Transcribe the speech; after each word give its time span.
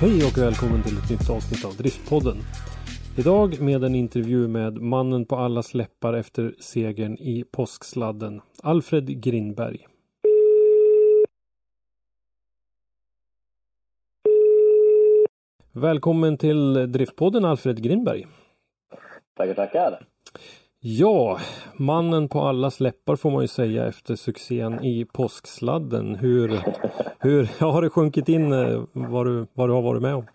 Hej 0.00 0.24
och 0.24 0.38
välkommen 0.38 0.82
till 0.82 0.98
ett 0.98 1.10
nytt 1.10 1.30
avsnitt 1.30 1.64
av 1.64 1.76
Driftpodden. 1.76 2.36
Idag 3.18 3.60
med 3.60 3.84
en 3.84 3.94
intervju 3.94 4.48
med 4.48 4.82
mannen 4.82 5.24
på 5.24 5.36
alla 5.36 5.62
släppar 5.62 6.14
efter 6.14 6.54
segern 6.60 7.16
i 7.18 7.44
påsksladden, 7.50 8.40
Alfred 8.62 9.22
Grindberg. 9.22 9.86
Välkommen 15.72 16.38
till 16.38 16.92
Driftpodden 16.92 17.44
Alfred 17.44 17.82
Grindberg. 17.82 18.26
Tackar, 19.36 19.54
tackar. 19.54 20.06
Ja, 20.82 21.38
mannen 21.76 22.28
på 22.28 22.40
alla 22.40 22.70
släppar 22.70 23.16
får 23.16 23.30
man 23.30 23.42
ju 23.42 23.48
säga 23.48 23.86
efter 23.86 24.16
succén 24.16 24.84
i 24.84 25.04
påsksladden. 25.04 26.14
Hur, 26.14 26.60
hur 27.18 27.60
har 27.72 27.82
det 27.82 27.90
sjunkit 27.90 28.28
in 28.28 28.52
eh, 28.52 28.82
vad 28.92 29.26
du, 29.26 29.46
vad 29.54 29.68
du 29.68 29.72
har 29.72 29.82
varit 29.82 30.02
med 30.02 30.14
om? 30.14 30.26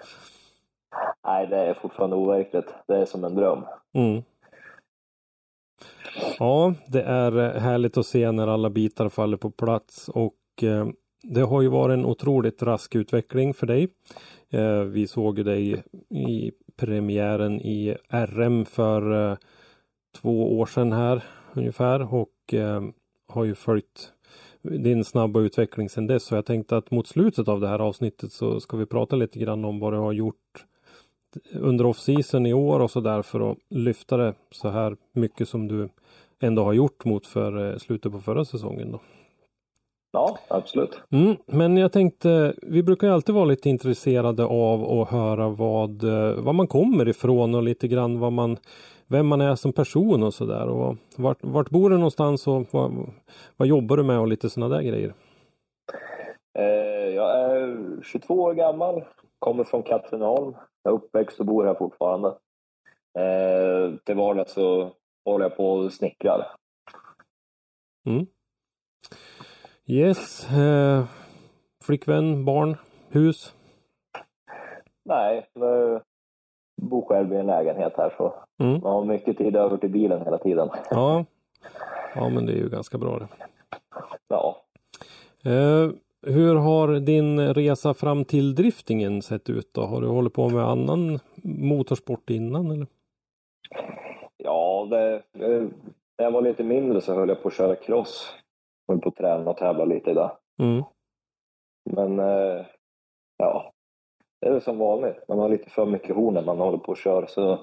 Nej, 1.25 1.47
det 1.47 1.57
är 1.57 1.73
fortfarande 1.73 2.15
overkligt. 2.15 2.73
Det 2.87 2.97
är 2.97 3.05
som 3.05 3.23
en 3.23 3.35
dröm. 3.35 3.65
Mm. 3.93 4.23
Ja, 6.39 6.73
det 6.87 7.01
är 7.01 7.37
eh, 7.37 7.61
härligt 7.61 7.97
att 7.97 8.05
se 8.05 8.31
när 8.31 8.47
alla 8.47 8.69
bitar 8.69 9.09
faller 9.09 9.37
på 9.37 9.51
plats 9.51 10.09
och 10.09 10.63
eh, 10.63 10.87
det 11.23 11.41
har 11.41 11.61
ju 11.61 11.69
varit 11.69 11.93
en 11.93 12.05
otroligt 12.05 12.63
rask 12.63 12.95
utveckling 12.95 13.53
för 13.53 13.67
dig. 13.67 13.89
Eh, 14.49 14.81
vi 14.81 15.07
såg 15.07 15.37
ju 15.37 15.43
dig 15.43 15.83
i 16.09 16.51
premiären 16.77 17.61
i 17.61 17.97
RM 18.09 18.65
för 18.65 19.31
eh, 19.31 19.37
två 20.15 20.59
år 20.59 20.65
sedan 20.65 20.91
här 20.91 21.23
ungefär 21.53 22.13
och 22.13 22.53
eh, 22.53 22.83
har 23.27 23.43
ju 23.43 23.55
följt 23.55 24.11
din 24.61 25.03
snabba 25.03 25.39
utveckling 25.39 25.89
sedan 25.89 26.07
dess. 26.07 26.23
Så 26.23 26.35
jag 26.35 26.45
tänkte 26.45 26.77
att 26.77 26.91
mot 26.91 27.07
slutet 27.07 27.47
av 27.47 27.61
det 27.61 27.67
här 27.67 27.79
avsnittet 27.79 28.31
så 28.31 28.59
ska 28.59 28.77
vi 28.77 28.85
prata 28.85 29.15
lite 29.15 29.39
grann 29.39 29.65
om 29.65 29.79
vad 29.79 29.93
du 29.93 29.97
har 29.97 30.13
gjort 30.13 30.65
under 31.53 31.85
off-season 31.85 32.45
i 32.45 32.53
år 32.53 32.79
och 32.79 32.91
så 32.91 32.99
där 32.99 33.21
för 33.21 33.51
att 33.51 33.57
lyfta 33.69 34.17
det 34.17 34.33
så 34.51 34.69
här 34.69 34.97
mycket 35.13 35.49
som 35.49 35.67
du 35.67 35.89
ändå 36.39 36.63
har 36.63 36.73
gjort 36.73 37.05
mot 37.05 37.27
för 37.27 37.71
eh, 37.71 37.77
slutet 37.77 38.11
på 38.11 38.19
förra 38.19 38.45
säsongen. 38.45 38.91
Då. 38.91 38.99
Ja, 40.11 40.37
absolut. 40.47 40.99
Mm, 41.09 41.35
men 41.45 41.77
jag 41.77 41.91
tänkte, 41.91 42.53
vi 42.61 42.83
brukar 42.83 43.07
ju 43.07 43.13
alltid 43.13 43.35
vara 43.35 43.45
lite 43.45 43.69
intresserade 43.69 44.45
av 44.45 45.01
att 45.01 45.09
höra 45.09 45.49
vad, 45.49 46.03
eh, 46.03 46.33
vad 46.33 46.55
man 46.55 46.67
kommer 46.67 47.07
ifrån 47.07 47.55
och 47.55 47.63
lite 47.63 47.87
grann 47.87 48.19
vad 48.19 48.33
man, 48.33 48.57
vem 49.07 49.27
man 49.27 49.41
är 49.41 49.55
som 49.55 49.73
person 49.73 50.23
och 50.23 50.33
sådär. 50.33 50.67
Och 50.67 50.95
vart, 51.17 51.43
vart 51.43 51.69
bor 51.69 51.89
du 51.89 51.97
någonstans 51.97 52.47
och 52.47 52.63
vad, 52.71 52.91
vad 53.57 53.67
jobbar 53.67 53.97
du 53.97 54.03
med 54.03 54.19
och 54.19 54.27
lite 54.27 54.49
sådana 54.49 54.75
där 54.75 54.83
grejer. 54.83 55.13
Eh, 56.59 57.15
jag 57.15 57.39
är 57.39 57.77
22 58.03 58.33
år 58.33 58.53
gammal, 58.53 59.03
kommer 59.39 59.63
från 59.63 59.83
Katrineholm. 59.83 60.55
Jag 60.83 60.93
är 60.93 60.97
uppväxt 60.97 61.39
och 61.39 61.45
bor 61.45 61.65
här 61.65 61.73
fortfarande. 61.73 62.27
Eh, 63.19 63.95
till 64.03 64.15
vardags 64.15 64.53
så 64.53 64.91
håller 65.25 65.45
jag 65.45 65.57
på 65.57 65.71
och 65.71 65.93
snickrar. 65.93 66.47
Mm. 68.05 68.25
Yes, 69.87 70.51
eh, 70.51 71.05
flickvän, 71.83 72.45
barn, 72.45 72.77
hus? 73.09 73.55
Nej, 75.05 75.49
jag 75.53 76.01
bor 76.81 77.05
själv 77.07 77.33
i 77.33 77.37
en 77.37 77.45
lägenhet 77.45 77.93
här 77.97 78.13
så 78.17 78.44
Mm. 78.59 78.81
man 78.81 78.93
har 78.93 79.05
mycket 79.05 79.37
tid 79.37 79.55
över 79.55 79.77
till 79.77 79.89
bilen 79.89 80.21
hela 80.21 80.37
tiden. 80.37 80.69
Ja. 80.89 81.25
ja, 82.15 82.29
men 82.29 82.45
det 82.45 82.51
är 82.51 82.57
ju 82.57 82.69
ganska 82.69 82.97
bra 82.97 83.19
det. 83.19 83.27
Ja, 84.27 84.65
Eh, 85.45 85.89
hur 86.27 86.55
har 86.55 86.99
din 86.99 87.53
resa 87.53 87.93
fram 87.93 88.25
till 88.25 88.55
driftingen 88.55 89.21
sett 89.21 89.49
ut 89.49 89.73
då? 89.73 89.81
Har 89.81 90.01
du 90.01 90.07
hållit 90.07 90.33
på 90.33 90.49
med 90.49 90.63
annan 90.63 91.19
motorsport 91.43 92.29
innan 92.29 92.71
eller? 92.71 92.87
ja 94.37 94.87
det, 94.89 95.13
eh, 95.15 95.61
när 96.17 96.25
jag 96.25 96.31
var 96.31 96.41
lite 96.41 96.63
mindre 96.63 97.01
så 97.01 97.13
höll 97.13 97.29
jag 97.29 97.41
på 97.41 97.47
att 97.47 97.53
köra 97.53 97.75
cross. 97.75 98.35
Jag 98.87 98.93
höll 98.93 99.01
på 99.01 99.09
att 99.09 99.15
träna 99.15 99.51
och 99.51 99.57
tävla 99.57 99.85
lite 99.85 100.11
idag. 100.11 100.31
Mm. 100.59 100.83
Men 101.89 102.19
eh, 102.19 102.65
ja, 103.37 103.71
det 104.41 104.47
är 104.47 104.51
väl 104.51 104.61
som 104.61 104.77
vanligt. 104.77 105.27
Man 105.27 105.39
har 105.39 105.49
lite 105.49 105.69
för 105.69 105.85
mycket 105.85 106.15
horn 106.15 106.33
när 106.33 106.43
man 106.43 106.57
håller 106.57 106.77
på 106.77 106.91
och 106.91 106.97
kör 106.97 107.25
så 107.25 107.59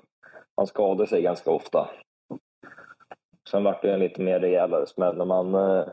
man 0.56 0.66
skadar 0.66 1.06
sig 1.06 1.22
ganska 1.22 1.50
ofta. 1.50 1.90
Sen 3.50 3.64
vart 3.64 3.82
det 3.82 3.92
en 3.92 4.00
lite 4.00 4.22
mer 4.22 4.40
rejälare 4.40 4.86
smäll 4.86 5.16
när 5.16 5.24
man 5.24 5.54
eh, 5.54 5.88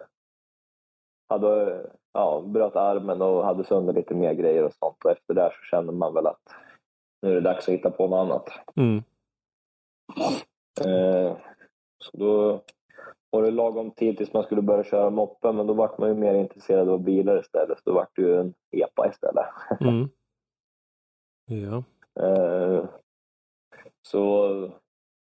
hade, 1.30 1.86
ja, 2.14 2.44
bröt 2.46 2.76
armen 2.76 3.22
och 3.22 3.46
hade 3.46 3.64
sönder 3.64 3.94
lite 3.94 4.16
mer 4.16 4.34
grejer 4.34 4.64
och 4.64 4.74
sånt. 4.74 5.06
Och 5.06 5.12
efter 5.12 5.34
det 5.34 5.52
så 5.54 5.66
kände 5.66 5.94
man 5.94 6.14
väl 6.14 6.28
att 6.28 6.42
nu 7.22 7.32
är 7.32 7.36
det 7.36 7.42
dags 7.42 7.68
att 7.68 7.74
hitta 7.74 7.92
på 7.92 8.08
något 8.08 8.20
annat. 8.20 8.50
Mm. 8.76 9.04
Eh, 10.86 11.38
så 12.04 12.18
då 12.18 12.62
var 13.30 13.44
det 13.44 13.52
lagom 13.52 13.92
tid 13.92 14.18
tills 14.18 14.34
man 14.34 14.44
skulle 14.44 14.62
börja 14.62 14.84
köra 14.84 15.10
moppe, 15.10 15.52
men 15.52 15.68
då 15.68 15.74
vart 15.74 15.98
man 15.98 16.10
ju 16.10 16.16
mer 16.16 16.34
intresserad 16.34 16.90
av 16.90 17.04
bilar 17.04 17.40
istället. 17.40 17.78
Så 17.78 17.90
då 17.90 17.94
vart 17.94 18.16
det 18.16 18.22
ju 18.22 18.40
en 18.40 18.54
EPA 18.72 19.10
istället. 19.10 19.46
Mm. 19.82 20.10
Ja. 21.52 21.84
Eh, 22.24 22.86
Så 24.08 24.48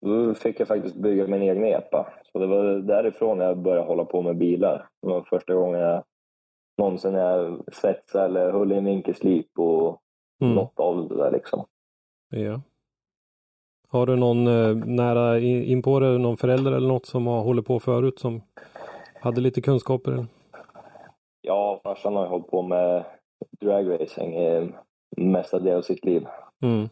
då 0.05 0.33
fick 0.33 0.59
jag 0.59 0.67
faktiskt 0.67 0.95
bygga 0.95 1.27
min 1.27 1.41
egen 1.41 1.65
EPA. 1.65 2.13
Så 2.31 2.39
det 2.39 2.47
var 2.47 2.63
därifrån 2.79 3.39
jag 3.39 3.57
började 3.57 3.87
hålla 3.87 4.05
på 4.05 4.21
med 4.21 4.37
bilar. 4.37 4.87
Det 5.01 5.07
var 5.07 5.21
första 5.21 5.53
gången 5.55 5.79
jag 5.79 6.03
någonsin 6.77 7.13
jag 7.13 7.61
svetsade 7.73 8.25
eller 8.25 8.51
höll 8.51 8.71
i 8.71 8.75
en 8.75 8.85
vinkelslip 8.85 9.59
och 9.59 9.99
Mm. 10.41 10.55
något 10.55 10.79
av 10.79 11.07
det 11.09 11.15
där 11.17 11.31
liksom. 11.31 11.65
ja. 12.29 12.61
Har 13.89 14.05
du 14.05 14.15
någon 14.15 14.47
eh, 14.47 14.75
nära 14.75 15.39
i- 15.39 15.71
in 15.71 15.81
på 15.81 15.99
det, 15.99 16.17
någon 16.17 16.37
förälder 16.37 16.71
eller 16.71 16.87
något 16.87 17.05
som 17.05 17.27
har 17.27 17.41
hållit 17.43 17.65
på 17.65 17.79
förut 17.79 18.19
som 18.19 18.41
hade 19.21 19.41
lite 19.41 19.61
kunskaper? 19.61 20.25
Ja, 21.41 21.79
farsan 21.83 22.15
har 22.15 22.23
ju 22.23 22.29
hållit 22.29 22.47
på 22.47 22.61
med 22.61 23.03
dragracing 23.61 24.35
i 24.37 24.71
mestadels 25.17 25.77
av 25.77 25.81
sitt 25.81 26.05
liv. 26.05 26.25
Mm. 26.61 26.89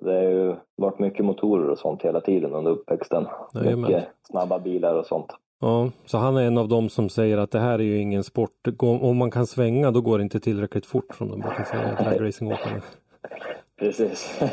Det 0.00 0.12
har 0.14 0.22
ju 0.22 0.54
varit 0.80 0.98
mycket 0.98 1.24
motorer 1.24 1.68
och 1.68 1.78
sånt 1.78 2.02
hela 2.02 2.20
tiden 2.20 2.52
under 2.52 2.70
uppväxten. 2.70 3.26
Jajamän. 3.54 3.80
Mycket 3.80 4.08
snabba 4.22 4.58
bilar 4.58 4.94
och 4.94 5.06
sånt. 5.06 5.26
Ja, 5.60 5.90
så 6.06 6.18
han 6.18 6.36
är 6.36 6.42
en 6.42 6.58
av 6.58 6.68
dem 6.68 6.88
som 6.88 7.08
säger 7.08 7.38
att 7.38 7.50
det 7.50 7.58
här 7.60 7.78
är 7.78 7.82
ju 7.82 7.98
ingen 7.98 8.24
sport. 8.24 8.68
Om 8.78 9.16
man 9.16 9.30
kan 9.30 9.46
svänga 9.46 9.90
då 9.90 10.00
går 10.00 10.18
det 10.18 10.22
inte 10.22 10.40
tillräckligt 10.40 10.86
fort 10.86 11.14
som 11.18 11.28
de 11.28 11.40
brukar 11.40 11.64
säga, 11.64 11.94
dragracingåkarna. 11.94 12.80
Precis. 13.78 14.40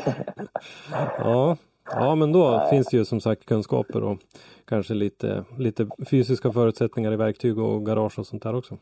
Ja, 1.18 1.56
ja 1.90 2.14
men 2.14 2.32
då 2.32 2.50
Nej. 2.50 2.70
finns 2.70 2.86
det 2.86 2.96
ju 2.96 3.04
som 3.04 3.20
sagt 3.20 3.44
kunskaper 3.44 4.02
och 4.02 4.18
kanske 4.64 4.94
lite, 4.94 5.44
lite 5.58 5.88
fysiska 6.10 6.52
förutsättningar 6.52 7.12
i 7.12 7.16
verktyg 7.16 7.58
och 7.58 7.86
garage 7.86 8.18
och 8.18 8.26
sånt 8.26 8.42
där 8.42 8.54
också. 8.54 8.76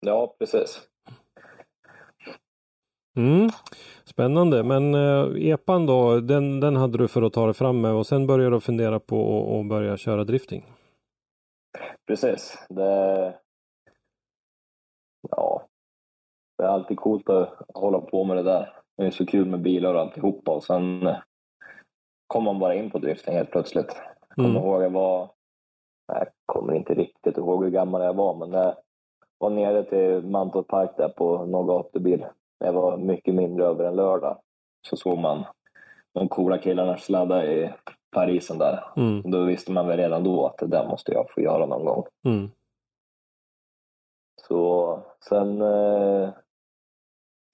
ja, 0.00 0.34
precis. 0.38 0.80
Mm. 3.16 3.50
Spännande, 4.22 4.62
men 4.64 4.94
eh, 4.94 5.48
epan 5.50 5.86
då, 5.86 6.20
den, 6.20 6.60
den 6.60 6.76
hade 6.76 6.98
du 6.98 7.08
för 7.08 7.22
att 7.22 7.32
ta 7.32 7.44
dig 7.44 7.54
fram 7.54 7.80
med 7.80 7.92
och 7.92 8.06
sen 8.06 8.26
började 8.26 8.56
du 8.56 8.60
fundera 8.60 9.00
på 9.00 9.18
att- 9.60 9.68
börja 9.68 9.96
köra 9.96 10.24
drifting. 10.24 10.64
Precis. 12.06 12.66
Det... 12.68 13.34
Ja. 15.30 15.62
Det 16.58 16.64
är 16.64 16.68
alltid 16.68 16.96
coolt 16.98 17.28
att 17.30 17.54
hålla 17.74 18.00
på 18.00 18.24
med 18.24 18.36
det 18.36 18.42
där. 18.42 18.72
det 18.96 19.06
är 19.06 19.10
så 19.10 19.26
kul 19.26 19.46
med 19.46 19.62
bilar 19.62 19.94
och 19.94 20.00
alltihopa 20.00 20.50
och 20.54 20.64
sen 20.64 21.06
eh, 21.06 21.16
kom 22.26 22.44
man 22.44 22.58
bara 22.58 22.74
in 22.74 22.90
på 22.90 22.98
drifting 22.98 23.34
helt 23.34 23.50
plötsligt. 23.50 23.96
Jag 24.28 24.34
kommer 24.36 24.50
Mm. 24.50 24.62
ihåg 24.62 24.82
jag 24.82 24.90
var, 24.90 25.30
jag 26.12 26.26
kommer 26.46 26.74
inte 26.74 26.94
riktigt 26.94 27.36
ihåg 27.38 27.64
hur 27.64 27.70
gammal 27.70 28.02
jag 28.02 28.14
var, 28.14 28.34
men 28.34 28.52
jag 28.52 28.74
var 29.38 29.50
nere 29.50 29.84
till 29.84 30.30
Mantorp 30.30 30.66
Park 30.68 30.90
där 30.96 31.08
på 31.08 31.44
någon 31.46 31.66
gatubil. 31.66 32.26
Jag 32.58 32.72
var 32.72 32.96
mycket 32.96 33.34
mindre 33.34 33.66
över 33.66 33.84
en 33.84 33.96
lördag. 33.96 34.38
Så 34.88 34.96
såg 34.96 35.18
man 35.18 35.44
de 36.14 36.28
coola 36.28 36.58
killarna 36.58 36.96
sladda 36.96 37.52
i 37.52 37.70
Parisen 38.10 38.58
där. 38.58 38.84
Mm. 38.96 39.30
Då 39.30 39.44
visste 39.44 39.72
man 39.72 39.86
väl 39.86 39.96
redan 39.96 40.24
då 40.24 40.46
att 40.46 40.58
det 40.58 40.66
där 40.66 40.88
måste 40.88 41.12
jag 41.12 41.30
få 41.30 41.40
göra 41.40 41.66
någon 41.66 41.84
gång. 41.84 42.04
Mm. 42.24 42.50
Så 44.48 45.02
sen 45.28 45.62
eh, 45.62 46.30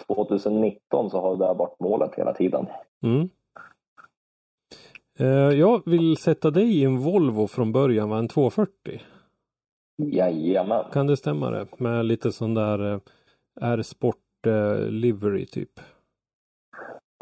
2019 0.06 1.10
så 1.10 1.20
har 1.20 1.36
det 1.36 1.46
där 1.46 1.54
varit 1.54 1.80
målet 1.80 2.14
hela 2.14 2.34
tiden. 2.34 2.66
Mm. 3.02 3.28
Eh, 5.18 5.58
jag 5.58 5.82
vill 5.86 6.16
sätta 6.16 6.50
dig 6.50 6.80
i 6.80 6.84
en 6.84 6.98
Volvo 6.98 7.46
från 7.46 7.72
början, 7.72 8.10
va? 8.10 8.18
en 8.18 8.28
240. 8.28 9.00
Jajamän. 9.96 10.84
Kan 10.92 11.06
det 11.06 11.16
stämma 11.16 11.50
det? 11.50 11.66
Med 11.78 12.04
lite 12.04 12.32
sån 12.32 12.54
där 12.54 12.92
eh, 12.92 13.00
R-sport 13.60 14.23
eh, 14.46 14.88
livery 14.88 15.46
typ. 15.46 15.80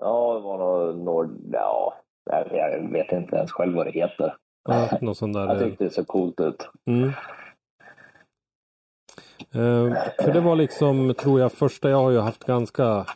Ja, 0.02 0.34
det 0.34 0.40
var 0.40 0.58
nog 0.58 1.04
Nord... 1.04 1.38
Ja, 1.52 1.94
jag 2.30 2.90
vet 2.92 3.12
inte 3.12 3.36
ens 3.36 3.52
själv 3.52 3.74
vad 3.74 3.86
det 3.86 3.90
heter. 3.92 4.36
Ja, 4.68 4.98
någon 5.00 5.14
sån 5.14 5.32
där. 5.32 5.46
Jag 5.46 5.56
eh, 5.62 5.68
tyckte 5.68 5.84
det 5.84 5.90
såg 5.90 6.06
coolt 6.06 6.40
ut. 6.40 6.68
Mm. 6.86 7.08
Eh, 9.54 9.96
för 10.24 10.32
det 10.32 10.40
var 10.40 10.56
liksom, 10.56 11.14
tror 11.18 11.40
jag, 11.40 11.52
första, 11.52 11.90
jag 11.90 11.96
har 11.96 12.10
ju 12.10 12.18
haft 12.18 12.44
ganska 12.44 13.06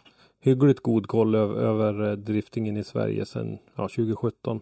hyggligt 0.41 0.81
god 0.81 1.07
koll 1.07 1.35
över, 1.35 1.55
över 1.55 2.11
eh, 2.11 2.13
driftingen 2.13 2.77
i 2.77 2.85
Sverige 2.85 3.27
sedan 3.27 3.59
ja, 3.75 3.83
2017. 3.83 4.61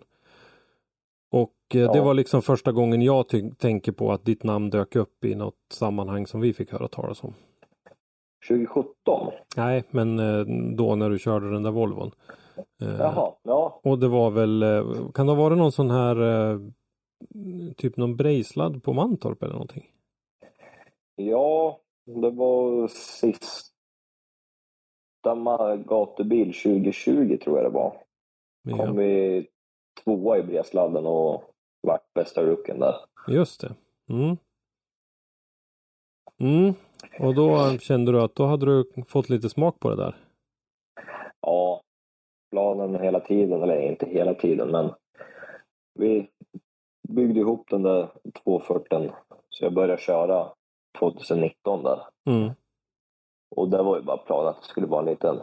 Och 1.33 1.53
eh, 1.75 1.93
det 1.93 1.99
Ja. 1.99 2.05
var 2.05 2.15
liksom 2.15 2.43
första 2.43 2.73
gången 2.73 3.03
jag 3.03 3.25
tänker 3.59 3.93
på 3.93 4.13
att 4.13 4.25
ditt 4.25 4.43
namn 4.43 4.71
dök 4.71 4.97
upp 4.97 5.25
i 5.25 5.35
något 5.35 5.55
sammanhang 5.73 6.27
som 6.27 6.41
vi 6.41 6.53
fick 6.53 6.73
höra 6.73 6.89
talas 6.89 7.25
om. 7.25 7.35
2017? 8.49 9.33
Nej, 9.57 9.85
men 9.91 10.19
eh, 10.19 10.45
då 10.77 10.95
när 10.95 11.11
du 11.11 11.19
körde 11.19 11.51
den 11.53 11.63
där 11.63 11.71
Volvon. 11.71 12.11
Eh, 12.83 12.89
Jaha, 12.99 13.33
ja. 13.43 13.81
Och 13.85 13.99
det 13.99 14.09
var 14.09 14.31
väl, 14.31 14.63
eh, 14.63 15.11
kan 15.15 15.27
det 15.27 15.33
ha 15.33 15.43
varit 15.43 15.59
någon 15.59 15.73
sån 15.73 15.91
här 15.91 16.17
typ 17.77 17.97
någon 17.97 18.17
brejsladd 18.17 18.83
på 18.83 18.93
Mantorp 18.93 19.43
eller 19.43 19.53
någonting? 19.53 19.91
Ja, 21.17 21.81
det 22.07 22.31
var 22.31 22.89
sista 22.89 23.75
gatubil 25.87 26.53
2020 26.55 27.39
tror 27.45 27.57
jag 27.59 27.67
det 27.67 27.75
var. 27.75 27.97
Ja, 28.63 28.77
Kom 28.77 28.97
vi 28.97 29.47
tvåa 30.05 30.39
i 30.39 30.43
Bresladden 30.43 31.07
och 31.07 31.43
vart 31.81 32.15
bästa 32.15 32.43
rookien 32.43 32.81
där. 32.81 32.95
just 33.29 33.61
det. 33.61 33.75
Mm. 34.09 34.37
Mm. 36.41 36.75
Och 37.19 37.35
då 37.35 37.79
kände 37.79 38.13
du 38.13 38.21
att 38.21 38.35
då 38.35 38.47
hade 38.47 38.67
du 38.67 38.85
fått 39.09 39.29
lite 39.29 39.49
smak 39.49 39.81
på 39.81 39.91
det 39.91 39.97
där? 39.97 40.17
Ja, 41.41 41.81
planen 42.51 43.01
hela 43.01 43.21
tiden, 43.21 43.63
eller 43.63 43.81
inte 43.81 44.07
hela 44.07 44.35
tiden, 44.35 44.71
men 44.71 44.91
vi 45.99 46.29
byggde 47.09 47.41
ihop 47.41 47.67
den 47.71 47.83
där 47.83 48.09
240 48.45 49.13
så 49.49 49.65
jag 49.65 49.75
började 49.75 50.03
köra 50.03 50.53
2019 50.99 51.83
där. 51.83 52.03
Mm. 52.27 52.51
Och 53.57 53.69
det 53.69 53.83
var 53.83 53.97
ju 53.97 54.03
bara 54.03 54.17
planen 54.17 54.49
att 54.49 54.63
det 54.63 54.69
skulle 54.69 54.87
vara 54.87 55.01
en 55.01 55.07
liten 55.07 55.41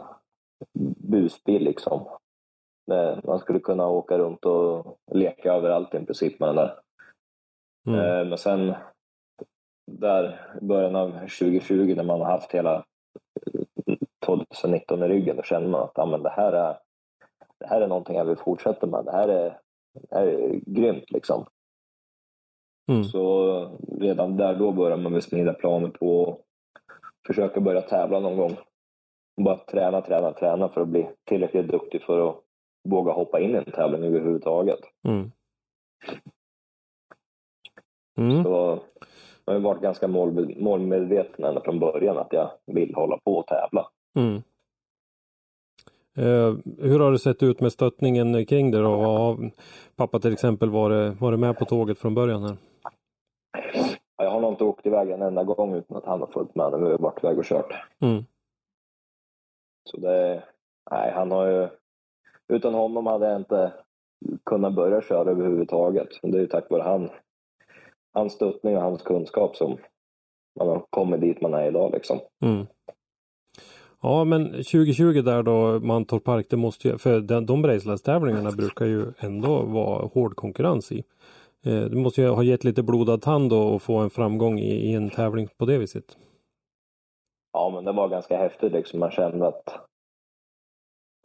busbil 1.08 1.64
liksom. 1.64 2.08
Man 3.24 3.38
skulle 3.38 3.60
kunna 3.60 3.88
åka 3.88 4.18
runt 4.18 4.44
och 4.44 4.98
leka 5.12 5.52
överallt 5.52 5.94
i 5.94 6.04
princip 6.04 6.40
med 6.40 6.48
den 6.48 6.56
där. 6.56 6.78
Mm. 7.86 8.00
Eh, 8.00 8.24
Men 8.28 8.38
sen 8.38 8.74
där 9.86 10.40
i 10.62 10.64
början 10.64 10.96
av 10.96 11.10
2020 11.10 11.94
när 11.96 12.04
man 12.04 12.20
har 12.20 12.26
haft 12.26 12.52
hela 12.52 12.84
2019 14.26 15.02
i 15.02 15.08
ryggen, 15.08 15.36
då 15.36 15.42
känner 15.42 15.68
man 15.68 15.82
att 15.82 15.92
ja, 15.94 16.06
men 16.06 16.22
det, 16.22 16.30
här 16.30 16.52
är, 16.52 16.78
det 17.58 17.66
här 17.66 17.80
är 17.80 17.88
någonting 17.88 18.16
jag 18.16 18.24
vill 18.24 18.36
fortsätta 18.36 18.86
med. 18.86 19.04
Det 19.04 19.12
här 19.12 19.28
är, 19.28 19.58
det 19.92 20.16
här 20.16 20.26
är 20.26 20.60
grymt 20.66 21.10
liksom. 21.10 21.46
Mm. 22.90 23.04
Så 23.04 23.78
redan 24.00 24.36
där 24.36 24.54
då 24.54 24.72
börjar 24.72 24.96
man 24.96 25.12
väl 25.12 25.22
smida 25.22 25.54
planer 25.54 25.88
på 25.88 26.30
att 26.30 26.38
försöka 27.26 27.60
börja 27.60 27.80
tävla 27.80 28.20
någon 28.20 28.36
gång. 28.36 28.56
Bara 29.40 29.56
träna, 29.56 30.00
träna, 30.00 30.32
träna 30.32 30.68
för 30.68 30.80
att 30.80 30.88
bli 30.88 31.10
tillräckligt 31.24 31.68
duktig 31.68 32.02
för 32.02 32.28
att 32.28 32.36
våga 32.88 33.12
hoppa 33.12 33.40
in 33.40 33.50
i 33.50 33.58
en 33.58 33.72
tävling 33.72 34.04
överhuvudtaget. 34.04 34.80
Mm. 35.08 35.32
Mm. 38.18 38.44
Så 38.44 38.82
jag 39.44 39.52
har 39.52 39.60
varit 39.60 39.82
ganska 39.82 40.08
mål, 40.08 40.56
målmedveten 40.58 41.44
ända 41.44 41.60
från 41.60 41.78
början 41.78 42.18
att 42.18 42.32
jag 42.32 42.50
vill 42.66 42.94
hålla 42.94 43.18
på 43.24 43.36
och 43.36 43.46
tävla. 43.46 43.88
Mm. 44.16 44.42
Eh, 46.16 46.54
hur 46.78 47.00
har 47.00 47.12
det 47.12 47.18
sett 47.18 47.42
ut 47.42 47.60
med 47.60 47.72
stöttningen 47.72 48.46
kring 48.46 48.70
det 48.70 48.78
då? 48.78 48.88
Har 48.88 49.50
pappa 49.96 50.18
till 50.18 50.32
exempel 50.32 50.70
varit, 50.70 51.20
varit 51.20 51.38
med 51.38 51.58
på 51.58 51.64
tåget 51.64 51.98
från 51.98 52.14
början 52.14 52.42
här? 52.42 52.56
Jag 54.16 54.30
har 54.30 54.40
nog 54.40 54.52
inte 54.52 54.64
åkt 54.64 54.86
iväg 54.86 55.10
en 55.10 55.22
enda 55.22 55.44
gång 55.44 55.74
utan 55.74 55.96
att 55.96 56.04
han 56.04 56.20
har 56.20 56.26
följt 56.26 56.54
med 56.54 56.70
när 56.70 56.78
vi 56.78 56.90
har 56.90 56.98
varit 56.98 57.24
iväg 57.24 57.38
och 57.38 57.44
kört. 57.44 57.74
Mm. 58.00 58.24
Så 59.90 59.96
det, 59.96 60.44
nej, 60.90 61.12
han 61.14 61.30
har 61.30 61.46
ju, 61.46 61.68
utan 62.48 62.74
honom 62.74 63.06
hade 63.06 63.26
jag 63.26 63.36
inte 63.36 63.72
kunnat 64.44 64.74
börja 64.74 65.02
köra 65.02 65.30
överhuvudtaget. 65.30 66.08
Det 66.22 66.36
är 66.38 66.40
ju 66.40 66.46
tack 66.46 66.70
vare 66.70 66.82
han, 66.82 67.10
hans 68.12 68.32
stöttning 68.32 68.76
och 68.76 68.82
hans 68.82 69.02
kunskap 69.02 69.56
som 69.56 69.78
man 70.58 70.68
har 70.68 70.84
kommit 70.90 71.20
dit 71.20 71.40
man 71.40 71.54
är 71.54 71.66
idag 71.66 71.92
liksom. 71.92 72.20
Mm. 72.44 72.66
Ja 74.02 74.24
men 74.24 74.50
2020 74.50 75.22
där 75.22 75.42
då 75.42 75.80
Mantorp 75.80 76.24
Park, 76.24 76.46
det 76.50 76.56
måste 76.56 76.88
ju, 76.88 76.98
för 76.98 77.20
den, 77.20 77.46
de 77.46 77.66
racelandstävlingarna 77.66 78.50
brukar 78.50 78.86
ju 78.86 79.12
ändå 79.18 79.62
vara 79.62 80.06
hård 80.06 80.36
konkurrens 80.36 80.92
i. 80.92 81.04
Eh, 81.66 81.80
det 81.80 81.96
måste 81.96 82.22
ju 82.22 82.28
ha 82.28 82.42
gett 82.42 82.64
lite 82.64 82.82
blodad 82.82 83.22
tand 83.22 83.50
då 83.50 83.62
och 83.62 83.82
få 83.82 83.96
en 83.96 84.10
framgång 84.10 84.58
i, 84.58 84.90
i 84.90 84.94
en 84.94 85.10
tävling 85.10 85.48
på 85.58 85.64
det 85.64 85.78
viset. 85.78 86.16
Ja, 87.52 87.70
men 87.74 87.84
det 87.84 87.92
var 87.92 88.08
ganska 88.08 88.36
häftigt 88.36 88.72
liksom. 88.72 89.00
Man 89.00 89.10
kände 89.10 89.46
att 89.46 89.68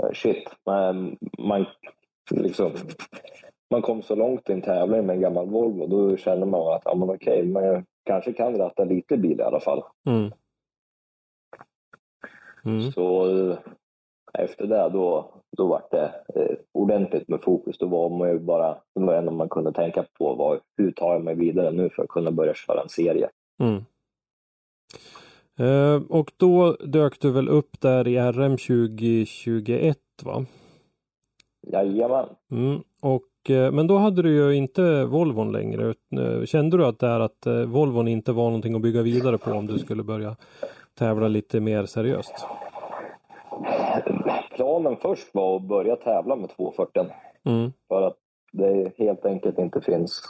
eh, 0.04 0.12
shit, 0.14 0.50
man, 0.66 1.18
man 1.38 1.66
liksom 2.32 2.72
man 3.72 3.82
kom 3.82 4.02
så 4.02 4.16
långt 4.16 4.50
i 4.50 4.54
en 4.54 4.62
tävling 4.62 5.06
med 5.06 5.16
en 5.16 5.22
gammal 5.22 5.50
Volvo, 5.50 5.88
då 5.88 6.18
kände 6.18 6.46
man 6.46 6.74
att 6.74 6.82
ja, 6.86 6.96
men 6.96 7.10
okej, 7.10 7.46
man 7.46 7.86
kanske 8.06 8.34
kan 8.34 8.58
ratta 8.58 8.84
lite 8.84 9.18
bil 9.18 9.40
i 9.40 9.44
alla 9.44 9.60
fall. 9.60 9.84
Mm. 10.10 10.32
Mm. 12.66 12.92
Så 12.92 13.38
eh, 13.50 13.58
efter 14.34 14.68
det 14.68 14.90
då, 14.90 15.34
då 15.58 15.68
var 15.68 15.84
det 15.92 16.12
eh, 16.36 16.58
ordentligt 16.72 17.28
med 17.28 17.42
fokus. 17.42 17.78
Då 17.78 17.88
var 17.88 18.10
man 18.10 18.30
ju 18.30 18.40
bara, 18.40 18.78
det 18.96 19.06
var 19.06 19.14
enda 19.14 19.32
man 19.32 19.50
kunde 19.50 19.74
tänka 19.74 20.06
på 20.20 20.34
var 20.36 20.60
hur 20.78 20.92
tar 20.92 21.14
jag 21.14 21.24
mig 21.24 21.36
vidare 21.36 21.72
nu 21.72 21.90
för 21.90 22.04
att 22.04 22.10
kunna 22.10 22.32
börja 22.32 22.54
köra 22.54 22.82
en 22.82 22.90
serie. 22.90 23.30
Mm. 23.60 23.86
Eh, 25.60 26.02
och 26.10 26.32
då 26.38 26.72
dök 26.72 27.20
du 27.20 27.32
väl 27.32 27.50
upp 27.50 27.82
där 27.82 28.08
i 28.08 28.20
RM 28.20 28.58
2021 28.58 29.98
va? 30.24 30.46
Jajamän. 31.72 32.30
Mm. 32.52 32.82
Och, 33.02 33.24
men 33.54 33.88
då 33.88 33.98
hade 33.98 34.22
du 34.22 34.36
ju 34.36 34.56
inte 34.56 35.06
Volvon 35.06 35.52
längre. 35.52 35.94
eh, 36.20 36.46
Kände 36.46 36.78
du 36.78 36.86
att, 36.86 37.00
där 37.00 37.20
att 37.20 37.46
eh, 37.46 37.54
Volvon 37.62 38.08
inte 38.08 38.32
var 38.32 38.44
någonting 38.44 38.76
att 38.76 38.82
bygga 38.82 39.02
vidare 39.02 39.38
på 39.38 39.52
om 39.52 39.68
du 39.68 39.80
skulle 39.80 40.04
börja 40.04 40.36
tävla 40.94 41.28
lite 41.28 41.60
mer 41.60 41.86
seriöst? 41.86 42.34
Planen 44.56 44.98
först 45.02 45.34
var 45.34 45.56
att 45.56 45.62
börja 45.68 45.96
tävla 45.96 46.36
med 46.36 46.50
240 46.50 47.06
Mm. 47.46 47.72
för 47.88 48.02
att 48.02 48.18
det 48.52 48.92
helt 48.98 49.26
enkelt 49.26 49.58
inte 49.60 49.82
finns 49.82 50.22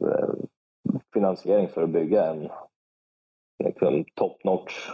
eh, 0.00 0.28
finansiering 1.14 1.68
för 1.68 1.82
att 1.82 1.90
bygga 1.90 2.24
en 2.26 2.48
liksom, 3.64 4.04
top 4.14 4.44
notch 4.44 4.90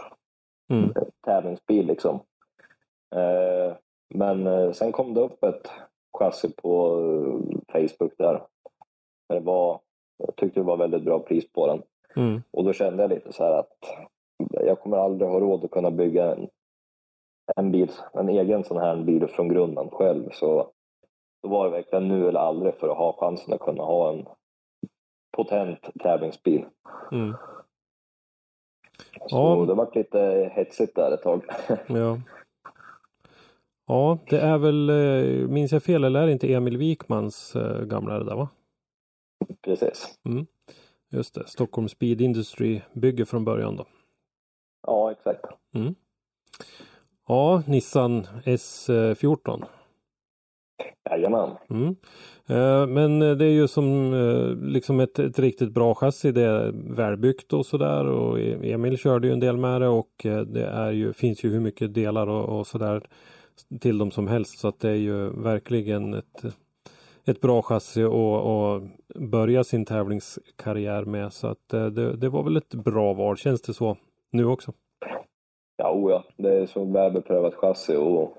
Mm. 0.71 0.93
tävlingsbil 1.25 1.87
liksom. 1.87 2.15
Eh, 3.15 3.75
men 4.13 4.47
eh, 4.47 4.71
sen 4.71 4.91
kom 4.91 5.13
det 5.13 5.21
upp 5.21 5.43
ett 5.43 5.69
chassi 6.17 6.53
på 6.53 6.99
eh, 6.99 7.87
Facebook 7.87 8.13
där. 8.17 8.43
Det 9.29 9.39
var, 9.39 9.79
jag 10.17 10.35
tyckte 10.35 10.59
det 10.59 10.63
var 10.63 10.77
väldigt 10.77 11.03
bra 11.03 11.19
pris 11.19 11.51
på 11.51 11.67
den. 11.67 11.81
Mm. 12.15 12.41
Och 12.51 12.63
då 12.63 12.73
kände 12.73 13.03
jag 13.03 13.09
lite 13.09 13.33
så 13.33 13.43
här 13.43 13.51
att 13.51 13.77
jag 14.49 14.79
kommer 14.79 14.97
aldrig 14.97 15.29
ha 15.29 15.39
råd 15.39 15.65
att 15.65 15.71
kunna 15.71 15.91
bygga 15.91 16.31
en, 16.35 16.47
en 17.55 17.71
bil, 17.71 17.91
en 18.13 18.29
egen 18.29 18.63
sån 18.63 18.77
här 18.77 18.95
bil 18.95 19.27
från 19.27 19.49
grunden 19.49 19.89
själv. 19.89 20.29
Så 20.31 20.71
då 21.43 21.49
var 21.49 21.65
det 21.65 21.71
verkligen 21.71 22.07
nu 22.07 22.27
eller 22.27 22.39
aldrig 22.39 22.75
för 22.75 22.89
att 22.89 22.97
ha 22.97 23.17
chansen 23.19 23.53
att 23.53 23.59
kunna 23.59 23.83
ha 23.83 24.13
en 24.13 24.25
potent 25.37 25.89
tävlingsbil. 25.99 26.65
Mm. 27.11 27.33
Så 29.27 29.37
Ja. 29.37 29.65
det 29.67 29.73
var 29.73 29.91
lite 29.95 30.51
hetsigt 30.55 30.95
där 30.95 31.11
ett 31.11 31.23
tag. 31.23 31.45
Ja. 31.87 32.17
Ja, 33.87 34.19
det 34.29 34.39
är 34.39 34.57
väl, 34.57 34.89
eh, 34.89 35.47
minns 35.47 35.71
jag 35.71 35.83
fel, 35.83 36.03
eller 36.03 36.21
är 36.21 36.25
det 36.25 36.31
inte 36.31 36.53
Emil 36.53 36.77
Wikmans 36.77 37.55
eh, 37.55 37.81
gamla 37.85 38.19
det 38.19 38.25
där 38.25 38.35
va? 38.35 38.49
Precis. 39.61 40.19
Just 41.11 41.35
det, 41.35 41.47
Stockholm 41.47 41.87
Speed 41.89 42.21
Industry 42.21 42.81
bygger 42.93 43.25
från 43.25 43.45
början 43.45 43.75
då. 43.75 43.85
Ja, 44.87 45.11
exakt. 45.11 45.45
Ja, 47.27 47.63
Nissan 47.67 48.23
S14. 48.43 49.63
Jajamän. 51.09 51.49
Mm. 51.69 51.95
Eh, 52.47 52.87
Men 52.87 53.21
eh, 53.21 53.35
det 53.35 53.45
är 53.45 53.49
ju 53.51 53.67
som 53.67 54.13
eh, 54.13 54.69
liksom 54.71 54.99
ett, 54.99 55.19
ett 55.19 55.39
riktigt 55.39 55.71
bra 55.73 55.95
chassi. 55.95 56.31
Det 56.31 56.41
är 56.41 56.71
välbyggt 56.95 57.53
och 57.53 57.65
sådär 57.65 58.05
och 58.05 58.39
E- 58.39 58.71
Emil 58.71 58.97
körde 58.97 59.27
ju 59.27 59.33
en 59.33 59.39
del 59.39 59.57
med 59.57 59.81
det 59.81 59.87
och 59.87 60.25
eh, 60.25 60.41
det 60.41 60.65
är 60.65 60.91
ju, 60.91 61.13
finns 61.13 61.43
ju 61.43 61.49
hur 61.49 61.59
mycket 61.59 61.93
delar 61.93 62.27
och, 62.27 62.59
och 62.59 62.67
sådär 62.67 63.07
till 63.79 63.97
dem 63.97 64.11
som 64.11 64.27
helst 64.27 64.59
så 64.59 64.67
att 64.67 64.79
det 64.79 64.89
är 64.89 64.95
ju 64.95 65.29
verkligen 65.29 66.13
ett, 66.13 66.43
ett 67.25 67.41
bra 67.41 67.61
chassi 67.61 68.03
att 68.03 68.83
börja 69.15 69.63
sin 69.63 69.85
tävlingskarriär 69.85 71.05
med 71.05 71.33
så 71.33 71.47
att 71.47 71.73
eh, 71.73 71.85
det, 71.85 72.15
det 72.15 72.29
var 72.29 72.43
väl 72.43 72.57
ett 72.57 72.73
bra 72.73 73.13
val 73.13 73.37
känns 73.37 73.61
det 73.61 73.73
så 73.73 73.97
nu 74.31 74.45
också. 74.45 74.73
Ja, 75.77 75.91
o 75.93 76.09
ja. 76.09 76.23
Det 76.37 76.49
är 76.57 76.65
så 76.65 76.85
välbeprövat 76.85 77.53
chassi 77.55 77.95
och 77.95 78.37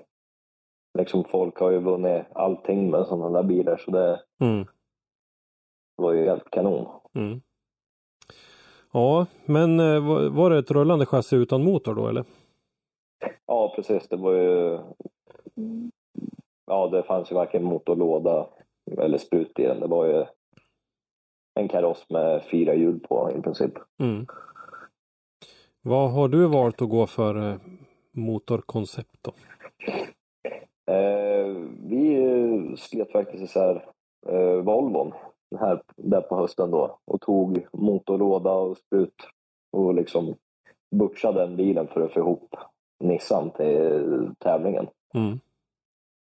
liksom 0.97 1.23
folk 1.23 1.57
har 1.59 1.71
ju 1.71 1.79
vunnit 1.79 2.23
allting 2.33 2.91
med 2.91 3.05
sådana 3.07 3.41
där 3.41 3.47
bilar 3.47 3.77
så 3.85 3.91
det 3.91 4.21
Mm. 4.41 4.65
var 5.95 6.13
ju 6.13 6.25
helt 6.25 6.51
kanon. 6.51 6.87
Mm. 7.15 7.41
Ja, 8.93 9.25
men 9.45 9.79
eh, 9.79 10.29
var 10.29 10.49
det 10.49 10.57
ett 10.57 10.71
rullande 10.71 11.05
chassi 11.05 11.35
utan 11.35 11.63
motor 11.63 11.95
då 11.95 12.07
eller? 12.07 12.25
Precis. 13.77 14.07
Det 14.07 14.17
var 14.17 14.33
ju... 14.33 14.79
Ja, 16.65 16.87
det 16.87 17.03
fanns 17.03 17.31
ju 17.31 17.35
varken 17.35 17.63
motorlåda 17.63 18.47
eller 18.97 19.17
sprut 19.17 19.59
i 19.59 19.63
den. 19.63 19.79
Det 19.79 19.87
var 19.87 20.05
ju 20.05 20.25
en 21.59 21.67
kaross 21.67 22.05
med 22.09 22.43
fyra 22.51 22.73
hjul 22.73 22.99
på 22.99 23.31
i 23.37 23.41
princip. 23.41 23.73
Mm. 23.99 24.25
Vad 25.81 26.11
har 26.11 26.27
du 26.27 26.47
valt 26.47 26.81
att 26.81 26.89
gå 26.89 27.07
för 27.07 27.51
eh, 27.51 27.57
motorkoncept 28.11 29.17
då? 29.21 29.31
Eh, 30.93 31.47
vi 31.79 32.75
slet 32.77 33.11
faktiskt 33.11 33.43
isär 33.43 33.85
eh, 34.27 34.55
Volvon 34.55 35.13
här, 35.59 35.81
där 35.95 36.21
på 36.21 36.35
hösten 36.35 36.71
då 36.71 36.99
och 37.05 37.21
tog 37.21 37.67
motorlåda 37.73 38.51
och 38.51 38.77
sprut 38.77 39.27
och 39.71 39.93
liksom 39.93 40.35
butchade 40.95 41.39
den 41.39 41.55
bilen 41.55 41.87
för 41.87 42.01
att 42.01 42.13
få 42.13 42.19
ihop 42.19 42.55
Nissan 42.99 43.51
till 43.51 44.31
tävlingen. 44.39 44.87
Mm. 45.13 45.39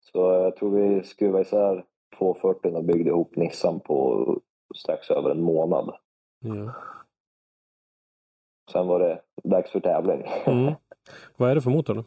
Så 0.02 0.18
jag 0.18 0.56
tror 0.56 0.72
vi 0.72 1.04
skruvade 1.04 1.42
isär 1.42 1.86
240 2.18 2.76
och 2.76 2.84
byggde 2.84 3.10
ihop 3.10 3.36
Nissan 3.36 3.80
på 3.80 4.26
strax 4.76 5.12
över 5.12 5.30
en 5.30 5.42
månad. 5.42 5.96
Ja. 6.40 6.74
Sen 8.72 8.88
var 8.88 9.00
det 9.00 9.22
dags 9.44 9.72
för 9.72 9.80
tävling. 9.80 10.24
Mm. 10.46 10.74
Vad 11.38 11.52
är 11.52 11.56
det 11.56 11.62
för 11.62 11.72
motor 11.72 11.96
då? 11.96 12.04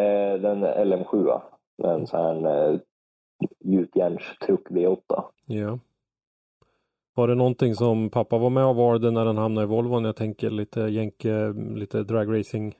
Eh, 0.00 0.40
den 0.40 0.64
LM7, 0.64 1.40
en 1.82 2.06
sån 2.06 2.44
här 2.44 2.72
eh, 2.72 2.80
gjutjärnstruck 3.60 4.70
V8. 4.70 5.24
Ja. 5.46 5.78
Var 7.14 7.28
det 7.28 7.34
någonting 7.34 7.74
som 7.74 8.10
pappa 8.10 8.38
var 8.38 8.50
med 8.50 8.66
och 8.66 8.76
valde 8.76 9.10
när 9.10 9.26
han 9.26 9.36
hamnade 9.36 9.64
i 9.64 9.68
Volvon? 9.68 10.04
Jag 10.04 10.16
tänker 10.16 10.50
lite 10.50 10.80
jänke, 10.80 11.54
lite 11.74 12.02
dragracing. 12.02 12.74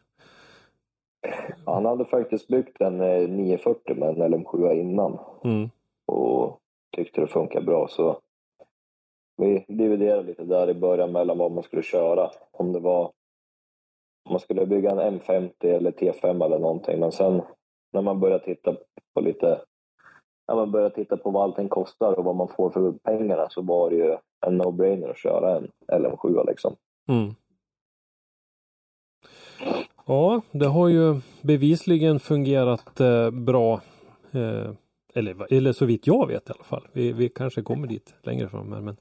Han 1.66 1.84
hade 1.86 2.04
faktiskt 2.04 2.48
byggt 2.48 2.80
en 2.80 3.00
eh, 3.00 3.28
940 3.28 3.94
med 3.96 4.08
en 4.08 4.34
LM7 4.34 4.72
innan 4.72 5.18
Mm. 5.44 5.70
och 6.06 6.58
tyckte 6.96 7.20
det 7.20 7.26
funkar 7.26 7.60
bra 7.60 7.88
så 7.88 8.20
vi 9.36 9.64
dividerade 9.68 10.22
lite 10.22 10.44
där 10.44 10.70
i 10.70 10.74
början 10.74 11.12
mellan 11.12 11.38
vad 11.38 11.52
man 11.52 11.62
skulle 11.62 11.82
köra. 11.82 12.30
Om 12.50 12.72
det 12.72 12.80
var 12.80 13.04
om 14.24 14.32
man 14.32 14.40
skulle 14.40 14.66
bygga 14.66 14.90
en 14.90 15.20
M50 15.20 15.52
eller 15.60 15.90
T5 15.90 16.44
eller 16.44 16.58
någonting. 16.58 17.00
Men 17.00 17.12
sen 17.12 17.42
när 17.92 18.02
man 18.02 18.20
började 18.20 18.44
titta 18.44 18.76
på 19.14 19.20
lite 19.20 19.60
när 20.48 20.54
man 20.54 20.70
började 20.70 20.94
titta 20.94 21.16
på 21.16 21.30
vad 21.30 21.42
allting 21.42 21.68
kostar 21.68 22.18
och 22.18 22.24
vad 22.24 22.36
man 22.36 22.48
får 22.48 22.70
för 22.70 22.92
pengarna 22.92 23.48
så 23.50 23.62
var 23.62 23.90
det 23.90 23.96
ju 23.96 24.16
en 24.46 24.62
no-brainer 24.62 25.10
att 25.10 25.18
köra 25.18 25.56
en 25.56 25.70
LM7 25.92 26.46
liksom. 26.46 26.76
Mm. 27.08 27.34
Ja, 30.08 30.42
det 30.52 30.66
har 30.66 30.88
ju 30.88 31.20
bevisligen 31.42 32.20
fungerat 32.20 33.00
eh, 33.00 33.30
bra. 33.30 33.80
Eh, 34.30 34.70
eller, 35.14 35.52
eller 35.52 35.72
så 35.72 35.84
vitt 35.84 36.06
jag 36.06 36.26
vet 36.26 36.50
i 36.50 36.52
alla 36.52 36.64
fall. 36.64 36.88
Vi, 36.92 37.12
vi 37.12 37.28
kanske 37.28 37.62
kommer 37.62 37.86
dit 37.86 38.14
längre 38.22 38.48
fram 38.48 38.72
här. 38.72 38.80
Men, 38.80 38.96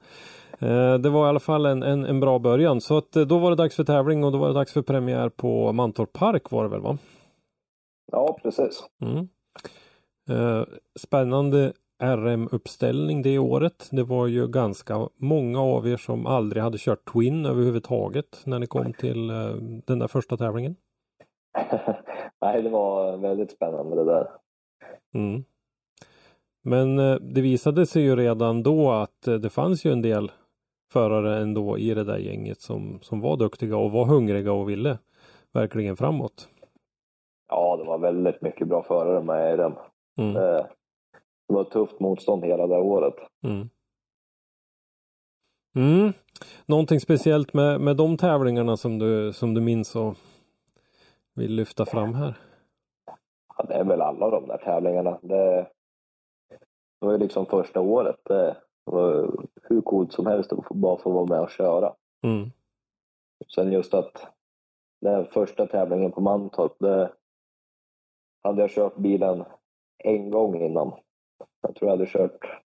eh, 0.58 0.98
det 0.98 1.10
var 1.10 1.26
i 1.26 1.28
alla 1.28 1.40
fall 1.40 1.66
en, 1.66 1.82
en, 1.82 2.04
en 2.04 2.20
bra 2.20 2.38
början. 2.38 2.80
Så 2.80 2.96
att, 2.98 3.16
eh, 3.16 3.22
då 3.22 3.38
var 3.38 3.50
det 3.50 3.56
dags 3.56 3.76
för 3.76 3.84
tävling 3.84 4.24
och 4.24 4.32
då 4.32 4.38
var 4.38 4.48
det 4.48 4.54
dags 4.54 4.72
för 4.72 4.82
premiär 4.82 5.28
på 5.28 5.72
Mantorp 5.72 6.12
Park 6.12 6.50
var 6.50 6.62
det 6.64 6.70
väl 6.70 6.80
va? 6.80 6.98
Ja, 8.12 8.38
precis. 8.42 8.84
Mm. 9.02 9.28
Eh, 10.30 10.64
spännande 10.98 11.72
RM-uppställning 12.02 13.22
det 13.22 13.38
året. 13.38 13.88
Det 13.90 14.02
var 14.02 14.26
ju 14.26 14.48
ganska 14.48 15.08
många 15.16 15.60
av 15.60 15.88
er 15.88 15.96
som 15.96 16.26
aldrig 16.26 16.62
hade 16.62 16.78
kört 16.78 17.12
Twin 17.12 17.46
överhuvudtaget 17.46 18.40
när 18.44 18.58
ni 18.58 18.66
kom 18.66 18.92
till 18.92 19.30
eh, 19.30 19.54
den 19.86 19.98
där 19.98 20.08
första 20.08 20.36
tävlingen. 20.36 20.76
Nej, 22.40 22.62
det 22.62 22.68
var 22.70 23.16
väldigt 23.16 23.52
spännande 23.52 23.96
det 23.96 24.04
där. 24.04 24.28
Mm. 25.14 25.44
Men 26.62 26.98
eh, 26.98 27.14
det 27.14 27.40
visade 27.40 27.86
sig 27.86 28.02
ju 28.02 28.16
redan 28.16 28.62
då 28.62 28.90
att 28.90 29.26
eh, 29.28 29.34
det 29.34 29.50
fanns 29.50 29.84
ju 29.84 29.92
en 29.92 30.02
del 30.02 30.30
förare 30.92 31.42
ändå 31.42 31.78
i 31.78 31.94
det 31.94 32.04
där 32.04 32.18
gänget 32.18 32.60
som, 32.60 32.98
som 33.02 33.20
var 33.20 33.36
duktiga 33.36 33.76
och 33.76 33.90
var 33.92 34.04
hungriga 34.04 34.52
och 34.52 34.68
ville 34.68 34.98
verkligen 35.52 35.96
framåt. 35.96 36.48
Ja, 37.48 37.76
det 37.76 37.84
var 37.84 37.98
väldigt 37.98 38.42
mycket 38.42 38.68
bra 38.68 38.82
förare 38.82 39.22
med 39.24 39.54
i 39.54 39.56
den. 39.56 39.74
Mm. 40.18 40.36
Eh, 40.36 40.66
Det 41.48 41.54
var 41.54 41.64
tufft 41.64 42.00
motstånd 42.00 42.44
hela 42.44 42.66
det 42.66 42.76
året. 42.78 43.14
Mm. 43.44 43.68
Mm. 45.76 46.12
Någonting 46.66 47.00
speciellt 47.00 47.54
med, 47.54 47.80
med 47.80 47.96
de 47.96 48.16
tävlingarna 48.16 48.76
som 48.76 48.98
du, 48.98 49.32
som 49.32 49.54
du 49.54 49.60
minns 49.60 49.96
och 49.96 50.14
vill 51.38 51.54
lyfta 51.54 51.86
fram 51.86 52.14
här? 52.14 52.38
Ja, 53.56 53.64
det 53.68 53.74
är 53.74 53.84
väl 53.84 54.00
alla 54.02 54.30
de 54.30 54.48
där 54.48 54.58
tävlingarna. 54.58 55.18
Det, 55.22 55.66
det 57.00 57.06
var 57.06 57.12
ju 57.12 57.18
liksom 57.18 57.46
första 57.46 57.80
året. 57.80 58.16
Det 58.24 58.56
var 58.84 59.30
hur 59.62 59.80
coolt 59.80 60.12
som 60.12 60.26
helst 60.26 60.52
att 60.52 60.68
bara 60.68 60.98
få 60.98 61.10
vara 61.10 61.26
med 61.26 61.40
och 61.40 61.50
köra. 61.50 61.94
Mm. 62.24 62.50
Sen 63.54 63.72
just 63.72 63.94
att 63.94 64.26
den 65.00 65.24
första 65.26 65.66
tävlingen 65.66 66.12
på 66.12 66.20
Mantorp, 66.20 66.76
det 66.78 67.12
hade 68.42 68.60
jag 68.60 68.70
kört 68.70 68.96
bilen 68.96 69.44
en 69.98 70.30
gång 70.30 70.60
innan. 70.62 70.92
Jag 71.60 71.74
tror 71.74 71.90
jag 71.90 71.96
hade 71.96 72.10
kört 72.10 72.62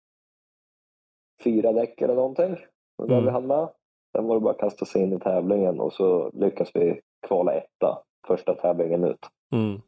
fyra 1.45 1.73
däck 1.73 2.00
eller 2.00 2.14
någonting. 2.14 2.57
Och 2.99 3.09
där 3.09 3.14
Mm. 3.14 3.25
vi 3.25 3.31
hann 3.31 3.47
med. 3.47 3.69
Sen 4.12 4.26
var 4.26 4.35
det 4.35 4.41
bara 4.41 4.55
att 4.55 4.61
kasta 4.61 4.85
sig 4.85 5.02
in 5.02 5.12
i 5.12 5.21
tävlingen 5.21 5.81
och 5.81 5.93
så 5.93 6.31
lyckas 6.35 6.71
vi 6.75 7.00
kvala 7.26 7.52
etta 7.55 8.02
första 8.26 8.55
tävlingen 8.55 9.05
ut. 9.05 9.26
Mm. 9.52 9.81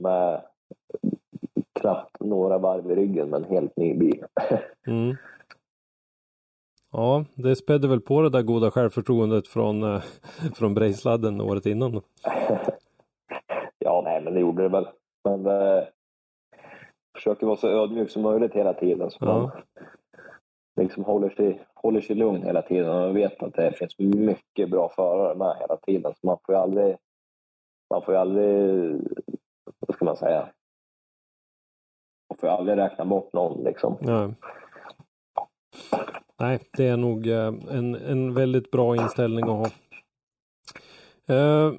Med 0.00 0.42
knappt 1.80 2.20
några 2.20 2.58
varv 2.58 2.90
i 2.90 2.94
ryggen 2.94 3.28
med 3.30 3.42
en 3.44 3.50
helt 3.50 3.76
ny 3.76 3.94
bil. 3.94 4.24
Mm. 4.86 5.16
Ja, 6.92 7.24
det 7.34 7.56
spädde 7.56 7.88
väl 7.88 8.00
på 8.00 8.22
det 8.22 8.30
där 8.30 8.42
goda 8.42 8.70
självförtroendet 8.70 9.48
från, 9.48 9.82
eh, 9.82 10.02
från 10.54 10.74
Brejsladden 10.74 11.40
året 11.40 11.66
innan. 11.66 11.92
ja, 13.78 14.02
nej, 14.04 14.20
men 14.20 14.34
det 14.34 14.40
gjorde 14.40 14.62
det 14.62 14.68
väl. 14.68 14.88
Men 15.24 15.46
eh, 15.46 15.84
försöker 17.14 17.46
vara 17.46 17.56
så 17.56 17.68
ödmjuk 17.68 18.10
som 18.10 18.22
möjligt 18.22 18.52
hela 18.54 18.74
tiden. 18.74 19.10
Så 19.10 19.18
Ja. 19.20 19.38
man 19.38 19.50
liksom 20.76 21.04
håller 21.04 21.30
sig, 21.30 21.60
håller 21.74 22.00
sig 22.00 22.16
lugn 22.16 22.42
hela 22.42 22.62
tiden. 22.62 22.88
Och 22.90 22.94
man 23.00 23.14
vet 23.14 23.42
att 23.42 23.54
det 23.54 23.72
finns 23.78 23.98
mycket 23.98 24.70
bra 24.70 24.88
förare 24.88 25.34
med 25.34 25.56
hela 25.60 25.76
tiden. 25.76 26.12
Så 26.20 26.26
man 26.26 26.38
får 26.46 26.54
ju 26.54 26.60
aldrig, 26.60 26.96
man 27.92 28.02
får 28.02 28.14
ju 28.14 28.20
aldrig, 28.20 29.00
vad 29.86 29.94
ska 29.94 30.04
man 30.04 30.16
säga? 30.16 30.48
Man 32.28 32.38
får 32.38 32.48
ju 32.48 32.54
aldrig 32.54 32.78
räkna 32.78 33.04
bort 33.04 33.32
någon 33.32 33.64
liksom. 33.64 33.96
Nej. 34.00 34.34
Nej, 36.40 36.60
det 36.76 36.88
är 36.88 36.96
nog 36.96 37.26
eh, 37.26 37.54
en, 37.70 37.94
en 37.94 38.34
väldigt 38.34 38.70
bra 38.70 38.96
inställning 38.96 39.44
att 39.44 39.50
ha. 39.50 39.66
Eh, 41.36 41.72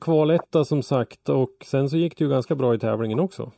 kvaletta 0.00 0.64
som 0.64 0.82
sagt 0.82 1.28
och 1.28 1.56
sen 1.64 1.90
så 1.90 1.96
gick 1.96 2.18
det 2.18 2.24
ju 2.24 2.30
ganska 2.30 2.54
bra 2.54 2.74
i 2.74 2.78
tävlingen 2.78 3.20
också. 3.20 3.52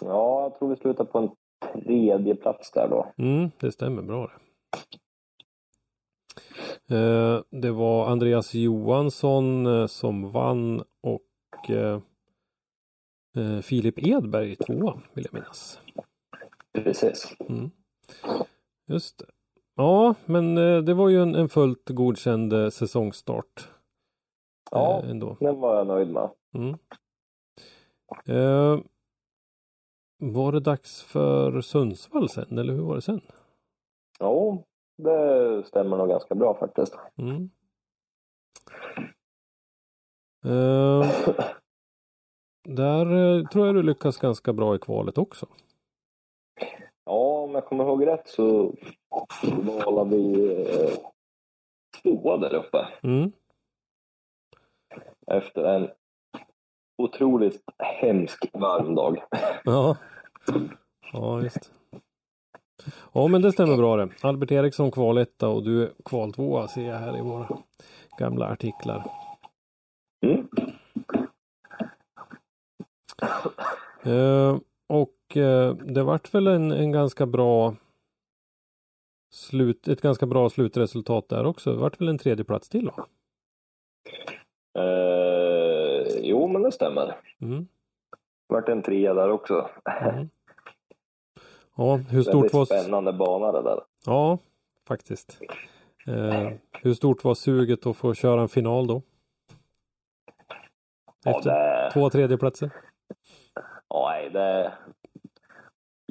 Ja, 0.00 0.42
jag 0.42 0.58
tror 0.58 0.68
vi 0.68 0.76
slutar 0.76 1.04
på 1.04 1.18
en 1.18 1.30
tredje 1.72 2.34
plats 2.34 2.70
där 2.70 2.88
då. 2.88 3.12
Mm, 3.18 3.50
det 3.60 3.72
stämmer 3.72 4.02
bra 4.02 4.26
det. 4.26 4.32
Eh, 6.90 7.40
det 7.50 7.70
var 7.70 8.06
Andreas 8.06 8.54
Johansson 8.54 9.66
eh, 9.66 9.86
som 9.86 10.32
vann 10.32 10.82
och 11.00 11.70
eh, 11.70 12.00
Filip 13.62 13.98
Edberg 13.98 14.56
tvåa 14.56 15.00
vill 15.12 15.24
jag 15.24 15.34
minnas. 15.34 15.80
Precis. 16.72 17.34
Mm. 17.48 17.70
Just 18.86 19.18
det. 19.18 19.26
Ja, 19.76 20.14
men 20.24 20.54
det 20.84 20.94
var 20.94 21.08
ju 21.08 21.22
en, 21.22 21.34
en 21.34 21.48
fullt 21.48 21.88
godkänd 21.88 22.72
säsongstart. 22.72 23.68
Ja, 24.70 25.02
ändå. 25.02 25.36
den 25.40 25.60
var 25.60 25.76
jag 25.76 25.86
nöjd 25.86 26.08
med. 26.08 26.30
Mm. 26.54 26.78
Eh, 28.26 28.80
var 30.18 30.52
det 30.52 30.60
dags 30.60 31.02
för 31.02 31.60
Sundsvall 31.60 32.28
sen, 32.28 32.58
eller 32.58 32.74
hur 32.74 32.82
var 32.82 32.94
det 32.94 33.02
sen? 33.02 33.20
Ja, 34.18 34.62
det 34.96 35.64
stämmer 35.66 35.96
nog 35.96 36.08
ganska 36.08 36.34
bra 36.34 36.54
faktiskt. 36.54 36.98
Mm. 37.16 37.50
Eh, 40.44 41.08
där 42.68 43.06
eh, 43.06 43.46
tror 43.48 43.66
jag 43.66 43.74
du 43.74 43.82
lyckas 43.82 44.16
ganska 44.16 44.52
bra 44.52 44.74
i 44.74 44.78
kvalet 44.78 45.18
också. 45.18 45.46
Ja, 47.04 47.42
om 47.42 47.54
jag 47.54 47.66
kommer 47.66 47.84
ihåg 47.84 48.06
rätt 48.06 48.28
så 48.28 48.74
valde 49.84 50.16
vi 50.16 50.54
eh, 50.62 50.94
tvåa 52.02 52.36
där 52.36 52.54
uppe 52.54 52.88
Mm. 53.02 53.32
efter 55.26 55.64
en 55.64 55.90
otroligt 56.98 57.62
hemsk 57.78 58.50
varm 58.52 58.94
dag. 58.94 59.22
Ja. 59.64 59.96
ja, 61.12 61.42
just 61.42 61.72
Ja, 63.12 63.28
men 63.28 63.42
det 63.42 63.52
stämmer 63.52 63.76
bra 63.76 63.96
det. 63.96 64.08
Albert 64.20 64.50
Eriksson 64.50 64.90
kvaletta 64.90 65.48
och 65.48 65.62
du 65.62 65.82
är 65.82 65.90
kval 66.04 66.32
tvåa 66.32 66.68
ser 66.68 66.82
jag 66.82 66.98
här 66.98 67.18
i 67.18 67.20
våra 67.20 67.48
gamla 68.18 68.46
artiklar. 68.46 69.04
Mm. 70.26 70.48
Eh, 74.04 74.58
och 74.88 75.36
eh, 75.36 75.74
det 75.74 76.02
vart 76.02 76.34
väl 76.34 76.46
en, 76.46 76.72
en 76.72 76.92
ganska 76.92 77.26
bra 77.26 77.74
slut, 79.32 79.88
ett 79.88 80.00
ganska 80.00 80.26
bra 80.26 80.50
slutresultat 80.50 81.28
där 81.28 81.46
också. 81.46 81.72
Det 81.72 81.78
vart 81.78 82.00
väl 82.00 82.08
en 82.08 82.18
tredje 82.18 82.44
plats 82.44 82.68
till 82.68 82.84
då? 82.84 83.06
Eh, 84.80 86.06
jo, 86.22 86.48
men 86.48 86.62
det 86.62 86.72
stämmer. 86.72 87.16
Mm. 87.40 87.66
Vart 88.46 88.68
en 88.68 88.82
trea 88.82 89.14
där 89.14 89.30
också. 89.30 89.70
Mm. 90.02 90.28
Ja, 91.76 91.96
hur 91.96 92.22
stort 92.22 92.52
var... 92.52 92.64
spännande 92.64 93.12
bana 93.12 93.52
det 93.52 93.62
där. 93.62 93.80
Ja, 94.06 94.38
faktiskt. 94.88 95.38
Eh, 96.06 96.50
hur 96.82 96.94
stort 96.94 97.24
var 97.24 97.34
suget 97.34 97.86
att 97.86 97.96
få 97.96 98.14
köra 98.14 98.40
en 98.40 98.48
final 98.48 98.86
då? 98.86 99.02
Ja, 101.24 101.30
Efter 101.30 101.50
det, 101.50 101.90
två 101.92 102.10
tredjeplatser? 102.10 102.70
ja, 103.88 104.10
nej, 104.10 104.30
det, 104.30 104.72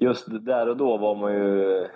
just 0.02 0.28
där 0.46 0.70
och 0.70 0.78
då 0.78 0.98
var 0.98 1.16
man 1.16 1.34
ju 1.34 1.88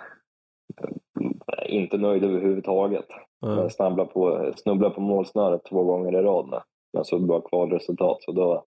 inte 1.66 1.98
nöjd 1.98 2.24
överhuvudtaget. 2.24 3.06
Ja. 3.40 3.56
Jag 3.56 3.72
snabblade 3.72 4.10
på, 4.10 4.52
snubblade 4.56 4.94
på 4.94 5.00
målsnöret 5.00 5.64
två 5.64 5.84
gånger 5.84 6.18
i 6.18 6.22
rad 6.22 6.48
med, 6.48 6.62
med 6.92 7.06
så 7.06 7.18
bra 7.18 7.40
kvalresultat. 7.40 8.22
Så 8.22 8.32
då, 8.32 8.64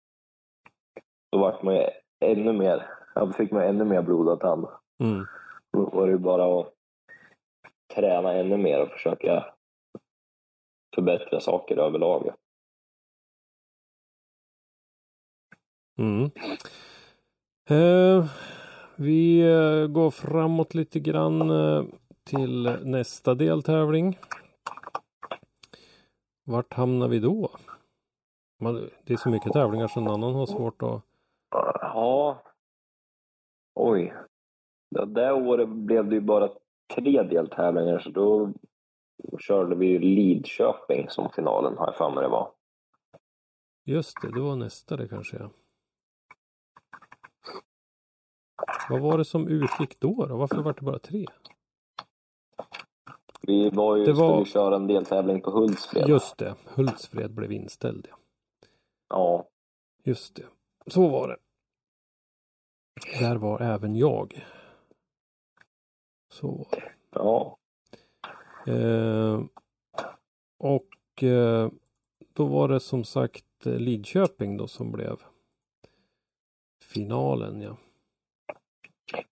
då 1.32 1.38
vart 1.38 1.62
man 1.62 1.74
ju 1.74 1.82
ännu 2.20 2.52
mer, 2.52 2.86
ja, 3.14 3.24
då 3.24 3.32
fick 3.32 3.50
man 3.50 3.62
ännu 3.62 3.84
mer 3.84 4.02
blodad 4.02 4.40
tand. 4.40 4.66
Mm. 5.02 5.26
Då 5.72 5.90
var 5.90 6.06
det 6.06 6.12
ju 6.12 6.18
bara 6.18 6.60
att 6.60 6.72
träna 7.94 8.32
ännu 8.32 8.56
mer 8.56 8.82
och 8.82 8.88
försöka 8.88 9.54
förbättra 10.94 11.40
saker 11.40 11.76
överlag. 11.76 12.34
Mm. 15.98 16.30
Eh, 17.70 18.26
vi 18.96 19.40
eh, 19.40 19.86
går 19.86 20.10
framåt 20.10 20.74
lite 20.74 21.00
grann 21.00 21.50
eh, 21.50 21.84
till 22.24 22.78
nästa 22.82 23.34
deltävling. 23.34 24.18
Vart 26.44 26.72
hamnar 26.72 27.08
vi 27.08 27.18
då? 27.18 27.50
Man, 28.60 28.90
det 29.04 29.12
är 29.12 29.16
så 29.16 29.30
mycket 29.30 29.52
tävlingar 29.52 29.88
så 29.88 30.00
någon 30.00 30.14
annan 30.14 30.34
har 30.34 30.46
svårt 30.46 30.82
att... 30.82 31.02
Ja. 31.80 32.42
Oj. 33.74 34.14
Det 34.92 35.06
där 35.06 35.32
året 35.32 35.68
blev 35.68 36.08
det 36.08 36.14
ju 36.14 36.20
bara 36.20 36.48
tre 36.94 37.22
deltävlingar 37.22 37.98
så 37.98 38.10
då 38.10 38.52
körde 39.40 39.74
vi 39.76 39.86
ju 39.86 39.98
Lidköping 39.98 41.08
som 41.10 41.30
finalen 41.30 41.76
har 41.78 41.86
jag 41.86 41.96
för 41.96 42.10
mig 42.10 42.22
det 42.22 42.28
var. 42.28 42.52
Just 43.84 44.22
det, 44.22 44.32
det 44.34 44.40
var 44.40 44.56
nästa 44.56 44.96
det 44.96 45.08
kanske 45.08 45.36
ja. 45.36 45.50
Vad 48.90 49.00
var 49.00 49.18
det 49.18 49.24
som 49.24 49.48
utgick 49.48 50.00
då? 50.00 50.26
då? 50.26 50.36
Varför 50.36 50.62
var 50.62 50.72
det 50.72 50.82
bara 50.82 50.98
tre? 50.98 51.26
Vi 53.42 53.70
var 53.70 53.96
ju, 53.96 54.04
Det 54.04 54.12
var- 54.12 54.32
skulle 54.44 54.52
köra 54.52 54.76
en 54.76 54.86
deltävling 54.86 55.40
på 55.40 55.50
Hultsfred. 55.50 56.08
Just 56.08 56.38
det, 56.38 56.54
Hultsfred 56.74 57.34
blev 57.34 57.52
inställd. 57.52 58.08
Ja. 58.10 58.16
Ja. 59.08 59.48
Just 60.04 60.36
det, 60.36 60.46
så 60.86 61.08
var 61.08 61.28
det. 61.28 61.36
Där 63.20 63.36
var 63.36 63.60
även 63.60 63.96
jag. 63.96 64.44
Så. 66.32 66.66
Ja. 67.10 67.56
Eh, 68.66 69.40
och 70.58 71.22
eh, 71.22 71.70
då 72.32 72.46
var 72.46 72.68
det 72.68 72.80
som 72.80 73.04
sagt 73.04 73.66
eh, 73.66 73.72
Lidköping 73.72 74.56
då 74.56 74.66
som 74.66 74.92
blev 74.92 75.16
finalen 76.82 77.62
ja. 77.62 77.76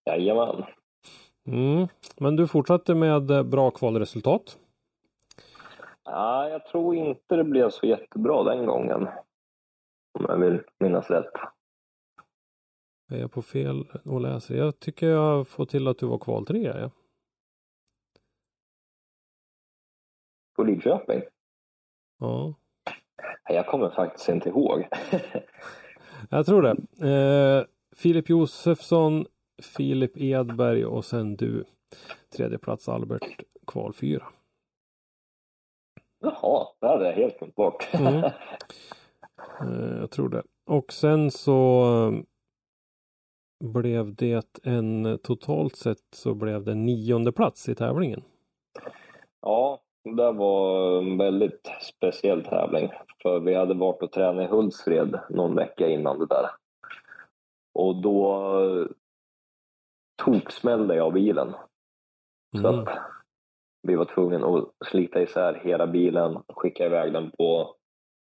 Jajamän. 0.04 0.64
Mm. 1.46 1.88
Men 2.16 2.36
du 2.36 2.48
fortsatte 2.48 2.94
med 2.94 3.30
eh, 3.30 3.42
bra 3.42 3.70
kvalresultat. 3.70 4.58
Ja, 6.04 6.48
jag 6.48 6.66
tror 6.66 6.94
inte 6.94 7.36
det 7.36 7.44
blev 7.44 7.70
så 7.70 7.86
jättebra 7.86 8.42
den 8.42 8.66
gången. 8.66 9.08
Om 10.18 10.24
jag 10.28 10.36
vill 10.36 10.62
minnas 10.78 11.10
rätt. 11.10 11.32
Är 13.10 13.16
jag 13.20 13.32
på 13.32 13.42
fel 13.42 13.84
och 14.04 14.20
läser? 14.20 14.54
Jag 14.54 14.80
tycker 14.80 15.08
jag 15.08 15.48
får 15.48 15.66
till 15.66 15.88
att 15.88 15.98
du 15.98 16.06
var 16.06 16.18
kval 16.18 16.46
trea. 16.46 16.80
Ja. 16.80 16.90
På 20.56 20.62
Lidköping? 20.64 21.22
ja, 22.18 22.54
Jag 23.48 23.66
kommer 23.66 23.90
faktiskt 23.90 24.28
inte 24.28 24.48
ihåg. 24.48 24.88
jag 26.30 26.46
tror 26.46 26.62
det. 26.62 26.76
Eh, 27.08 27.64
Filip 27.96 28.28
Josefsson, 28.28 29.26
Filip 29.62 30.12
Edberg 30.16 30.84
och 30.84 31.04
sen 31.04 31.36
du. 31.36 31.64
Tredje 32.36 32.58
plats 32.58 32.88
Albert, 32.88 33.40
kval 33.66 33.92
fyra. 33.92 34.26
Jaha, 36.20 36.66
det 36.80 36.86
hade 36.86 37.04
jag 37.06 37.12
helt 37.12 37.38
glömt 37.38 37.54
bort. 37.54 37.88
Mm. 37.94 38.30
Eh, 39.60 39.98
Jag 40.00 40.10
tror 40.10 40.28
det. 40.28 40.42
Och 40.66 40.92
sen 40.92 41.30
så 41.30 41.82
eh, 42.12 42.20
blev 43.64 44.14
det 44.14 44.58
en 44.62 45.18
totalt 45.22 45.76
sett 45.76 46.04
så 46.14 46.34
blev 46.34 46.64
det 46.64 46.74
nionde 46.74 47.32
plats 47.32 47.68
i 47.68 47.74
tävlingen. 47.74 48.22
Ja, 49.40 49.80
det 50.04 50.32
var 50.32 50.98
en 51.02 51.18
väldigt 51.18 51.70
speciell 51.82 52.44
tävling. 52.44 52.90
För 53.22 53.40
vi 53.40 53.54
hade 53.54 53.74
varit 53.74 54.02
och 54.02 54.12
tränat 54.12 54.44
i 54.44 54.48
Hultsfred 54.52 55.20
någon 55.30 55.54
vecka 55.56 55.88
innan 55.88 56.18
det 56.18 56.26
där. 56.26 56.50
Och 57.74 58.02
då 58.02 58.48
toksmällde 60.24 60.94
jag 60.96 61.12
bilen. 61.12 61.52
Så 62.60 62.68
Mm. 62.68 62.80
att 62.80 62.88
vi 63.82 63.94
var 63.96 64.04
tvungna 64.04 64.46
att 64.46 64.68
slita 64.86 65.22
isär 65.22 65.54
hela 65.64 65.86
bilen, 65.86 66.38
skicka 66.48 66.86
iväg 66.86 67.12
den 67.12 67.30
på 67.30 67.74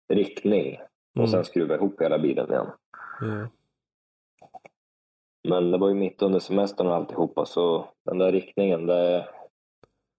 riktning 0.09 0.77
och 1.15 1.17
Mm. 1.17 1.27
sen 1.31 1.45
skruva 1.45 1.75
ihop 1.75 2.01
hela 2.01 2.19
bilen 2.19 2.51
igen. 2.51 2.67
Ja. 3.21 3.49
Men 5.49 5.71
det 5.71 5.79
var 5.79 5.89
ju 5.89 5.95
mitt 5.95 6.23
under 6.23 6.39
semestern 6.39 6.87
och 6.87 6.95
alltihopa 6.95 7.47
så 7.47 7.89
den 8.05 8.19
där 8.19 8.33
riktningen, 8.33 8.87
det, 8.87 9.29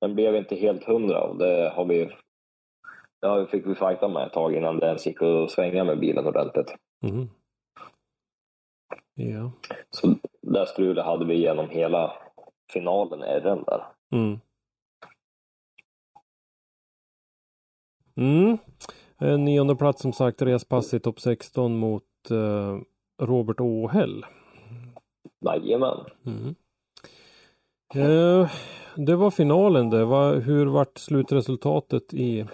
den 0.02 0.16
blev 0.16 0.36
inte 0.36 0.56
helt 0.56 0.84
hundra 0.84 1.24
och 1.24 1.38
det 1.38 1.72
har 1.76 1.86
vi 1.86 2.10
Ja, 3.20 3.46
fick 3.46 3.68
vi 3.68 3.76
fighta 3.76 4.08
med 4.08 4.28
ett 4.28 4.34
tag 4.34 4.56
innan 4.56 4.80
det 4.80 4.88
ens 4.88 5.06
gick 5.06 5.22
att 5.22 5.52
svänga 5.52 5.84
med 5.84 6.00
bilen 6.00 6.28
ordentligt. 6.28 6.76
Mm. 7.04 7.30
Ja. 9.14 9.52
Så 9.90 10.16
det 10.42 10.66
strulet 10.66 11.06
hade 11.06 11.26
vi 11.26 11.36
genom 11.36 11.70
hela 11.70 12.14
finalen 12.74 13.24
i 13.24 13.40
den 13.40 13.64
där. 13.64 13.86
Mm. 14.12 14.40
Mm. 18.16 18.58
En 19.18 19.46
nionde 19.46 19.76
plats 19.76 20.02
som 20.02 20.14
sagt, 20.14 20.42
respass 20.42 20.94
i 20.94 21.00
topp 21.00 21.20
16 21.20 21.78
mot 21.78 22.04
eh, 22.32 22.78
Robert 23.22 23.60
Åhäll. 23.60 24.26
Jajamän. 25.40 26.06
Mm. 26.26 26.56
Eh, 27.96 28.52
det 28.96 29.16
var 29.16 29.32
finalen 29.32 29.90
det. 29.90 30.06
Va, 30.06 30.32
hur 30.32 30.66
vart 30.66 30.98
slutresultatet 30.98 32.14
i, 32.14 32.20
i 32.28 32.46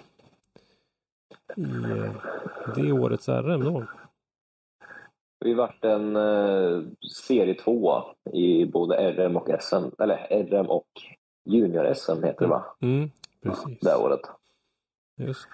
eh, 1.56 2.12
det 2.76 2.92
årets 2.92 3.28
RM 3.28 3.64
då? 3.64 3.86
Vi 5.44 5.54
vart 5.54 5.84
en 5.84 6.16
eh, 6.16 6.82
serie 7.26 7.54
tvåa 7.54 8.04
i 8.32 8.66
både 8.66 9.12
RM 9.12 9.36
och 9.36 9.48
SM, 9.60 10.02
eller 10.02 10.44
RM 10.44 10.66
och 10.66 10.88
junior-SM 11.44 12.24
heter 12.24 12.40
det 12.40 12.46
va? 12.46 12.64
Mm, 12.80 13.10
precis. 13.42 13.80
Det 13.80 13.96
året. 13.96 14.20
Just. 15.16 15.48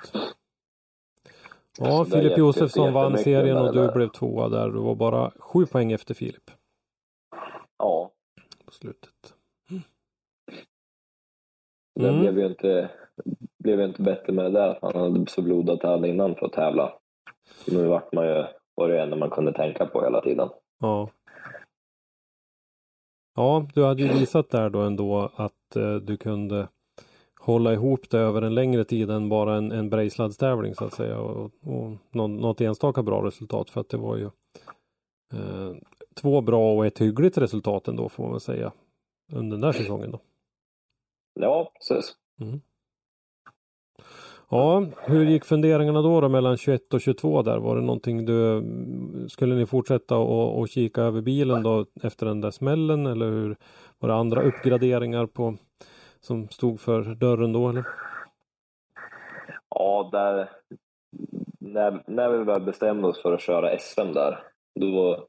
Ja, 1.78 2.04
Filip 2.04 2.38
Josefsson 2.38 2.92
vann 2.92 3.18
serien 3.18 3.56
och 3.56 3.74
du 3.74 3.92
blev 3.92 4.08
tvåa 4.08 4.48
där. 4.48 4.70
Du 4.70 4.78
var 4.78 4.94
bara 4.94 5.30
sju 5.38 5.66
poäng 5.66 5.92
efter 5.92 6.14
Filip 6.14 6.50
Ja, 7.80 8.10
på 8.64 8.72
slutet. 8.72 9.34
det 11.94 12.08
Mm. 12.08 12.20
blev 12.20 12.38
ju 12.38 12.46
inte, 12.46 12.90
blev 13.58 13.80
inte 13.80 14.02
bättre 14.02 14.32
med 14.32 14.44
det 14.44 14.50
där. 14.50 14.78
Han 14.82 14.96
hade 14.96 15.30
så 15.30 15.42
blodat 15.42 15.84
all 15.84 16.04
innan 16.04 16.34
för 16.34 16.46
att 16.46 16.52
tävla. 16.52 16.98
Nu 17.66 17.86
vart 17.86 18.12
man 18.12 18.26
ju, 18.26 18.44
var 18.74 18.88
det 18.88 19.02
enda 19.02 19.16
man 19.16 19.30
kunde 19.30 19.52
tänka 19.52 19.86
på 19.86 20.02
hela 20.02 20.20
tiden. 20.20 20.48
Ja. 20.80 21.10
Ja, 23.36 23.66
du 23.74 23.84
hade 23.84 24.02
ju 24.02 24.08
visat 24.08 24.50
där 24.50 24.70
då 24.70 24.80
ändå 24.80 25.30
att 25.34 25.76
eh, 25.76 25.94
du 25.94 26.16
kunde 26.16 26.68
hålla 27.40 27.72
ihop 27.72 28.10
det 28.10 28.18
över 28.18 28.42
en 28.42 28.54
längre 28.54 28.84
tid 28.84 29.10
än 29.10 29.28
bara 29.28 29.56
en, 29.56 29.72
en 29.72 29.90
brejsladstävling 29.90 30.74
så 30.74 30.84
att 30.84 30.94
säga 30.94 31.18
och, 31.20 31.50
och 31.60 31.92
någon, 32.10 32.36
något 32.36 32.60
enstaka 32.60 33.02
bra 33.02 33.26
resultat 33.26 33.70
för 33.70 33.80
att 33.80 33.88
det 33.88 33.96
var 33.96 34.16
ju 34.16 34.24
eh, 35.32 35.76
två 36.20 36.40
bra 36.40 36.72
och 36.74 36.86
ett 36.86 37.00
hyggligt 37.00 37.38
resultat 37.38 37.88
ändå 37.88 38.08
får 38.08 38.22
man 38.22 38.32
väl 38.32 38.40
säga 38.40 38.72
under 39.32 39.56
den 39.56 39.60
där 39.60 39.72
säsongen 39.72 40.10
då. 40.10 40.20
Ja, 41.34 41.72
precis. 41.74 42.16
Ja, 44.50 44.86
hur 45.02 45.24
gick 45.24 45.44
funderingarna 45.44 46.02
då, 46.02 46.20
då 46.20 46.28
mellan 46.28 46.56
21 46.56 46.94
och 46.94 47.00
22 47.00 47.42
där? 47.42 47.58
Var 47.58 47.76
det 47.76 47.82
någonting 47.82 48.26
du, 48.26 48.64
skulle 49.28 49.54
ni 49.54 49.66
fortsätta 49.66 50.16
och, 50.16 50.58
och 50.58 50.68
kika 50.68 51.02
över 51.02 51.20
bilen 51.20 51.62
då 51.62 51.86
efter 52.02 52.26
den 52.26 52.40
där 52.40 52.50
smällen 52.50 53.06
eller 53.06 53.30
hur? 53.30 53.56
Var 53.98 54.08
det 54.08 54.14
andra 54.14 54.42
uppgraderingar 54.42 55.26
på 55.26 55.56
som 56.20 56.48
stod 56.48 56.80
för 56.80 57.02
dörren 57.02 57.52
då 57.52 57.68
eller? 57.68 57.84
Ja, 59.68 60.08
där, 60.12 60.50
när, 61.58 62.02
när 62.06 62.30
vi 62.30 62.44
väl 62.44 62.62
bestämde 62.62 63.08
oss 63.08 63.22
för 63.22 63.32
att 63.32 63.40
köra 63.40 63.78
SM 63.78 64.12
där, 64.12 64.42
då, 64.74 65.26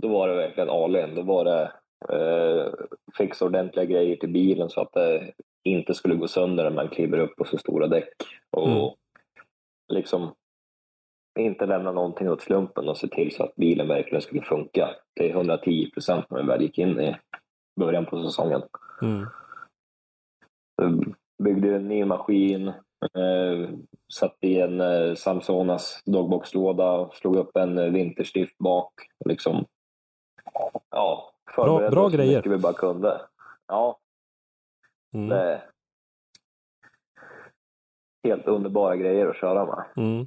då 0.00 0.08
var 0.08 0.28
det 0.28 0.34
verkligen 0.34 0.70
all 0.70 0.96
in. 0.96 1.14
Då 1.14 1.22
var 1.22 1.44
det 1.44 1.72
eh, 2.12 2.72
fixa 3.18 3.44
ordentliga 3.44 3.84
grejer 3.84 4.16
till 4.16 4.32
bilen 4.32 4.70
så 4.70 4.80
att 4.80 4.92
det 4.92 5.32
inte 5.64 5.94
skulle 5.94 6.14
gå 6.14 6.28
sönder 6.28 6.64
när 6.64 6.70
man 6.70 6.88
kliver 6.88 7.18
upp 7.18 7.36
på 7.36 7.44
så 7.44 7.58
stora 7.58 7.86
däck. 7.86 8.08
Och 8.50 8.68
Mm. 8.68 8.90
liksom 9.92 10.34
inte 11.38 11.66
lämna 11.66 11.92
någonting 11.92 12.30
åt 12.30 12.40
slumpen 12.42 12.88
och 12.88 12.98
se 12.98 13.08
till 13.08 13.34
så 13.34 13.42
att 13.44 13.56
bilen 13.56 13.88
verkligen 13.88 14.22
skulle 14.22 14.42
funka 14.42 14.90
till 15.16 15.30
110 15.30 15.90
procent 15.90 16.30
när 16.30 16.42
vi 16.42 16.48
väl 16.48 16.62
gick 16.62 16.78
in 16.78 17.00
i 17.00 17.16
början 17.80 18.06
på 18.06 18.22
säsongen. 18.22 18.62
Mm. 19.02 19.26
byggde 21.42 21.76
en 21.76 21.88
ny 21.88 22.04
maskin, 22.04 22.68
eh, 22.68 23.70
satte 24.12 24.46
i 24.48 24.60
en 24.60 24.80
eh, 24.80 25.14
Samsonas 25.14 26.02
dogboxlåda, 26.04 27.10
slog 27.12 27.36
upp 27.36 27.56
en 27.56 27.78
eh, 27.78 27.90
vinterstift 27.90 28.58
bak. 28.58 28.92
Liksom, 29.24 29.64
ja, 30.90 31.32
förberedde 31.54 31.90
bra 31.90 32.04
oss 32.04 32.12
så 32.12 32.16
grejer. 32.16 32.36
mycket 32.36 32.52
vi 32.52 32.58
bara 32.58 32.72
kunde. 32.72 33.20
Ja, 33.66 33.98
Mm. 35.14 35.28
det 35.28 35.62
helt 38.24 38.46
underbara 38.46 38.96
grejer 38.96 39.26
att 39.26 39.36
köra 39.36 39.66
med. 39.66 39.84
Mm. 39.96 40.26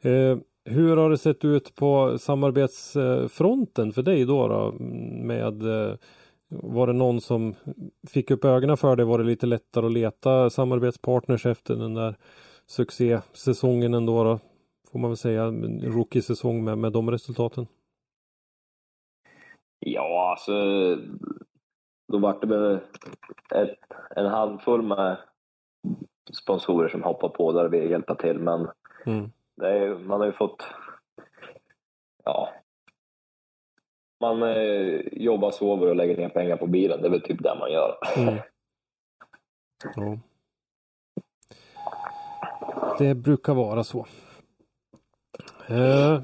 Eh, 0.00 0.38
hur 0.64 0.96
har 0.96 1.10
det 1.10 1.18
sett 1.18 1.44
ut 1.44 1.74
på 1.74 2.18
samarbetsfronten 2.18 3.92
för 3.92 4.02
dig 4.02 4.24
då? 4.24 4.48
då 4.48 4.72
med, 5.24 5.62
eh, 5.62 5.96
var 6.48 6.86
det 6.86 6.92
någon 6.92 7.20
som 7.20 7.54
fick 8.08 8.30
upp 8.30 8.44
ögonen 8.44 8.76
för 8.76 8.96
dig? 8.96 9.06
Var 9.06 9.18
det 9.18 9.24
lite 9.24 9.46
lättare 9.46 9.86
att 9.86 9.92
leta 9.92 10.50
samarbetspartners 10.50 11.46
efter 11.46 11.74
den 11.76 11.94
där 11.94 12.14
succésäsongen 12.66 13.94
ändå? 13.94 14.24
Då? 14.24 14.38
Får 14.92 14.98
man 14.98 15.10
väl 15.10 15.16
säga, 15.16 15.44
en 15.44 15.80
rookie-säsong 15.82 16.64
med, 16.64 16.78
med 16.78 16.92
de 16.92 17.10
resultaten. 17.10 17.66
Ja, 19.78 20.30
alltså 20.30 20.52
då 22.12 22.18
vart 22.18 22.40
det 22.40 22.46
väl 22.46 22.80
ett, 23.54 23.78
en 24.16 24.26
handfull 24.26 24.82
med 24.82 25.16
sponsorer 26.32 26.88
som 26.88 27.02
hoppade 27.02 27.34
på 27.34 27.52
där 27.52 27.64
och 27.64 27.72
ville 27.74 27.90
hjälpa 27.90 28.14
till. 28.14 28.38
Men 28.38 28.68
Mm. 29.06 29.30
det 29.56 29.68
är, 29.68 29.98
man 29.98 30.20
har 30.20 30.26
ju 30.26 30.32
fått... 30.32 30.62
Ja. 32.24 32.48
Man 34.20 34.42
eh, 34.42 35.00
jobbar, 35.12 35.50
sover 35.50 35.86
och 35.86 35.96
lägger 35.96 36.16
ner 36.16 36.28
pengar 36.28 36.56
på 36.56 36.66
bilen. 36.66 37.00
Det 37.00 37.06
är 37.08 37.10
väl 37.10 37.22
typ 37.22 37.42
det 37.42 37.56
man 37.58 37.72
gör. 37.72 37.98
Mm. 38.16 38.38
Ja. 39.96 40.18
Det 42.98 43.14
brukar 43.14 43.54
vara 43.54 43.84
så. 43.84 44.06
Eh, 45.68 46.20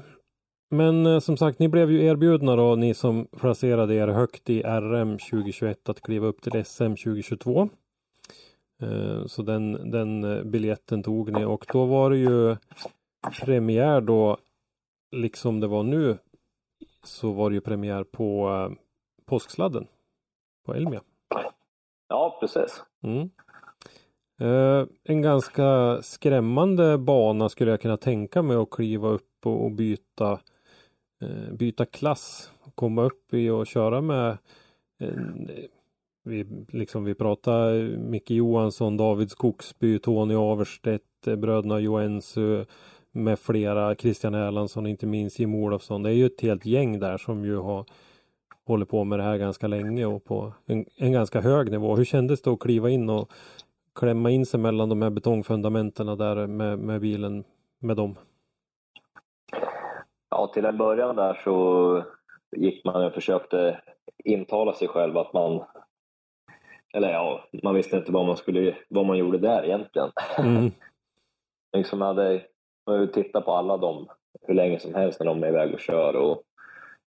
men 0.75 1.05
eh, 1.05 1.19
som 1.19 1.37
sagt, 1.37 1.59
ni 1.59 1.67
blev 1.67 1.91
ju 1.91 2.03
erbjudna 2.05 2.55
då, 2.55 2.75
ni 2.75 2.93
som 2.93 3.25
placerade 3.25 3.95
er 3.95 4.07
högt 4.07 4.49
i 4.49 4.61
RM 4.61 5.17
2021 5.17 5.89
att 5.89 6.01
kliva 6.01 6.27
upp 6.27 6.41
till 6.41 6.65
SM 6.65 6.95
2022. 6.95 7.69
Eh, 8.81 9.25
så 9.25 9.41
den, 9.41 9.91
den 9.91 10.23
eh, 10.23 10.43
biljetten 10.43 11.03
tog 11.03 11.31
ni 11.31 11.45
och 11.45 11.65
då 11.73 11.85
var 11.85 12.09
det 12.09 12.17
ju 12.17 12.55
premiär 13.41 14.01
då, 14.01 14.37
liksom 15.11 15.59
det 15.59 15.67
var 15.67 15.83
nu, 15.83 16.17
så 17.03 17.31
var 17.31 17.49
det 17.49 17.53
ju 17.53 17.61
premiär 17.61 18.03
på 18.03 18.49
påsksladden 19.25 19.87
på 20.65 20.73
Elmia. 20.73 21.01
Ja, 22.07 22.37
precis. 22.39 22.83
Mm. 23.03 23.29
En 25.03 25.21
ganska 25.21 25.99
skrämmande 26.01 26.97
bana 26.97 27.49
skulle 27.49 27.71
jag 27.71 27.81
kunna 27.81 27.97
tänka 27.97 28.41
mig 28.41 28.57
att 28.57 28.69
kliva 28.69 29.07
upp 29.07 29.35
och, 29.45 29.71
byta 29.71 30.39
Eh, 31.25 31.53
byta 31.53 31.85
klass. 31.85 32.51
Komma 32.75 33.03
upp 33.03 33.33
i 33.33 33.49
och 33.49 33.67
köra 33.67 34.01
med 34.01 34.37
eh, 34.99 35.09
vi, 36.23 36.45
liksom 36.69 37.03
vi 37.03 37.15
pratar 37.15 37.97
Micke 37.97 38.31
Johansson, 38.31 38.97
David 38.97 39.31
Skogsby, 39.31 39.99
Tony 39.99 40.35
Averstedt, 40.35 41.27
eh, 41.27 41.35
bröderna 41.35 41.79
Joensuu 41.79 42.65
med 43.11 43.39
flera, 43.39 43.95
Christian 43.95 44.33
Erlandsson, 44.33 44.87
inte 44.87 45.05
minst 45.05 45.39
Jim 45.39 45.55
Olofsson. 45.55 46.03
Det 46.03 46.09
är 46.09 46.13
ju 46.13 46.25
ett 46.25 46.41
helt 46.41 46.65
gäng 46.65 46.99
där 46.99 47.17
som 47.17 47.45
ju 47.45 47.57
har 47.57 47.85
hållit 48.65 48.89
på 48.89 49.03
med 49.03 49.19
det 49.19 49.23
här 49.23 49.37
ganska 49.37 49.67
länge 49.67 50.05
och 50.05 50.23
på 50.23 50.53
en, 50.65 50.85
en 50.97 51.11
ganska 51.11 51.41
hög 51.41 51.71
nivå. 51.71 51.95
Hur 51.95 52.05
kändes 52.05 52.41
det 52.41 52.51
att 52.51 52.59
kliva 52.59 52.89
in 52.89 53.09
och 53.09 53.31
klämma 53.95 54.31
in 54.31 54.45
sig 54.45 54.59
mellan 54.59 54.89
de 54.89 55.01
här 55.01 55.09
betongfundamenten 55.09 56.17
där 56.17 56.47
med, 56.47 56.79
med 56.79 57.01
bilen 57.01 57.43
med 57.79 57.97
dem? 57.97 58.15
Ja, 60.29 60.47
till 60.53 60.65
en 60.65 60.77
början 60.77 61.15
där 61.15 61.41
så 61.43 62.03
gick 62.55 62.85
man 62.85 63.05
och 63.05 63.13
försökte 63.13 63.81
intala 64.23 64.73
sig 64.73 64.87
själv 64.87 65.17
att 65.17 65.33
man... 65.33 65.63
Eller 66.93 67.11
ja, 67.13 67.43
man 67.63 67.75
visste 67.75 67.97
inte 67.97 68.11
vad 68.11 68.25
man, 68.25 68.37
skulle, 68.37 68.75
vad 68.89 69.05
man 69.05 69.17
gjorde 69.17 69.37
där 69.37 69.63
egentligen. 69.65 70.11
Mm. 70.37 70.71
liksom 71.77 72.01
hade, 72.01 72.41
man 72.87 73.01
ju 73.01 73.07
tittat 73.07 73.45
på 73.45 73.51
alla 73.51 73.77
dem 73.77 74.07
hur 74.41 74.53
länge 74.53 74.79
som 74.79 74.95
helst 74.95 75.19
när 75.19 75.27
de 75.27 75.43
är 75.43 75.47
iväg 75.47 75.73
och 75.73 75.79
kör 75.79 76.15
och 76.15 76.41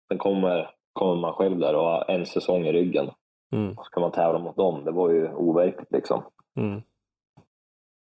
sen 0.09 0.19
kommer, 0.19 0.71
kommer 0.93 1.21
man 1.21 1.33
själv 1.33 1.59
där 1.59 1.75
och 1.75 1.85
har 1.85 2.05
en 2.09 2.27
säsong 2.27 2.67
i 2.67 2.73
ryggen. 2.73 3.11
Mm. 3.53 3.77
Så 3.77 3.83
kan 3.83 4.01
man 4.01 4.13
tävla 4.13 4.39
mot 4.39 4.57
dem. 4.57 4.85
Det 4.85 4.91
var 4.91 5.11
ju 5.11 5.29
overkligt 5.35 5.93
liksom. 5.93 6.23
Mm. 6.57 6.83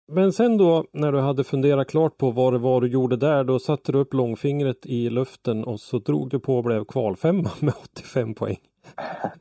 Men 0.07 0.33
sen 0.33 0.57
då 0.57 0.85
när 0.93 1.11
du 1.11 1.19
hade 1.19 1.43
funderat 1.43 1.87
klart 1.87 2.17
på 2.17 2.31
vad 2.31 2.53
det 2.53 2.59
var 2.59 2.81
du 2.81 2.87
gjorde 2.87 3.17
där, 3.17 3.43
då 3.43 3.59
satte 3.59 3.91
du 3.91 3.97
upp 3.97 4.13
långfingret 4.13 4.85
i 4.85 5.09
luften 5.09 5.63
och 5.63 5.79
så 5.79 5.99
drog 5.99 6.29
du 6.29 6.39
på 6.39 6.57
och 6.57 6.63
blev 6.63 6.85
kvalfemma 6.85 7.49
med 7.61 7.73
85 7.83 8.35
poäng. 8.35 8.57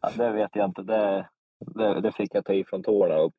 Ja, 0.00 0.10
det 0.16 0.30
vet 0.32 0.50
jag 0.56 0.64
inte. 0.64 0.82
Det, 0.82 1.28
det, 1.60 2.00
det 2.00 2.12
fick 2.12 2.34
jag 2.34 2.44
ta 2.44 2.52
ifrån 2.52 2.82
tårna 2.82 3.18
upp. 3.18 3.34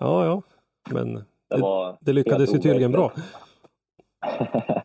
Ja, 0.00 0.24
ja, 0.26 0.42
men 0.90 1.14
Det, 1.14 1.24
Det- 1.50 1.96
det 2.00 2.12
lyckades 2.12 2.54
ju 2.54 2.58
tydligen 2.58 2.92
bra. 2.92 3.12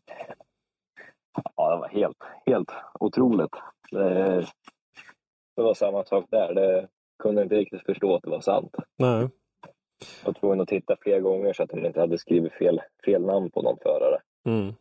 ja, 1.56 1.70
det 1.72 1.78
var 1.78 1.89
helt, 1.89 2.18
helt 2.46 2.72
otroligt. 3.00 3.52
Det, 3.91 4.39
det 5.56 5.62
var 5.63 5.74
samma 5.74 6.04
sak 6.04 6.26
där. 6.32 6.54
Det 6.54 6.88
kunde 7.24 7.44
inte 7.44 7.56
riktigt 7.56 7.86
förstå 7.86 8.15
att 8.15 8.24
det 8.24 8.30
var 8.30 8.41
sant. 8.41 8.76
Nej. 8.98 9.30
Jag 9.99 10.25
var 10.25 10.34
tvungen 10.34 10.62
att 10.62 10.67
titta 10.67 10.95
flera 11.01 11.19
gånger 11.19 11.53
så 11.53 11.63
att 11.63 11.69
de 11.69 11.86
inte 11.86 11.99
hade 11.99 12.17
skrivit 12.17 12.53
fel, 12.53 12.81
fel 13.05 13.25
namn 13.25 13.51
på 13.51 13.62
någon 13.62 13.77
förare. 13.84 14.21
Mm. 14.45 14.73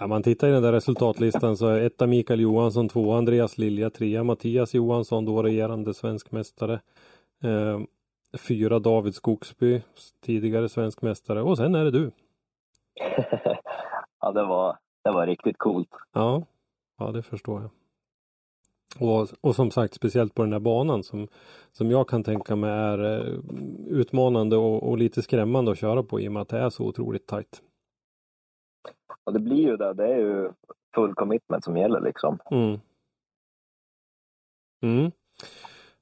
Ja, 0.00 0.06
man 0.06 0.22
tittar 0.22 0.48
i 0.48 0.50
den 0.50 0.62
där 0.62 0.72
resultatlistan 0.72 1.56
så 1.56 1.66
är 1.66 1.80
etta 1.80 2.06
Mikael 2.06 2.40
Johansson, 2.40 2.88
två 2.88 3.12
Andreas 3.12 3.58
Lilja, 3.58 3.90
trea 3.90 4.24
Mattias 4.24 4.74
Johansson, 4.74 5.24
då 5.24 5.42
regerande 5.42 5.94
svensk 5.94 6.32
mästare. 6.32 6.80
Eh, 7.42 7.80
fyra 8.38 8.78
David 8.78 9.14
Skogsby, 9.14 9.82
tidigare 10.20 10.68
svensk 10.68 11.02
mästare 11.02 11.42
och 11.42 11.56
sen 11.56 11.74
är 11.74 11.84
det 11.84 11.90
du. 11.90 12.10
ja 14.20 14.32
det, 14.32 14.44
var, 14.44 14.78
det 15.04 15.10
var 15.10 15.26
riktigt 15.26 15.58
coolt. 15.58 15.90
Ja, 16.12 16.42
ja 16.98 17.10
det 17.10 17.22
förstår 17.22 17.60
jag. 17.60 17.70
Och, 19.00 19.28
och 19.40 19.54
som 19.54 19.70
sagt 19.70 19.94
speciellt 19.94 20.34
på 20.34 20.42
den 20.42 20.52
här 20.52 20.60
banan 20.60 21.02
som, 21.02 21.28
som 21.72 21.90
jag 21.90 22.08
kan 22.08 22.24
tänka 22.24 22.56
mig 22.56 22.70
är 22.70 22.98
eh, 22.98 23.34
utmanande 23.86 24.56
och, 24.56 24.88
och 24.88 24.98
lite 24.98 25.22
skrämmande 25.22 25.70
att 25.70 25.78
köra 25.78 26.02
på 26.02 26.20
i 26.20 26.28
och 26.28 26.32
med 26.32 26.42
att 26.42 26.48
det 26.48 26.58
är 26.58 26.70
så 26.70 26.84
otroligt 26.84 27.26
tajt. 27.26 27.62
Och 29.24 29.32
det 29.32 29.40
blir 29.40 29.56
ju 29.56 29.76
det, 29.76 29.94
det 29.94 30.06
är 30.06 30.18
ju 30.18 30.52
full 30.94 31.14
commitment 31.14 31.64
som 31.64 31.76
gäller 31.76 32.00
liksom. 32.00 32.38
Mm. 32.50 32.80
Mm. 34.82 35.12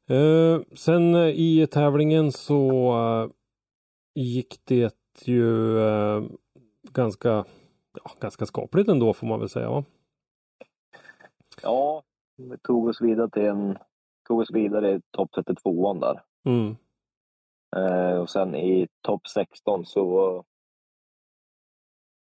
Eh, 0.08 0.62
sen 0.74 1.14
eh, 1.14 1.28
i 1.28 1.66
tävlingen 1.70 2.32
så 2.32 2.90
eh, 2.92 3.30
gick 4.14 4.60
det 4.64 4.94
ju 5.24 5.78
eh, 5.80 6.22
ganska, 6.92 7.44
ja, 8.04 8.10
ganska 8.20 8.46
skapligt 8.46 8.88
ändå 8.88 9.12
får 9.12 9.26
man 9.26 9.40
väl 9.40 9.48
säga. 9.48 9.70
Va? 9.70 9.84
Ja, 11.62 12.02
vi 12.36 12.58
tog 12.58 12.88
oss 12.88 13.00
vidare 13.00 13.30
till 13.30 13.44
en, 13.46 13.78
tog 14.28 14.40
oss 14.40 14.50
vidare 14.50 14.92
i 14.92 15.00
topp 15.10 15.30
32 15.34 15.94
där. 15.94 16.22
Mm. 16.44 16.76
Eh, 17.76 18.18
och 18.18 18.30
sen 18.30 18.54
i 18.54 18.88
topp 19.00 19.26
16 19.26 19.86
så 19.86 20.44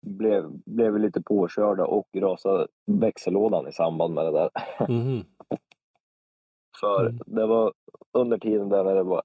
blev, 0.06 0.50
blev 0.66 0.92
vi 0.92 0.98
lite 0.98 1.22
påkörda 1.22 1.84
och 1.84 2.08
rasade 2.16 2.66
växellådan 2.86 3.68
i 3.68 3.72
samband 3.72 4.14
med 4.14 4.24
det 4.24 4.32
där. 4.32 4.50
Mhm. 4.88 5.24
För 6.80 7.00
Mm. 7.06 7.18
det 7.26 7.46
var 7.46 7.72
under 8.12 8.38
tiden 8.38 8.68
där 8.68 8.84
när 8.84 8.94
det 8.94 9.02
var 9.02 9.22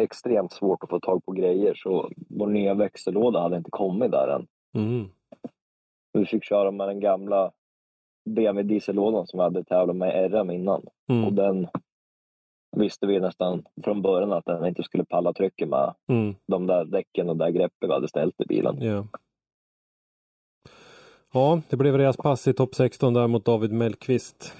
extremt 0.00 0.52
svårt 0.52 0.82
att 0.84 0.90
få 0.90 1.00
tag 1.00 1.24
på 1.24 1.32
grejer 1.32 1.74
så 1.74 2.10
vår 2.28 2.46
nya 2.46 2.74
växellåda 2.74 3.40
hade 3.40 3.56
inte 3.56 3.70
kommit 3.70 4.10
där 4.10 4.28
än. 4.28 4.46
Mm. 4.74 5.08
Vi 6.12 6.26
fick 6.26 6.44
köra 6.44 6.70
med 6.70 6.88
den 6.88 7.00
gamla 7.00 7.52
BMW 8.24 8.62
diesellådan 8.74 9.26
som 9.26 9.38
vi 9.38 9.42
hade 9.44 9.64
tävlat 9.64 9.96
med 9.96 10.32
RM 10.32 10.50
innan. 10.50 10.80
Och 11.08 11.14
Mm. 11.14 11.34
den 11.34 11.68
visste 12.76 13.06
vi 13.06 13.20
nästan 13.20 13.64
från 13.84 14.02
början 14.02 14.32
att 14.32 14.44
den 14.44 14.66
inte 14.66 14.82
skulle 14.82 15.04
palla 15.04 15.32
trycket 15.32 15.68
med 15.68 15.94
Mm. 16.08 16.34
de 16.46 16.66
där 16.66 16.84
däcken 16.84 17.28
och 17.28 17.36
där 17.36 17.50
greppet 17.50 17.88
vi 17.88 17.92
hade 17.92 18.08
ställt 18.08 18.40
i 18.40 18.44
bilen. 18.46 18.76
Ja. 18.80 19.06
Ja, 21.32 21.60
det 21.68 21.76
blev 21.76 21.96
respass 21.98 22.48
i 22.48 22.52
topp 22.52 22.74
16 22.74 23.14
där 23.14 23.26
mot 23.26 23.44
David 23.44 23.72
Mellqvist. 23.72 24.52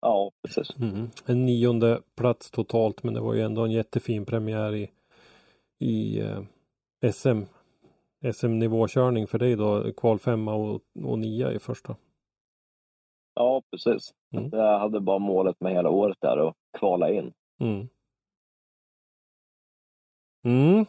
Ja, 0.00 0.30
precis. 0.42 0.76
Mm. 0.80 1.10
En 1.26 1.46
nionde 1.46 2.00
plats 2.16 2.50
totalt 2.50 3.02
men 3.02 3.14
det 3.14 3.20
var 3.20 3.34
ju 3.34 3.40
ändå 3.40 3.64
en 3.64 3.70
jättefin 3.70 4.24
premiär 4.24 4.74
i, 4.74 4.90
i 5.78 6.20
eh, 6.20 6.42
SM. 7.12 7.42
SM-nivåkörning 8.34 9.26
för 9.26 9.38
dig 9.38 9.56
då, 9.56 9.92
kval 9.92 10.18
femma 10.18 10.54
och, 10.54 10.80
och 11.04 11.18
nia 11.18 11.52
i 11.52 11.58
första. 11.58 11.96
Ja, 13.34 13.62
precis. 13.70 14.14
Mm. 14.34 14.48
Jag 14.52 14.78
hade 14.78 15.00
bara 15.00 15.18
målet 15.18 15.60
med 15.60 15.72
hela 15.72 15.90
året 15.90 16.16
där 16.20 16.48
att 16.48 16.54
kvala 16.78 17.10
in. 17.10 17.32
Mm. 17.60 17.88
Mm. 20.44 20.86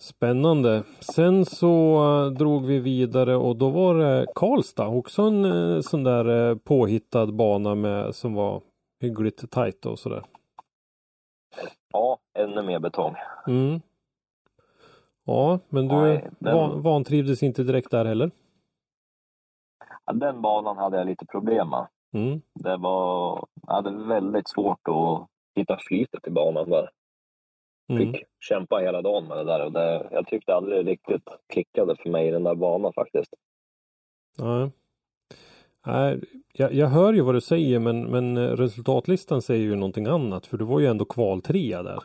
Spännande. 0.00 0.82
Sen 1.00 1.44
så 1.44 1.96
eh, 2.26 2.32
drog 2.32 2.66
vi 2.66 2.78
vidare 2.78 3.36
och 3.36 3.56
då 3.56 3.70
var 3.70 3.94
det 3.94 4.26
Karlstad, 4.34 4.86
också 4.86 5.22
en 5.22 5.44
eh, 5.44 5.80
sån 5.80 6.04
där 6.04 6.50
eh, 6.50 6.56
påhittad 6.56 7.26
bana 7.26 7.74
med 7.74 8.14
som 8.14 8.34
var 8.34 8.62
hyggligt 9.00 9.50
tajt 9.50 9.86
och 9.86 9.98
sådär. 9.98 10.22
Ja, 11.92 12.18
ännu 12.38 12.62
mer 12.62 12.78
betong. 12.78 13.14
Mm. 13.46 13.80
Ja, 15.24 15.58
men 15.68 15.88
du 15.88 15.94
Nej, 15.94 16.28
den- 16.38 16.54
van, 16.56 16.82
vantrivdes 16.82 17.42
inte 17.42 17.62
direkt 17.62 17.90
där 17.90 18.04
heller? 18.04 18.30
Den 20.12 20.42
banan 20.42 20.76
hade 20.76 20.96
jag 20.96 21.06
lite 21.06 21.26
problem 21.26 21.70
med. 21.70 21.86
Mm. 22.12 22.40
Det 22.54 22.76
var, 22.76 23.44
jag 23.66 23.74
hade 23.74 23.90
väldigt 23.90 24.48
svårt 24.48 24.88
att 24.88 25.26
hitta 25.54 25.78
flytet 25.80 26.26
i 26.26 26.30
banan 26.30 26.70
där. 26.70 26.90
Mm. 27.88 28.12
Fick 28.12 28.24
kämpa 28.40 28.76
hela 28.76 29.02
dagen 29.02 29.28
med 29.28 29.36
det 29.36 29.44
där 29.44 29.64
och 29.64 29.72
det, 29.72 30.08
jag 30.10 30.26
tyckte 30.26 30.54
aldrig 30.54 30.86
riktigt 30.86 31.28
klickade 31.46 31.96
för 31.96 32.10
mig 32.10 32.28
i 32.28 32.30
den 32.30 32.44
där 32.44 32.54
banan 32.54 32.92
faktiskt. 32.92 33.34
Nej. 34.38 34.70
Nej, 35.86 36.20
jag, 36.52 36.72
jag 36.72 36.88
hör 36.88 37.12
ju 37.12 37.22
vad 37.22 37.34
du 37.34 37.40
säger 37.40 37.78
men, 37.78 38.10
men 38.10 38.36
eh, 38.36 38.50
resultatlistan 38.50 39.42
säger 39.42 39.64
ju 39.64 39.74
någonting 39.74 40.06
annat 40.06 40.46
för 40.46 40.56
du 40.56 40.64
var 40.64 40.80
ju 40.80 40.86
ändå 40.86 41.04
kval 41.04 41.42
trea 41.42 41.82
där. 41.82 41.98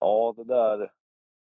Ja, 0.00 0.34
det 0.36 0.44
där, 0.44 0.90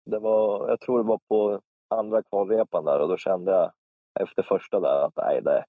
det 0.06 0.18
var, 0.18 0.68
jag 0.68 0.80
tror 0.80 0.98
det 0.98 1.08
var 1.08 1.20
på 1.28 1.60
andra 1.88 2.22
kvalrepan 2.22 2.84
där 2.84 3.00
och 3.00 3.08
då 3.08 3.16
kände 3.16 3.52
jag 3.52 3.72
efter 4.20 4.42
första 4.42 4.80
där 4.80 5.04
att 5.06 5.16
nej, 5.16 5.42
det, 5.42 5.64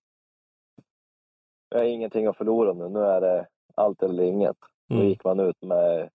jag 1.69 1.79
har 1.79 1.85
ingenting 1.85 2.25
att 2.27 2.37
förlora 2.37 2.73
nu. 2.73 2.89
Nu 2.89 2.99
är 2.99 3.21
det 3.21 3.47
allt 3.75 4.03
eller 4.03 4.23
inget. 4.23 4.57
Då 4.87 4.95
Mm. 4.95 5.07
gick 5.07 5.23
man 5.23 5.39
ut 5.39 5.61
med 5.61 6.09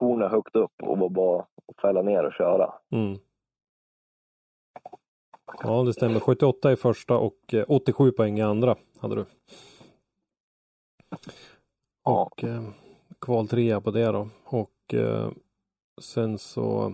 hornen 0.00 0.30
högt 0.30 0.56
upp 0.56 0.72
och 0.82 0.98
var 0.98 1.08
bara 1.08 1.40
att 1.40 1.80
fälla 1.82 2.02
ner 2.02 2.24
och 2.24 2.32
köra. 2.32 2.74
Mm. 2.90 3.18
Ja 5.62 5.82
det 5.82 5.92
stämmer. 5.92 6.20
78 6.20 6.72
i 6.72 6.76
första 6.76 7.18
och 7.18 7.54
eh, 7.54 7.64
87 7.68 8.12
poäng 8.12 8.38
i 8.38 8.42
andra 8.42 8.76
hade 8.98 9.14
du. 9.14 9.24
Ja. 12.04 12.22
Och 12.22 12.44
eh, 12.44 12.62
kval 13.20 13.48
trea 13.48 13.80
på 13.80 13.90
det 13.90 14.06
då. 14.12 14.28
Och 14.44 14.94
eh, 14.94 15.30
sen 16.00 16.38
så 16.38 16.86
eh, 16.86 16.92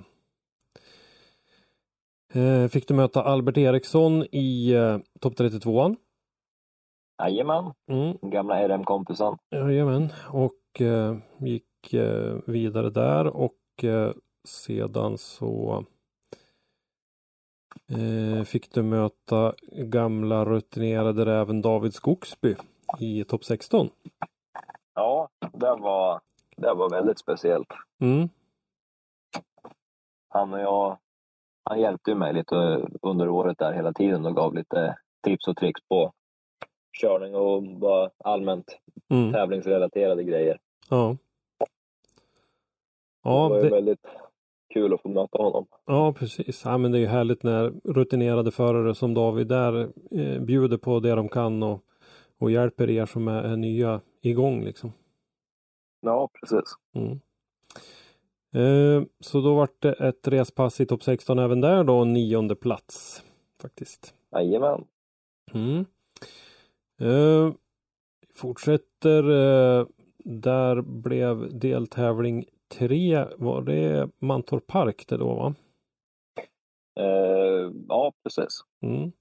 fick 2.70 2.88
du 2.88 2.94
möta 2.94 3.22
Albert 3.22 3.56
Eriksson 3.56 4.24
i 4.32 4.72
eh, 4.72 4.98
topp 5.20 5.34
32an. 5.34 5.96
Jajamän, 7.22 7.72
Mm. 7.90 8.18
gamla 8.30 8.68
RM-kompisen. 8.68 9.36
Jajamän, 9.50 10.08
och 10.32 10.80
eh, 10.80 11.16
gick 11.38 11.94
eh, 11.94 12.36
vidare 12.46 12.90
där 12.90 13.26
och 13.26 13.84
eh, 13.84 14.12
sedan 14.48 15.18
så 15.18 15.84
eh, 17.90 18.44
fick 18.44 18.74
du 18.74 18.82
möta 18.82 19.54
gamla 19.72 20.44
rutinerade 20.44 21.24
räven 21.26 21.62
David 21.62 21.94
Skogsby 21.94 22.56
i 22.98 23.24
topp 23.24 23.44
16. 23.44 23.90
Ja, 24.94 25.28
det 25.52 25.76
var, 25.76 26.20
det 26.56 26.74
var 26.74 26.90
väldigt 26.90 27.18
speciellt. 27.18 27.68
Mm, 28.00 28.28
Han 30.28 30.52
och 30.54 30.60
jag, 30.60 30.98
han 31.70 31.80
hjälpte 31.80 32.10
ju 32.10 32.16
mig 32.16 32.32
lite 32.34 32.54
under 33.02 33.28
året 33.28 33.58
där 33.58 33.72
hela 33.72 33.92
tiden 33.92 34.26
och 34.26 34.36
gav 34.36 34.54
lite 34.54 34.96
tips 35.24 35.48
och 35.48 35.56
tricks 35.56 35.80
på 35.88 36.12
körning 37.00 37.34
och 37.34 37.62
bara 37.62 38.10
allmänt 38.24 38.78
mm, 39.10 39.32
tävlingsrelaterade 39.32 40.24
grejer. 40.24 40.58
ja. 40.90 41.16
det 43.24 43.28
Ja, 43.30 43.48
var 43.48 43.56
ju 43.56 43.62
det, 43.62 43.70
väldigt 43.70 44.06
kul 44.74 44.94
att 44.94 45.02
få 45.02 45.08
möta 45.08 45.38
honom. 45.38 45.66
ja, 45.86 46.12
precis. 46.12 46.64
Ja, 46.64 46.78
men 46.78 46.92
det 46.92 46.98
är 46.98 47.00
ju 47.00 47.06
härligt 47.06 47.42
när 47.42 47.72
rutinerade 47.84 48.50
förare 48.50 48.94
som 48.94 49.14
David 49.14 49.46
där 49.48 49.80
eh, 50.10 50.40
bjuder 50.40 50.76
på 50.78 51.00
det 51.00 51.14
de 51.14 51.28
kan 51.28 51.62
och, 51.62 51.84
och 52.38 52.50
hjälper 52.50 52.90
er 52.90 53.06
som 53.06 53.28
är, 53.28 53.42
är 53.42 53.56
nya 53.56 54.00
igång 54.22 54.64
liksom. 54.64 54.92
Ja, 56.00 56.28
precis. 56.40 56.74
Mm. 56.94 57.20
Eh, 58.54 59.02
så 59.20 59.40
då 59.40 59.54
vart 59.54 59.80
det 59.82 59.92
ett 59.92 60.28
respass 60.28 60.80
i 60.80 60.86
topp 60.86 61.02
16 61.02 61.38
även 61.38 61.60
där 61.60 61.84
då, 61.84 62.04
nionde 62.04 62.54
plats 62.54 63.24
faktiskt. 63.62 64.14
Jajamän. 64.32 64.84
Mm. 65.54 65.84
Eh, 67.00 67.52
fortsätter, 68.34 69.22
eh, 69.30 69.86
där 70.24 70.82
blev 70.82 71.58
deltävling 71.58 72.44
3, 72.68 73.24
var 73.36 73.62
det 73.62 74.10
Mantorp 74.18 74.66
Park 74.66 75.04
det 75.08 75.16
då 75.16 75.34
va? 75.34 75.54
Eh, 77.00 77.72
ja, 77.88 78.12
precis. 78.22 78.60
Mm. 78.82 79.12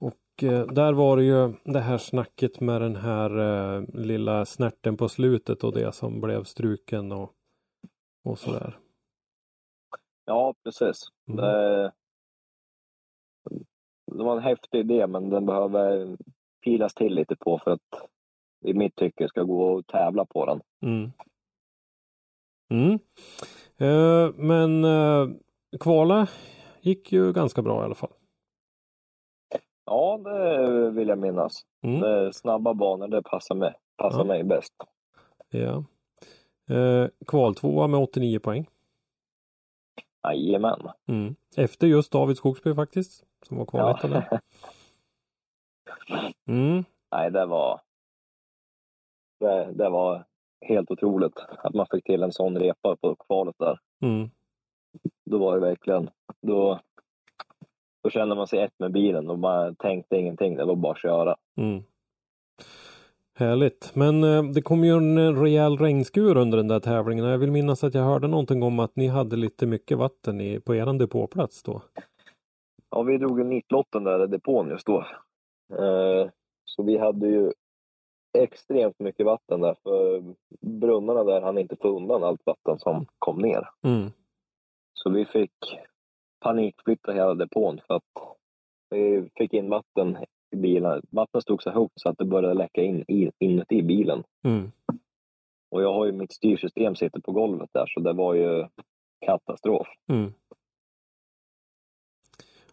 Och 0.00 0.42
eh, 0.42 0.66
där 0.66 0.92
var 0.92 1.16
det 1.16 1.24
ju 1.24 1.52
det 1.64 1.80
här 1.80 1.98
snacket 1.98 2.60
med 2.60 2.80
den 2.80 2.96
här 2.96 3.96
lilla 3.96 4.44
snärten 4.44 4.96
på 4.96 5.08
slutet 5.08 5.64
och 5.64 5.72
det 5.72 5.94
som 5.94 6.20
blev 6.20 6.44
struken 6.44 7.12
och, 7.12 7.35
och 8.26 8.38
sådär. 8.38 8.78
Ja, 10.24 10.54
precis. 10.64 11.08
Mm. 11.28 11.36
Det, 11.36 11.92
det 14.12 14.24
var 14.24 14.36
en 14.36 14.42
häftig 14.42 14.78
idé, 14.78 15.06
men 15.06 15.30
den 15.30 15.46
behöver 15.46 16.16
filas 16.64 16.94
till 16.94 17.14
lite 17.14 17.36
på 17.36 17.58
för 17.64 17.70
att 17.70 18.08
i 18.64 18.74
mitt 18.74 18.96
tycke 18.96 19.28
ska 19.28 19.42
gå 19.42 19.78
att 19.78 19.86
tävla 19.86 20.24
på 20.24 20.46
den. 20.46 20.60
Mm. 20.82 21.12
Mm. 22.70 22.98
Eh, 23.76 24.34
men 24.34 24.84
eh, 24.84 25.28
kvala 25.80 26.28
gick 26.80 27.12
ju 27.12 27.32
ganska 27.32 27.62
bra 27.62 27.82
i 27.82 27.84
alla 27.84 27.94
fall. 27.94 28.12
Ja, 29.84 30.18
det 30.24 30.90
vill 30.90 31.08
jag 31.08 31.18
minnas. 31.18 31.62
Mm. 31.82 32.00
Det, 32.00 32.32
snabba 32.32 32.74
banor, 32.74 33.08
det 33.08 33.22
passar 33.22 33.54
mig, 33.54 33.74
passar 33.96 34.18
Ja. 34.18 34.24
mig 34.24 34.44
bäst. 34.44 34.72
Ja. 35.48 35.84
Eh, 36.70 37.08
kval 37.26 37.54
tvåa 37.54 37.86
med 37.86 38.00
89 38.00 38.38
poäng. 38.38 38.66
Jajamän. 40.24 40.80
Mm. 41.06 41.36
Efter 41.56 41.86
just 41.86 42.12
David 42.12 42.36
Skogsby 42.36 42.74
faktiskt, 42.74 43.24
som 43.42 43.56
var 43.58 43.66
kvaletta 43.66 44.08
där. 44.08 44.28
Ja. 44.30 44.38
Mm. 46.48 46.84
Nej, 47.12 47.30
det 47.30 47.46
var... 47.46 47.80
Det, 49.40 49.72
det 49.72 49.88
var 49.88 50.24
helt 50.60 50.90
otroligt 50.90 51.38
att 51.58 51.74
man 51.74 51.86
fick 51.90 52.04
till 52.04 52.22
en 52.22 52.32
sån 52.32 52.58
repa 52.58 52.96
på 52.96 53.16
kvalet 53.16 53.54
där. 53.58 53.78
Mm. 54.02 54.30
Då 55.30 55.38
var 55.38 55.54
det 55.54 55.60
verkligen... 55.60 56.10
Då, 56.42 56.80
då 58.02 58.10
kände 58.10 58.34
man 58.34 58.46
sig 58.46 58.58
ett 58.62 58.78
med 58.78 58.92
bilen 58.92 59.30
och 59.30 59.38
man 59.38 59.76
tänkte 59.76 60.16
ingenting. 60.16 60.56
Det 60.56 60.64
var 60.64 60.76
bara 60.76 60.92
att 60.92 61.02
köra. 61.02 61.36
Mm. 61.56 61.82
Härligt. 63.38 63.94
Men 63.94 64.24
eh, 64.24 64.42
det 64.42 64.62
kom 64.62 64.84
ju 64.84 64.96
en 64.96 65.18
eh, 65.18 65.42
rejäl 65.42 65.78
regnskur 65.78 66.36
under 66.36 66.56
den 66.56 66.68
där 66.68 66.80
tävlingen. 66.80 67.24
Jag 67.24 67.38
vill 67.38 67.50
minnas 67.50 67.84
att 67.84 67.94
jag 67.94 68.02
hörde 68.02 68.28
någonting 68.28 68.62
om 68.62 68.78
att 68.78 68.96
ni 68.96 69.08
hade 69.08 69.36
lite 69.36 69.66
mycket 69.66 69.98
vatten 69.98 70.40
i, 70.40 70.60
på 70.60 70.74
er 70.74 70.98
depåplats 70.98 71.62
då. 71.62 71.82
Ja, 72.90 73.02
vi 73.02 73.18
drog 73.18 73.38
ju 73.38 73.44
nitlotten 73.44 74.04
där 74.04 74.24
i 74.24 74.26
depån 74.26 74.68
just 74.68 74.86
då. 74.86 74.98
Eh, 75.72 76.30
så 76.64 76.82
vi 76.82 76.98
hade 76.98 77.26
ju 77.26 77.52
extremt 78.38 79.00
mycket 79.00 79.26
vatten 79.26 79.60
där, 79.60 79.76
för 79.82 80.22
brunnarna 80.60 81.24
där 81.24 81.40
hann 81.40 81.58
inte 81.58 81.76
få 81.76 81.96
undan 81.96 82.24
allt 82.24 82.46
vatten 82.46 82.78
som 82.78 83.06
kom 83.18 83.38
ner. 83.38 83.68
Mm. 83.82 84.10
Så 84.94 85.10
vi 85.10 85.24
fick 85.24 85.78
panikflytta 86.40 87.12
hela 87.12 87.34
depån 87.34 87.80
för 87.86 87.94
att 87.94 88.02
vi 88.90 89.30
fick 89.34 89.52
in 89.52 89.70
vatten 89.70 90.16
i 90.52 90.56
bilen. 90.56 91.02
Vattnet 91.10 91.42
stod 91.42 91.62
så 91.62 91.70
högt 91.70 92.00
så 92.00 92.08
att 92.08 92.18
det 92.18 92.24
började 92.24 92.54
läcka 92.54 92.82
in 92.82 93.04
i, 93.08 93.30
inuti 93.38 93.82
bilen. 93.82 94.24
Mm. 94.44 94.72
Och 95.70 95.82
jag 95.82 95.92
har 95.92 96.06
ju 96.06 96.12
mitt 96.12 96.32
styrsystem 96.32 96.94
sitter 96.94 97.20
på 97.20 97.32
golvet 97.32 97.70
där, 97.72 97.86
så 97.86 98.00
det 98.00 98.12
var 98.12 98.34
ju 98.34 98.66
katastrof. 99.26 99.86
Mm. 100.12 100.32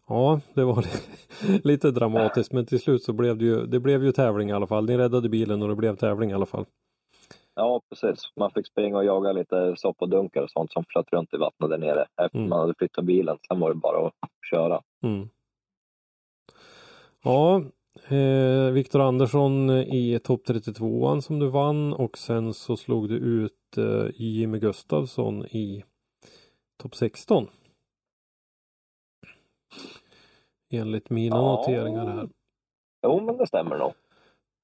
Ja, 0.07 0.41
det 0.53 0.63
var 0.63 0.85
lite 1.63 1.91
dramatiskt 1.91 2.51
men 2.53 2.65
till 2.65 2.79
slut 2.79 3.03
så 3.03 3.13
blev 3.13 3.37
det 3.37 3.45
ju, 3.45 3.65
det 3.65 3.79
blev 3.79 4.03
ju 4.03 4.11
tävling 4.11 4.49
i 4.49 4.53
alla 4.53 4.67
fall. 4.67 4.85
Ni 4.85 4.97
räddade 4.97 5.29
bilen 5.29 5.61
och 5.61 5.67
det 5.67 5.75
blev 5.75 5.95
tävling 5.95 6.31
i 6.31 6.33
alla 6.33 6.45
fall. 6.45 6.65
Ja, 7.55 7.81
precis. 7.89 8.19
Man 8.35 8.51
fick 8.51 8.67
springa 8.67 8.97
och 8.97 9.05
jaga 9.05 9.31
lite 9.31 9.73
soppadunkar 9.77 10.41
och 10.41 10.51
sånt 10.51 10.71
som 10.71 10.83
flöt 10.87 11.11
runt 11.11 11.33
i 11.33 11.37
vattnet 11.37 11.69
där 11.69 11.77
nere 11.77 12.05
efter 12.21 12.37
Mm. 12.37 12.49
man 12.49 12.59
hade 12.59 12.73
flyttat 12.77 13.05
bilen. 13.05 13.37
Sen 13.47 13.59
var 13.59 13.69
det 13.69 13.75
bara 13.75 14.07
att 14.07 14.13
köra. 14.51 14.81
Mm. 15.03 15.29
Ja, 17.23 17.61
eh, 18.09 18.71
Viktor 18.71 18.99
Andersson 18.99 19.69
i 19.69 20.19
topp 20.23 20.47
32an 20.47 21.21
som 21.21 21.39
du 21.39 21.49
vann 21.49 21.93
och 21.93 22.17
sen 22.17 22.53
så 22.53 22.77
slog 22.77 23.09
du 23.09 23.15
ut 23.17 23.77
eh, 23.77 24.07
Jimmy 24.15 24.59
Gustafsson 24.59 25.45
i 25.45 25.83
topp 26.77 26.95
16. 26.95 27.47
Enligt 30.73 31.09
mina 31.09 31.35
Ja. 31.35 31.41
noteringar 31.41 32.05
här. 32.05 32.29
Jo, 33.03 33.21
men 33.25 33.37
det 33.37 33.47
stämmer 33.47 33.77
nog. 33.77 33.93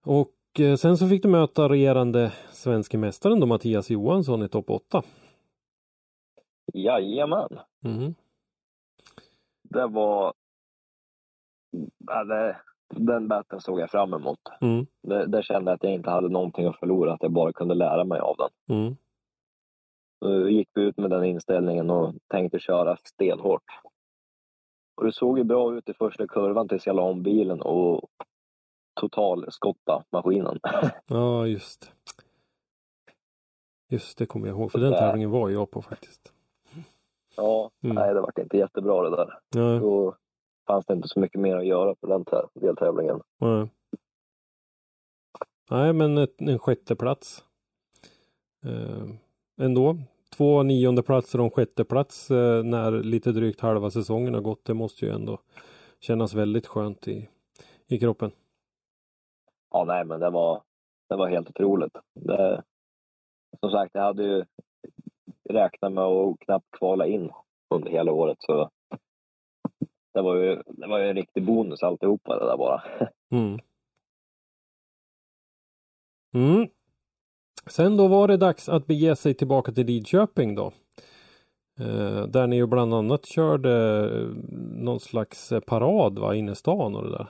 Och 0.05 0.59
eh, 0.59 0.75
sen 0.75 0.97
så 0.97 1.07
fick 1.09 1.23
du 1.23 1.29
möta 1.29 1.69
regerande 1.69 2.33
svenske 2.51 2.97
mästaren 2.97 3.39
då 3.39 3.45
Mattias 3.45 3.89
Johansson 3.89 4.43
i 4.43 4.49
topp 4.49 4.69
8. 4.69 5.03
Jajamän. 6.73 7.59
Mm. 7.85 8.15
Det 9.69 9.87
var... 9.87 10.33
Ja, 12.07 12.23
det, 12.23 12.57
den 12.95 13.27
batten 13.27 13.61
såg 13.61 13.79
jag 13.79 13.91
fram 13.91 14.13
emot. 14.13 14.39
Mm. 14.61 14.85
Det, 15.01 15.25
där 15.25 15.41
kände 15.41 15.71
jag 15.71 15.75
att 15.75 15.83
jag 15.83 15.93
inte 15.93 16.09
hade 16.09 16.29
någonting 16.29 16.65
att 16.65 16.79
förlora, 16.79 17.13
att 17.13 17.23
jag 17.23 17.31
bara 17.31 17.53
kunde 17.53 17.73
lära 17.75 18.03
mig 18.03 18.19
av 18.19 18.35
den. 18.37 18.77
Mm. 18.77 18.95
Så 20.19 20.49
gick 20.49 20.69
vi 20.73 20.81
ut 20.81 20.97
med 20.97 21.09
den 21.09 21.23
inställningen 21.23 21.89
och 21.89 22.15
tänkte 22.27 22.59
köra 22.59 22.97
stenhårt. 23.03 23.63
Och 24.97 25.05
det 25.05 25.11
såg 25.11 25.37
ju 25.37 25.43
bra 25.43 25.75
ut 25.77 25.89
i 25.89 25.93
första 25.93 26.27
kurvan 26.27 26.67
tills 26.67 26.87
jag 26.87 26.95
la 26.95 27.01
om 27.01 27.23
bilen 27.23 27.61
och 27.61 28.09
total 29.01 29.45
skotta 29.51 30.03
maskinen. 30.11 30.59
Ja, 31.07 31.47
just. 31.47 31.91
Just 33.91 34.17
det 34.17 34.25
kommer 34.25 34.47
jag 34.47 34.57
ihåg, 34.57 34.71
för 34.71 34.79
den 34.79 34.93
tävlingen 34.93 35.31
var 35.31 35.49
jag 35.49 35.71
på 35.71 35.81
faktiskt. 35.81 36.33
ja, 37.35 37.71
Mm. 37.83 37.95
nej 37.95 38.13
det 38.13 38.21
var 38.21 38.31
inte 38.39 38.57
jättebra 38.57 39.09
det 39.09 39.15
där. 39.15 39.39
Ja, 39.55 39.79
Då 39.79 40.15
fanns 40.69 40.85
det 40.85 40.93
inte 40.93 41.07
så 41.07 41.19
mycket 41.19 41.41
mer 41.41 41.55
att 41.55 41.65
göra 41.65 41.95
på 41.95 42.07
den 42.07 42.25
tä- 42.25 42.49
deltävlingen. 42.53 43.21
Nej. 43.37 43.69
Nej, 45.71 45.93
men 45.93 46.17
ett, 46.17 46.41
en 46.41 46.59
sjätte 46.59 46.95
plats. 46.95 47.45
Eh, 48.65 49.07
ändå. 49.65 49.97
Två 50.37 50.63
nionde 50.63 51.03
platser 51.03 51.39
och 51.39 51.45
en 51.45 51.51
sjätte 51.51 51.83
plats 51.85 52.31
eh, 52.31 52.63
när 52.63 52.91
lite 52.91 53.31
drygt 53.31 53.61
halva 53.61 53.89
säsongen 53.91 54.33
har 54.33 54.41
gått. 54.41 54.65
Det 54.65 54.73
måste 54.73 55.05
ju 55.05 55.11
ändå 55.11 55.39
kännas 55.99 56.33
väldigt 56.33 56.67
skönt 56.67 57.07
i, 57.07 57.29
i 57.87 57.99
kroppen. 57.99 58.31
Ja, 59.71 59.83
nej, 59.85 60.05
men 60.05 60.19
det 60.19 60.29
var, 60.29 60.61
det 61.09 61.15
var 61.15 61.29
helt 61.29 61.49
otroligt. 61.49 61.97
Det, 62.13 62.63
som 63.59 63.71
sagt, 63.71 63.95
jag 63.95 64.01
hade 64.01 64.23
ju 64.23 64.45
räknat 65.49 65.93
med 65.93 66.03
att 66.03 66.39
knappt 66.39 66.71
kvala 66.71 67.05
in 67.05 67.31
under 67.69 67.91
hela 67.91 68.11
året. 68.11 68.37
Så 68.39 68.69
det 70.13 70.21
var 70.21 70.35
ju, 70.35 70.63
det 70.67 70.87
var 70.87 70.99
ju 70.99 71.09
en 71.09 71.15
riktig 71.15 71.45
bonus 71.45 71.83
alltihopa 71.83 72.39
det 72.39 72.45
där 72.45 72.57
bara. 72.57 72.83
Mm. 73.31 73.59
Mm. 76.33 76.67
Sen 77.67 77.97
då 77.97 78.07
var 78.07 78.27
det 78.27 78.37
dags 78.37 78.69
att 78.69 78.87
bege 78.87 79.15
sig 79.15 79.33
tillbaka 79.33 79.71
till 79.71 79.85
Lidköping 79.85 80.55
då. 80.55 80.71
Eh, 81.79 82.23
där 82.27 82.47
ni 82.47 82.55
ju 82.55 82.67
bland 82.67 82.93
annat 82.93 83.25
körde 83.25 83.71
eh, 84.21 84.27
någon 84.83 84.99
slags 84.99 85.51
eh, 85.51 85.59
parad 85.59 86.19
va, 86.19 86.35
inne 86.35 86.51
i 86.51 86.55
stan 86.55 86.95
och 86.95 87.03
det 87.03 87.11
där. 87.11 87.27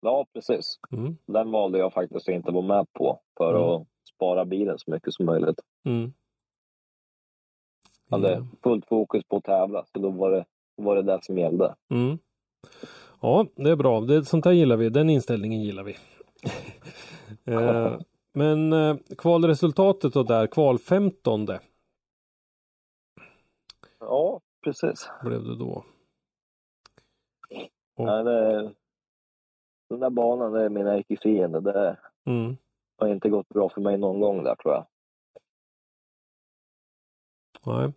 Ja, 0.00 0.26
precis. 0.32 0.78
Mm. 0.92 1.16
Den 1.26 1.50
valde 1.50 1.78
jag 1.78 1.92
faktiskt 1.92 2.28
att 2.28 2.34
inte 2.34 2.50
vara 2.52 2.66
med 2.66 2.92
på 2.92 3.20
för 3.36 3.54
Mm. 3.54 3.62
att 3.68 3.86
spara 4.14 4.44
bilen 4.44 4.78
så 4.78 4.90
mycket 4.90 5.14
som 5.14 5.26
möjligt. 5.26 5.60
Mm. 5.84 6.12
Jag 8.08 8.18
hade 8.18 8.32
Ja. 8.32 8.46
fullt 8.62 8.86
fokus 8.88 9.24
på 9.24 9.36
att 9.36 9.44
tävla, 9.44 9.84
så 9.92 9.98
då 9.98 10.10
var 10.10 10.30
det, 10.30 10.44
var 10.76 10.96
det 10.96 11.02
det 11.02 11.24
som 11.24 11.38
gällde. 11.38 11.74
Mm. 11.90 12.18
Ja, 13.20 13.46
det 13.56 13.70
är 13.70 13.76
bra. 13.76 14.00
Det, 14.00 14.24
sånt 14.24 14.44
där 14.44 14.52
gillar 14.52 14.76
vi. 14.76 14.88
Den 14.90 15.10
inställningen 15.10 15.62
gillar 15.62 15.82
vi. 15.82 15.96
eh, 17.52 17.98
men 18.34 18.72
eh, 18.72 18.96
kvalresultatet 19.18 20.12
då 20.12 20.22
där, 20.22 20.46
kval 20.46 20.78
15 20.78 21.46
Ja, 23.98 24.40
precis. 24.64 25.08
blev 25.22 25.44
det 25.44 25.56
då. 25.58 25.84
Och- 27.96 28.04
Nej, 28.06 28.24
det, 28.24 28.74
den 29.88 30.00
där 30.00 30.10
banan, 30.10 30.52
det 30.52 30.62
är 30.64 30.68
min 30.68 30.86
ärkefiende. 30.86 31.60
Det 31.60 31.98
Mm. 32.26 32.56
har 32.98 33.08
inte 33.08 33.28
gått 33.28 33.48
bra 33.48 33.68
för 33.68 33.80
mig 33.80 33.98
någon 33.98 34.20
gång 34.20 34.44
där 34.44 34.54
tror 34.54 34.74
jag. 34.74 34.86
Nej. 37.66 37.92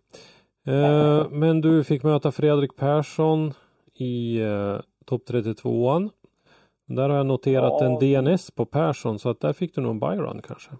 Eh, 0.66 1.28
men 1.30 1.60
du 1.60 1.84
fick 1.84 2.02
möta 2.02 2.32
Fredrik 2.32 2.76
Persson 2.76 3.52
i 3.94 4.40
eh, 4.40 4.80
topp 5.04 5.22
32an. 5.30 6.10
Där 6.86 7.08
har 7.08 7.16
jag 7.16 7.26
noterat 7.26 7.72
Ja. 7.80 7.84
en 7.86 7.98
DNS 7.98 8.50
på 8.50 8.66
Persson 8.66 9.18
så 9.18 9.28
att 9.30 9.40
där 9.40 9.52
fick 9.52 9.74
du 9.74 9.80
nog 9.80 9.90
en 9.90 10.00
byrun 10.00 10.42
kanske. 10.42 10.70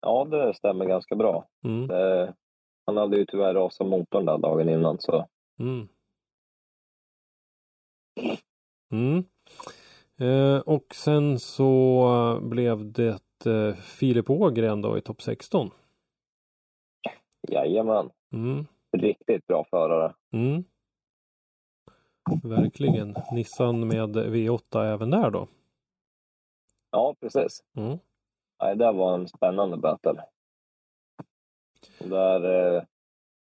Ja, 0.00 0.24
det 0.24 0.54
stämmer 0.54 0.84
ganska 0.84 1.16
bra. 1.16 1.44
Mm. 1.64 1.90
Eh, 1.90 2.28
han 2.86 2.96
hade 2.96 3.16
ju 3.16 3.24
tyvärr 3.24 3.54
rasat 3.54 3.86
motorn 3.86 4.24
där 4.24 4.38
dagen 4.38 4.68
innan, 4.68 4.98
så 5.00 5.26
Mm. 5.58 5.88
Mm. 8.92 9.24
Eh, 10.20 10.60
och 10.60 10.94
sen 10.94 11.38
så 11.38 12.02
eh, 12.42 12.48
blev 12.48 12.92
det 12.92 13.46
eh, 13.46 13.74
Filip 13.74 14.30
Ågren 14.30 14.82
då 14.82 14.98
i 14.98 15.00
topp 15.00 15.22
16. 15.22 15.70
jajamän. 17.48 18.10
Mm. 18.32 18.66
Riktigt 18.98 19.46
bra 19.46 19.64
förare. 19.64 20.14
Mm. 20.32 20.64
Verkligen. 22.42 23.14
Nissan 23.32 23.88
med 23.88 24.16
V8 24.16 24.84
även 24.84 25.10
där 25.10 25.30
då. 25.30 25.48
Ja, 26.90 27.14
precis. 27.20 27.64
Mm. 27.76 27.98
Nej, 28.62 28.76
det 28.76 28.92
var 28.92 29.14
en 29.14 29.28
spännande 29.28 29.76
battle. 29.76 30.22
Där, 31.98 32.44
eh, 32.76 32.82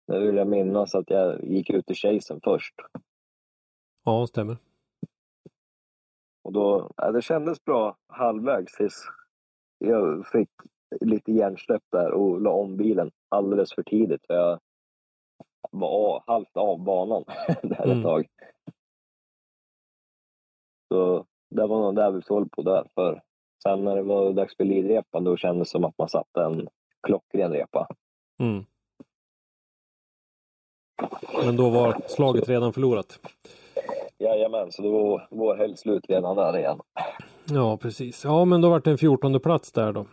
där 0.06 0.20
vill 0.20 0.36
jag 0.36 0.48
minnas 0.48 0.94
att 0.94 1.10
jag 1.10 1.44
gick 1.44 1.70
ut 1.70 1.90
i 1.90 1.94
chasen 1.94 2.40
först. 2.44 2.74
Ja, 4.04 4.26
stämmer. 4.26 4.56
Och 6.42 6.52
då, 6.52 6.90
ja, 6.96 7.12
det 7.12 7.22
kändes 7.22 7.64
bra 7.64 7.96
halvvägs 8.06 8.72
tills 8.72 9.02
jag 9.78 10.26
fick 10.26 10.50
lite 11.00 11.32
hjärnsläpp 11.32 11.82
där 11.92 12.10
och 12.10 12.40
la 12.40 12.50
om 12.50 12.76
bilen 12.76 13.10
alldeles 13.28 13.74
för 13.74 13.82
tidigt. 13.82 14.24
Jag 14.28 14.60
var 15.70 16.22
halvt 16.26 16.56
av 16.56 16.78
banan 16.84 17.24
där 17.62 17.84
Mm. 17.84 17.98
ett 17.98 18.04
tag. 18.04 18.26
Så 20.88 21.24
det 21.50 21.66
var 21.66 21.80
nog 21.80 21.94
där 21.94 22.10
vi 22.10 22.22
höll 22.28 22.48
på 22.48 22.62
där. 22.62 22.86
För 22.94 23.22
sen 23.62 23.84
när 23.84 23.96
det 23.96 24.02
var 24.02 24.32
dags 24.32 24.56
för 24.56 24.64
lidrepan 24.64 25.24
då 25.24 25.36
kändes 25.36 25.68
det 25.68 25.72
som 25.72 25.84
att 25.84 25.98
man 25.98 26.08
satte 26.08 26.40
en 26.42 26.68
klockren 27.06 27.52
repa. 27.52 27.88
Mm. 28.40 28.64
Men 31.44 31.56
då 31.56 31.70
var 31.70 32.02
slaget 32.08 32.48
redan 32.48 32.72
förlorat. 32.72 33.20
Jajamän, 34.18 34.72
så 34.72 34.82
då 34.82 34.90
var 34.92 35.28
vår 35.30 35.56
helg 35.56 35.76
slut 35.76 36.04
redan 36.08 36.36
där 36.36 36.58
igen. 36.58 36.80
Ja, 37.50 37.76
precis. 37.76 38.24
Ja, 38.24 38.44
men 38.44 38.60
då 38.60 38.70
var 38.70 38.80
det 38.80 38.90
en 38.90 38.98
fjortonde 38.98 39.40
plats 39.40 39.72
där 39.72 39.92
då. 39.92 40.06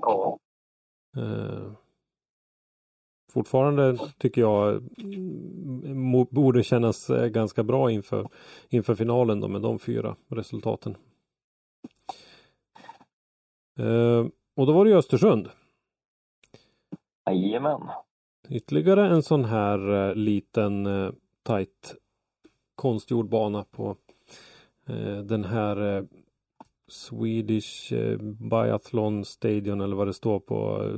Ja. 0.00 0.38
Eh, 1.16 1.72
fortfarande 3.34 3.98
tycker 4.18 4.40
jag 4.40 4.82
borde 6.30 6.62
kännas 6.62 7.10
eh, 7.10 7.26
ganska 7.26 7.62
bra 7.62 7.90
inför, 7.90 8.28
inför 8.68 8.94
finalen 8.94 9.40
då 9.40 9.48
med 9.48 9.62
de 9.62 9.78
fyra 9.78 10.16
resultaten. 10.28 10.96
Eh, 13.78 14.26
och 14.56 14.66
då 14.66 14.72
var 14.72 14.84
det 14.84 14.90
ju 14.90 14.96
Östersund. 14.96 15.48
Jajamän. 17.30 17.80
Ytterligare 18.48 19.06
en 19.08 19.22
sån 19.22 19.44
här 19.44 20.08
eh, 20.08 20.14
liten 20.14 20.86
eh, 20.86 21.10
tight 21.42 21.94
konstgjord 22.74 23.28
bana 23.28 23.64
på 23.64 23.96
eh, 24.86 25.18
den 25.18 25.44
här 25.44 25.96
eh, 25.96 26.04
Swedish 26.88 27.92
eh, 27.92 28.18
Biathlon 28.50 29.24
Stadion 29.24 29.80
eller 29.80 29.96
vad 29.96 30.06
det 30.06 30.14
står 30.14 30.40
på 30.40 30.90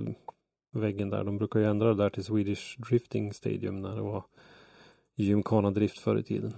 väggen 0.81 1.11
där. 1.11 1.24
De 1.24 1.39
brukar 1.39 1.61
ju 1.61 1.66
ändra 1.66 1.89
det 1.89 2.03
där 2.03 2.11
till 2.11 2.24
Swedish 2.24 2.81
Drifting 2.89 3.33
Stadium 3.33 3.83
när 3.83 3.97
det 3.97 4.03
var 4.03 4.24
gymkhana 5.14 5.70
drift 5.70 5.99
förr 5.99 6.18
i 6.18 6.22
tiden. 6.22 6.55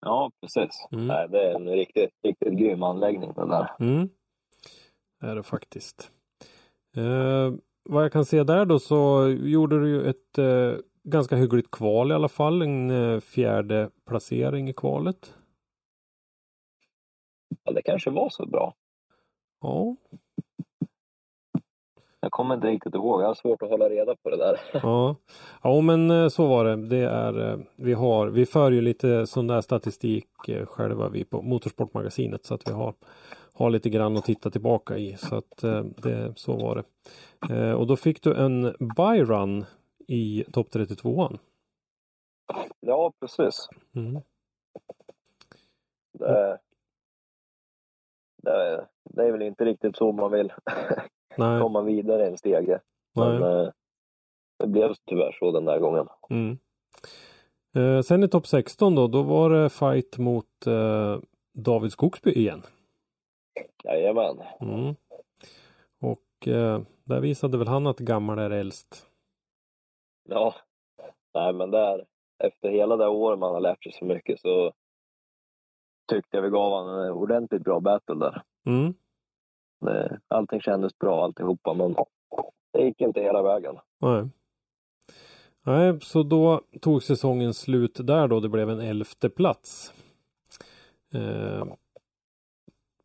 Ja, 0.00 0.30
precis. 0.40 0.88
Mm. 0.92 1.06
Nej, 1.06 1.28
det 1.28 1.50
är 1.50 1.54
en 1.54 1.68
riktigt, 1.68 2.10
riktigt 2.22 2.58
grym 2.58 2.82
anläggning 2.82 3.32
det 3.32 3.46
där. 3.46 3.70
Mm. 3.80 4.08
Är 5.20 5.36
det 5.36 5.42
faktiskt. 5.42 6.10
Eh, 6.96 7.52
vad 7.82 8.04
jag 8.04 8.12
kan 8.12 8.24
se 8.24 8.42
där 8.42 8.64
då 8.64 8.78
så 8.78 9.28
gjorde 9.28 9.80
du 9.80 9.88
ju 9.88 10.08
ett 10.08 10.38
eh, 10.38 10.74
ganska 11.04 11.36
hyggligt 11.36 11.70
kval 11.70 12.10
i 12.10 12.14
alla 12.14 12.28
fall. 12.28 12.62
En 12.62 12.90
eh, 12.90 13.20
fjärde 13.20 13.90
placering 14.06 14.68
i 14.68 14.72
kvalet. 14.72 15.34
Ja, 17.64 17.72
det 17.72 17.82
kanske 17.82 18.10
var 18.10 18.28
så 18.30 18.46
bra. 18.46 18.74
Ja, 19.60 19.96
Jag 22.24 22.32
kommer 22.32 22.54
inte 22.54 22.66
riktigt 22.66 22.94
ihåg. 22.94 23.22
Jag 23.22 23.26
har 23.26 23.34
svårt 23.34 23.62
att 23.62 23.68
hålla 23.68 23.88
reda 23.88 24.16
på 24.16 24.30
det 24.30 24.36
där. 24.36 24.60
ja. 24.72 25.16
ja 25.62 25.80
men 25.80 26.10
eh, 26.10 26.28
så 26.28 26.46
var 26.46 26.64
det. 26.64 26.76
Det 26.76 27.04
är, 27.04 27.50
eh, 27.50 27.58
vi 27.76 27.92
har, 27.92 28.26
vi 28.26 28.46
för 28.46 28.70
ju 28.70 28.80
lite 28.80 29.26
sån 29.26 29.46
där 29.46 29.60
statistik 29.60 30.48
eh, 30.48 30.66
själva 30.66 31.08
vi 31.08 31.24
på 31.24 31.42
Motorsportmagasinet 31.42 32.44
så 32.44 32.54
att 32.54 32.68
vi 32.68 32.72
har, 32.72 32.94
har 33.54 33.70
lite 33.70 33.90
grann 33.90 34.16
att 34.16 34.24
titta 34.24 34.50
tillbaka 34.50 34.96
i. 34.96 35.16
Så 35.16 35.36
att 35.36 35.56
det, 35.96 36.32
så 36.36 36.56
var 36.56 36.74
det. 36.74 37.74
Och 37.74 37.86
då 37.86 37.96
fick 37.96 38.22
du 38.22 38.34
en 38.34 38.62
byrun 38.96 39.64
i 40.08 40.44
topp 40.52 40.68
32an. 40.72 41.38
Ja, 42.80 43.12
precis. 43.20 43.68
Mm. 43.94 44.20
Det, 46.12 46.58
det, 48.42 48.86
det 49.04 49.24
är 49.24 49.32
väl 49.32 49.42
inte 49.42 49.64
riktigt 49.64 49.96
så 49.96 50.12
man 50.12 50.32
vill 50.32 50.52
Nej, 51.38 51.60
komma 51.60 51.82
vidare 51.82 52.26
en 52.26 52.38
stege. 52.38 52.80
Men 53.14 53.42
eh, 53.42 53.68
det 54.58 54.66
blev 54.66 54.94
tyvärr 55.06 55.32
så 55.32 55.52
den 55.52 55.64
där 55.64 55.78
gången. 55.78 56.08
Mm. 56.30 56.58
Eh, 57.76 58.02
sen 58.02 58.24
i 58.24 58.28
topp 58.28 58.46
16 58.46 58.94
då, 58.94 59.06
då 59.06 59.22
var 59.22 59.50
det 59.50 59.70
fight 59.70 60.18
mot 60.18 60.66
eh, 60.66 61.18
David 61.52 61.92
Skogsby 61.92 62.30
igen. 62.30 62.62
Jajamän. 63.84 64.42
Mm. 64.60 64.94
Och 66.00 66.48
eh, 66.48 66.80
där 67.04 67.20
visade 67.20 67.58
väl 67.58 67.68
han 67.68 67.86
att 67.86 67.98
gammal 67.98 68.38
är 68.38 68.50
äldst. 68.50 69.06
Ja. 70.28 70.54
Nej, 71.34 71.52
men 71.52 71.70
där, 71.70 72.04
efter 72.38 72.70
hela 72.70 72.96
det 72.96 73.08
året 73.08 73.38
man 73.38 73.52
har 73.54 73.60
lärt 73.60 73.82
sig 73.82 73.92
så 73.92 74.04
mycket 74.04 74.40
så 74.40 74.72
tyckte 76.12 76.36
jag 76.36 76.42
vi 76.42 76.50
gav 76.50 76.70
honom 76.70 77.00
en 77.00 77.10
ordentligt 77.10 77.62
bra 77.62 77.80
battle 77.80 78.14
där. 78.14 78.42
Mm. 78.66 78.94
Det, 79.84 80.20
allting 80.28 80.60
kändes 80.60 80.98
bra 80.98 81.24
alltihopa, 81.24 81.74
men 81.74 81.94
det 82.72 82.82
gick 82.84 83.00
inte 83.00 83.20
hela 83.20 83.42
vägen. 83.42 83.76
Nej. 83.98 84.28
Nej, 85.66 86.00
så 86.00 86.22
då 86.22 86.60
tog 86.80 87.02
säsongen 87.02 87.54
slut 87.54 88.06
där 88.06 88.28
då. 88.28 88.40
Det 88.40 88.48
blev 88.48 88.70
en 88.70 88.80
elfte 88.80 89.30
plats. 89.30 89.94
Eh, 91.14 91.64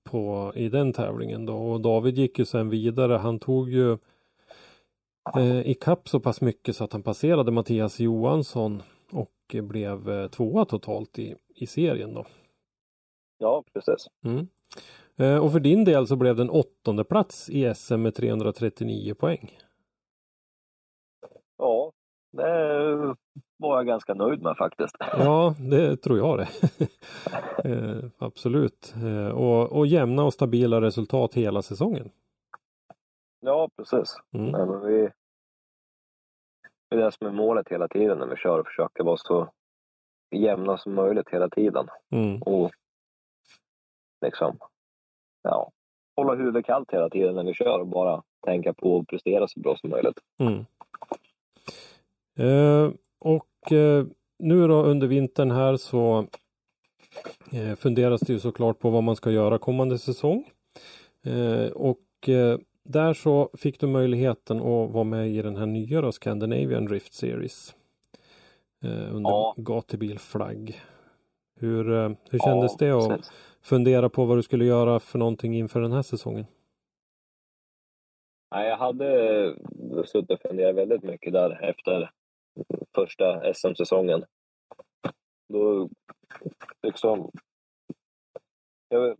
på, 0.04 0.52
I 0.56 0.70
den 0.70 0.94
tävlingen 0.94 1.46
då. 1.46 1.58
Och 1.58 1.82
David 1.82 2.18
gick 2.18 2.40
ju 2.40 2.46
sen 2.46 2.70
vidare. 2.70 3.14
Han 3.14 3.40
tog 3.40 3.70
ju 3.70 3.98
eh, 5.36 5.70
ikapp 5.70 6.10
så 6.10 6.20
pass 6.20 6.42
mycket 6.42 6.76
så 6.76 6.84
att 6.84 6.94
han 6.94 7.04
passerade 7.04 7.52
Mattias 7.52 8.00
Johansson 8.00 8.84
och 9.12 9.56
blev 9.64 10.10
eh, 10.10 10.28
tvåa 10.28 10.66
totalt 10.66 11.20
i, 11.20 11.36
i 11.56 11.68
serien 11.68 12.14
då. 12.14 12.26
Ja, 13.38 13.64
precis. 13.74 14.08
Mm. 14.24 14.48
Eh, 15.20 15.46
och 15.46 15.52
för 15.52 15.60
din 15.60 15.86
del 15.86 16.08
så 16.08 16.16
blev 16.16 16.36
det 16.36 16.42
en 16.42 16.50
åttonde 16.50 17.04
plats 17.04 17.50
i 17.50 17.74
SM 17.76 18.02
med 18.02 18.16
339 18.16 19.14
poäng. 19.14 19.58
Ja, 21.58 21.92
det 22.32 23.16
var 23.58 23.78
jag 23.78 23.88
ganska 23.88 24.14
nöjd 24.14 24.42
med 24.42 24.58
faktiskt. 24.58 24.96
Ja, 25.18 25.56
det 25.72 25.98
tror 25.98 26.18
jag 26.18 26.38
det. 26.38 26.48
eh, 27.70 28.10
absolut. 28.18 28.94
Eh, 29.04 29.36
och, 29.36 29.72
och 29.72 29.88
jämna 29.88 30.24
och 30.24 30.34
stabila 30.34 30.82
resultat 30.82 31.34
hela 31.34 31.62
säsongen. 31.62 32.12
Ja, 33.40 33.70
precis. 33.78 34.16
Mm. 34.34 34.52
Nej, 34.52 34.66
men 34.66 34.82
vi, 34.82 35.10
det 36.90 36.96
är 36.96 37.00
det 37.00 37.12
som 37.12 37.28
är 37.28 37.32
målet 37.32 37.68
hela 37.70 37.88
tiden 37.88 38.18
när 38.18 38.28
vi 38.28 38.36
kör 38.36 38.60
och 38.60 38.68
försöker 38.68 39.04
vara 39.04 39.18
så 39.18 39.52
jämna 40.36 40.78
som 40.78 40.94
möjligt 40.94 41.30
hela 41.30 41.50
tiden. 41.50 41.88
Mm. 42.12 42.42
Och 42.42 42.72
liksom, 44.26 44.58
ja, 45.42 45.72
hålla 46.16 46.36
huvudet 46.36 46.66
kallt 46.66 46.92
hela 46.92 47.10
tiden 47.10 47.36
när 47.36 47.44
vi 47.44 47.54
kör 47.54 47.80
och 47.80 47.88
bara 47.88 48.24
tänka 48.46 48.74
på 48.74 49.00
att 49.00 49.08
prestera 49.08 49.48
så 49.48 49.60
bra 49.60 49.78
som 49.78 49.90
möjligt. 49.90 50.20
Mm. 50.40 50.66
Eh, 52.38 52.92
och 53.20 53.72
eh, 53.72 54.06
nu 54.40 54.68
då 54.68 54.84
under 54.84 55.08
vintern 55.08 55.52
här 55.52 55.78
så 55.78 56.28
eh, 57.52 57.76
funderas 57.76 58.22
det 58.22 58.34
ju 58.34 58.40
såklart 58.40 58.80
på 58.80 58.90
vad 58.90 59.04
man 59.04 59.16
ska 59.16 59.32
göra 59.32 59.58
kommande 59.58 59.98
säsong. 59.98 60.50
Eh, 61.26 61.72
och 61.72 62.30
eh, 62.30 62.60
där 62.84 63.14
så 63.14 63.50
fick 63.58 63.80
du 63.80 63.88
möjligheten 63.88 64.58
att 64.58 64.92
vara 64.92 65.04
med 65.04 65.30
i 65.30 65.42
den 65.42 65.56
här 65.56 65.66
nya 65.66 66.02
då, 66.02 66.12
Scandinavian 66.12 66.86
Drift 66.86 67.14
Series. 67.14 67.76
Eh, 68.84 69.16
under 69.16 69.30
Ja. 69.32 69.54
gatubilflagg. 69.58 70.82
Hur, 71.60 71.86
hur 72.30 72.40
kändes 72.40 72.78
det 72.78 72.92
att 72.92 73.10
precis. 73.10 73.32
Fundera 73.62 74.10
på 74.10 74.26
vad 74.26 74.38
du 74.38 74.44
skulle 74.44 74.66
göra 74.66 75.00
för 75.00 75.20
någonting 75.20 75.56
inför 75.56 75.82
den 75.82 75.92
här 75.92 76.02
säsongen? 76.02 76.46
Jag 78.50 78.78
hade 78.78 79.56
suttit 80.06 80.32
och 80.32 80.42
funderat 80.42 80.76
väldigt 80.76 81.04
mycket 81.04 81.34
där 81.34 81.64
efter 81.64 82.12
första 82.96 83.54
SM-säsongen. 83.54 84.26
Då 85.54 85.90
liksom... 86.82 87.32
Jag 88.90 89.18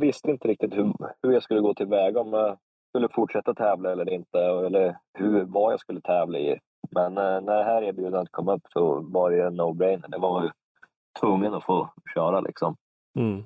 visste 0.00 0.30
inte 0.30 0.48
riktigt 0.48 0.76
hur, 0.76 0.92
hur 1.22 1.32
jag 1.32 1.42
skulle 1.42 1.60
gå 1.60 1.74
tillväga, 1.74 2.20
om 2.20 2.32
jag 2.32 2.58
skulle 2.88 3.08
fortsätta 3.08 3.54
tävla 3.54 3.92
eller 3.92 4.10
inte, 4.10 4.40
eller 4.40 4.98
hur, 5.18 5.44
vad 5.44 5.72
jag 5.72 5.80
skulle 5.80 6.00
tävla 6.00 6.38
i. 6.38 6.58
Men 6.90 7.18
eh, 7.18 7.40
när 7.40 7.56
det 7.56 7.64
här 7.64 7.82
erbjudandet 7.82 8.32
kom 8.32 8.48
upp 8.48 8.62
så 8.72 9.00
var 9.00 9.30
det 9.30 9.46
en 9.46 9.60
no-brainer. 9.60 10.08
Det 10.08 10.18
var 10.18 10.42
ju 10.42 10.50
tvungen 11.20 11.54
att 11.54 11.64
få 11.64 11.90
köra 12.14 12.40
liksom. 12.40 12.76
Mm. 13.18 13.44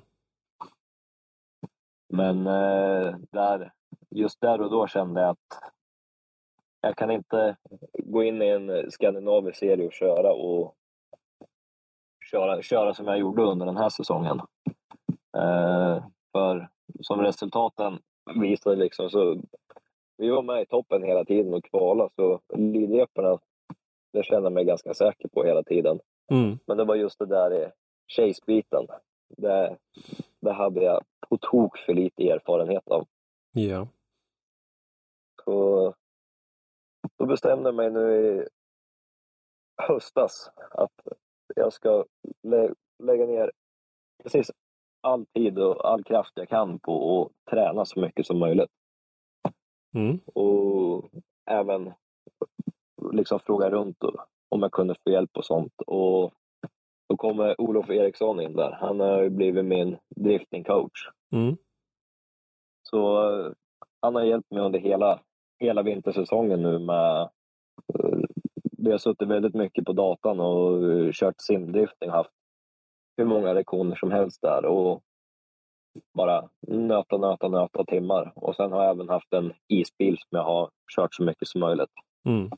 Men 2.15 2.47
eh, 2.47 3.15
där, 3.31 3.71
just 4.09 4.41
där 4.41 4.61
och 4.61 4.71
då 4.71 4.87
kände 4.87 5.21
jag 5.21 5.29
att 5.29 5.73
jag 6.81 6.95
kan 6.95 7.11
inte 7.11 7.55
gå 7.93 8.23
in 8.23 8.41
i 8.41 8.47
en 8.47 8.91
skandinavisk 8.91 9.57
serie 9.57 9.85
och 9.85 9.93
köra 9.93 10.33
och 10.33 10.75
köra, 12.31 12.61
köra 12.61 12.93
som 12.93 13.07
jag 13.07 13.19
gjorde 13.19 13.43
under 13.43 13.65
den 13.65 13.77
här 13.77 13.89
säsongen. 13.89 14.41
Eh, 15.37 16.03
för 16.31 16.69
som 17.01 17.21
resultaten 17.21 17.99
visade 18.35 18.75
liksom 18.75 19.09
så 19.09 19.41
vi 20.17 20.29
var 20.29 20.41
med 20.41 20.61
i 20.61 20.65
toppen 20.65 21.03
hela 21.03 21.25
tiden 21.25 21.53
och 21.53 21.63
kvala 21.63 22.09
så 22.15 22.39
lidreporna 22.55 23.39
det 24.13 24.23
kände 24.23 24.45
jag 24.45 24.53
mig 24.53 24.65
ganska 24.65 24.93
säker 24.93 25.27
på 25.27 25.43
hela 25.43 25.63
tiden. 25.63 25.99
Mm. 26.31 26.59
Men 26.67 26.77
det 26.77 26.83
var 26.83 26.95
just 26.95 27.19
det 27.19 27.25
där 27.25 27.53
i 27.53 27.71
chase-biten. 28.07 28.87
Det, 29.27 29.77
det 30.39 30.53
hade 30.53 30.83
jag 30.83 31.03
på 31.29 31.37
tok 31.37 31.77
för 31.77 31.93
lite 31.93 32.29
erfarenhet 32.29 32.87
av. 32.87 33.07
Ja. 33.51 33.87
Så 35.45 35.93
då 37.17 37.25
bestämde 37.25 37.67
jag 37.67 37.75
mig 37.75 37.91
nu 37.91 38.15
i 38.15 38.47
höstas 39.77 40.51
att 40.71 41.07
jag 41.55 41.73
ska 41.73 42.05
lä 42.43 42.73
lägga 43.03 43.25
ner 43.25 43.51
precis 44.23 44.51
all 45.01 45.25
tid 45.25 45.59
och 45.59 45.89
all 45.89 46.03
kraft 46.03 46.31
jag 46.35 46.49
kan 46.49 46.79
på 46.79 47.25
att 47.25 47.51
träna 47.51 47.85
så 47.85 47.99
mycket 47.99 48.25
som 48.25 48.39
möjligt. 48.39 48.71
Mm. 49.95 50.19
Och 50.25 51.09
även 51.45 51.93
liksom 53.11 53.39
fråga 53.39 53.69
runt 53.69 53.97
om 54.49 54.61
jag 54.61 54.71
kunde 54.71 54.95
få 55.03 55.09
hjälp 55.09 55.37
och 55.37 55.45
sånt. 55.45 55.81
Och 55.87 56.33
då 57.09 57.17
kommer 57.17 57.61
Olof 57.61 57.89
Eriksson 57.89 58.41
in 58.41 58.53
där. 58.55 58.71
Han 58.71 58.99
har 58.99 59.21
ju 59.21 59.29
blivit 59.29 59.65
min 59.65 59.97
driftingcoach. 60.15 61.09
Mm. 61.33 61.57
Så 62.89 63.29
eh, 63.39 63.51
han 64.01 64.15
har 64.15 64.23
hjälpt 64.23 64.51
mig 64.51 64.61
under 64.63 64.79
hela, 64.79 65.19
hela 65.59 65.83
vintersäsongen 65.83 66.61
nu 66.61 66.79
med... 66.79 67.21
eh, 67.93 68.19
Vi 68.77 68.91
har 68.91 68.97
suttit 68.97 69.27
väldigt 69.27 69.55
mycket 69.55 69.85
på 69.85 69.93
datan 69.93 70.39
och 70.39 70.91
eh, 70.91 71.11
kört 71.11 71.35
simdrifting, 71.41 72.09
haft 72.09 72.29
hur 73.17 73.25
många 73.25 73.53
lektioner 73.53 73.95
som 73.95 74.11
helst 74.11 74.41
där 74.41 74.65
och 74.65 75.01
bara 76.13 76.49
nöta, 76.67 77.17
nöta, 77.17 77.47
nöta 77.47 77.83
timmar. 77.85 78.31
Och 78.35 78.55
sen 78.55 78.71
har 78.71 78.83
jag 78.83 78.91
även 78.95 79.09
haft 79.09 79.33
en 79.33 79.53
isbil 79.67 80.17
som 80.17 80.27
jag 80.37 80.43
har 80.43 80.69
kört 80.95 81.13
så 81.13 81.23
mycket 81.23 81.47
som 81.47 81.61
möjligt. 81.61 81.89
Mm. 82.27 82.49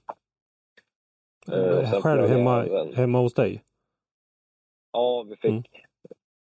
Själv 2.02 2.28
hemma, 2.28 2.66
även- 2.66 2.94
hemma 2.94 3.20
hos 3.20 3.34
dig? 3.34 3.64
Ja, 4.92 5.24
vi 5.24 5.36
fick, 5.36 5.50
Mm. 5.52 5.64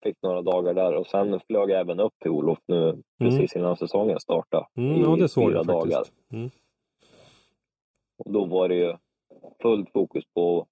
fick 0.03 0.21
några 0.21 0.41
dagar 0.41 0.73
där 0.73 0.93
och 0.95 1.07
sen 1.07 1.39
flög 1.47 1.69
jag 1.69 1.79
även 1.79 1.99
upp 1.99 2.13
till 2.19 2.31
Olof 2.31 2.59
nu 2.65 3.03
precis 3.19 3.55
innan 3.55 3.77
säsongen 3.77 4.19
startade. 4.19 4.65
Mm, 4.75 4.91
i 4.95 5.01
ja, 5.01 5.15
det 5.15 5.29
såg 5.29 5.51
jag 5.51 5.65
dagar. 5.67 5.95
faktiskt. 5.95 6.13
Mm. 6.31 6.49
Och 8.17 8.31
då 8.31 8.45
var 8.45 8.69
det 8.69 8.75
ju 8.75 8.97
fullt 9.61 9.91
fokus 9.91 10.23
på 10.33 10.61
att 10.61 10.67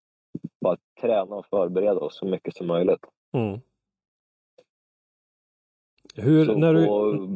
bara 0.61 0.77
träna 1.01 1.35
och 1.35 1.45
förbereda 1.45 1.99
oss 1.99 2.17
så 2.17 2.25
mycket 2.25 2.55
som 2.55 2.67
möjligt. 2.67 3.05
Mm. 3.33 3.59
Hur, 6.15 6.45
Så, 6.45 6.55
när 6.57 6.73
du... 6.73 6.85
på, 6.87 7.27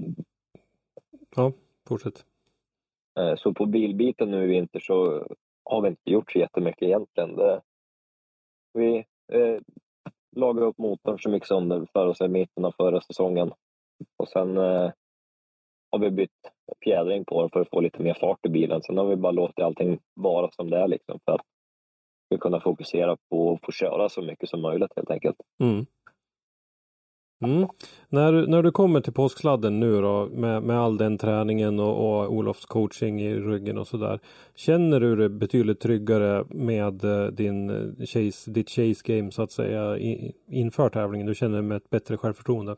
Ja, 1.36 1.52
fortsätt. 1.88 2.26
eh, 3.20 3.36
så 3.36 3.54
på 3.54 3.66
bilbiten 3.66 4.32
nu 4.32 4.44
i 4.44 4.48
vinter 4.48 4.80
så 4.80 5.28
har 5.64 5.82
vi 5.82 5.88
inte 5.88 6.12
gjort 6.12 6.32
så 6.32 6.40
jättemycket 6.40 6.82
egentligen. 6.84 7.36
Det, 7.36 7.62
vi 8.74 8.98
eh, 9.34 9.60
lagade 10.36 10.66
upp 10.66 10.78
motorn 10.78 11.20
så 11.20 11.30
mycket 11.30 11.48
som 11.48 11.70
det 11.70 11.86
för 11.94 12.08
oss 12.08 12.22
i 12.22 12.28
mitten 12.28 12.66
av 12.66 12.72
förra 12.72 13.02
säsongen. 13.02 13.52
Och 14.18 14.28
sen 14.28 14.58
eh, 14.58 14.92
har 15.92 16.00
vi 16.00 16.12
bytt 16.12 16.32
fjädring 16.84 17.26
på 17.26 17.42
den 17.42 17.50
för 17.50 17.62
att 17.62 17.70
få 17.70 17.82
lite 17.82 18.02
mer 18.02 18.14
fart 18.14 18.46
i 18.46 18.50
bilen. 18.50 18.82
Sen 18.84 18.98
har 18.98 19.06
vi 19.06 19.16
bara 19.16 19.32
låtit 19.32 19.60
allting 19.60 20.00
vara 20.14 20.52
som 20.52 20.70
det 20.70 20.78
är 20.78 20.88
liksom 20.88 21.20
för 21.26 21.32
att 21.32 21.46
vi 22.30 22.38
kunna 22.38 22.60
fokusera 22.60 23.18
på 23.30 23.54
att 23.54 23.66
få 23.66 23.72
köra 23.72 24.10
så 24.10 24.22
mycket 24.22 24.50
som 24.50 24.62
möjligt 24.62 24.92
helt 24.96 25.12
enkelt. 25.12 25.38
Mm. 25.64 25.86
Mm. 27.42 27.68
När, 28.10 28.48
när 28.48 28.64
du 28.64 28.72
kommer 28.72 29.02
till 29.02 29.14
påsksladden 29.14 29.80
nu 29.80 30.02
då 30.02 30.26
med, 30.26 30.64
med 30.64 30.80
all 30.80 30.98
den 30.98 31.18
träningen 31.18 31.80
och, 31.80 32.20
och 32.20 32.32
Olofs 32.32 32.66
coaching 32.66 33.22
i 33.22 33.36
ryggen 33.36 33.78
och 33.78 33.88
sådär. 33.88 34.20
Känner 34.56 35.00
du 35.00 35.16
dig 35.16 35.30
betydligt 35.30 35.80
tryggare 35.80 36.46
med 36.50 37.04
eh, 37.04 37.28
din 37.28 37.70
eh, 37.70 38.06
chase, 38.06 38.52
ditt 38.52 38.70
chase 38.70 39.02
game 39.04 39.32
så 39.32 39.42
att 39.42 39.52
säga 39.52 39.98
i, 39.98 40.34
inför 40.48 40.90
tävlingen? 40.90 41.28
Du 41.28 41.36
känner 41.36 41.58
dig 41.58 41.64
med 41.64 41.78
ett 41.78 41.90
bättre 41.90 42.18
självförtroende? 42.18 42.76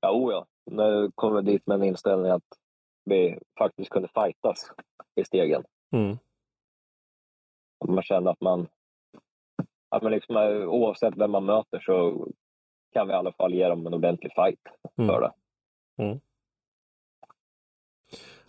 Ja, 0.00 0.12
oh 0.12 0.32
ja. 0.32 0.46
När 0.70 0.90
jag 0.90 1.14
kommer 1.14 1.42
dit 1.42 1.66
med 1.66 1.74
en 1.74 1.84
inställning 1.84 2.32
att 2.32 2.58
vi 3.04 3.38
faktiskt 3.58 3.90
kunde 3.90 4.08
fightas 4.08 4.72
i 5.14 5.24
stegen. 5.24 5.64
Mm. 5.92 6.18
Man 7.88 8.02
kände 8.02 8.30
att 8.30 8.40
man, 8.40 8.66
att 9.88 10.02
man 10.02 10.12
liksom, 10.12 10.36
eh, 10.36 10.68
oavsett 10.68 11.16
vem 11.16 11.30
man 11.30 11.44
möter 11.44 11.80
så 11.80 12.26
kan 12.92 13.06
vi 13.06 13.12
i 13.12 13.16
alla 13.16 13.32
fall 13.32 13.54
ge 13.54 13.68
dem 13.68 13.86
en 13.86 13.94
ordentlig 13.94 14.32
fight 14.34 14.60
Mm. 14.98 15.08
för 15.08 15.20
det. 15.20 15.32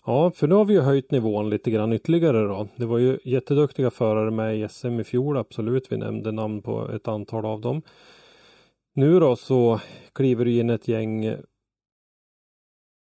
Ja, 0.06 0.32
för 0.32 0.48
nu 0.48 0.56
har 0.56 0.66
vi 0.66 0.74
ju 0.74 0.82
höjt 0.82 1.12
nivån 1.12 1.50
lite 1.50 1.72
grann 1.72 1.94
ytterligare 1.94 2.48
då. 2.48 2.68
Det 2.76 2.86
var 2.86 2.98
ju 2.98 3.20
jätteduktiga 3.24 3.92
förare 3.92 4.32
med 4.32 4.58
i 4.58 4.70
SM 4.70 5.00
i 5.00 5.04
fjol, 5.04 5.38
absolut. 5.38 5.92
Vi 5.92 5.98
nämnde 5.98 6.32
namn 6.32 6.62
på 6.62 6.90
ett 6.92 7.08
antal 7.08 7.46
av 7.46 7.62
dem. 7.62 7.82
Nu 8.94 9.20
då 9.20 9.36
så 9.36 9.80
kliver 10.14 10.46
det 10.46 10.52
in 10.52 10.70
ett 10.70 10.88
gäng 10.88 11.36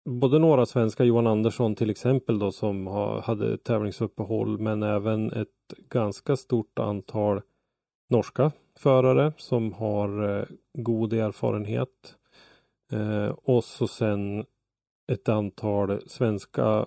både 0.09 0.39
några 0.39 0.65
svenska, 0.65 1.03
Johan 1.03 1.27
Andersson 1.27 1.75
till 1.75 1.89
exempel 1.89 2.39
då 2.39 2.51
som 2.51 2.87
hade 3.23 3.57
tävlingsuppehåll 3.57 4.59
men 4.59 4.83
även 4.83 5.31
ett 5.31 5.47
ganska 5.89 6.35
stort 6.35 6.79
antal 6.79 7.41
norska 8.11 8.51
förare 8.77 9.33
som 9.37 9.73
har 9.73 10.39
eh, 10.39 10.45
god 10.73 11.13
erfarenhet. 11.13 12.15
Eh, 12.91 13.27
och 13.27 13.63
så 13.63 13.87
sen 13.87 14.45
ett 15.11 15.29
antal 15.29 16.01
svenska 16.09 16.85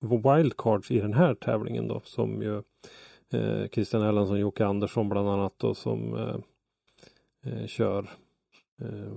wildcards 0.00 0.90
i 0.90 1.00
den 1.00 1.12
här 1.12 1.34
tävlingen 1.34 1.88
då 1.88 2.00
som 2.04 2.42
ju 2.42 2.56
eh, 3.32 3.68
Christian 3.68 4.02
Erlandsson, 4.02 4.40
Jocke 4.40 4.66
Andersson 4.66 5.08
bland 5.08 5.28
annat 5.28 5.54
då 5.56 5.74
som 5.74 6.14
eh, 6.14 6.36
eh 7.52 7.66
kör 7.66 8.10
eh, 8.82 9.16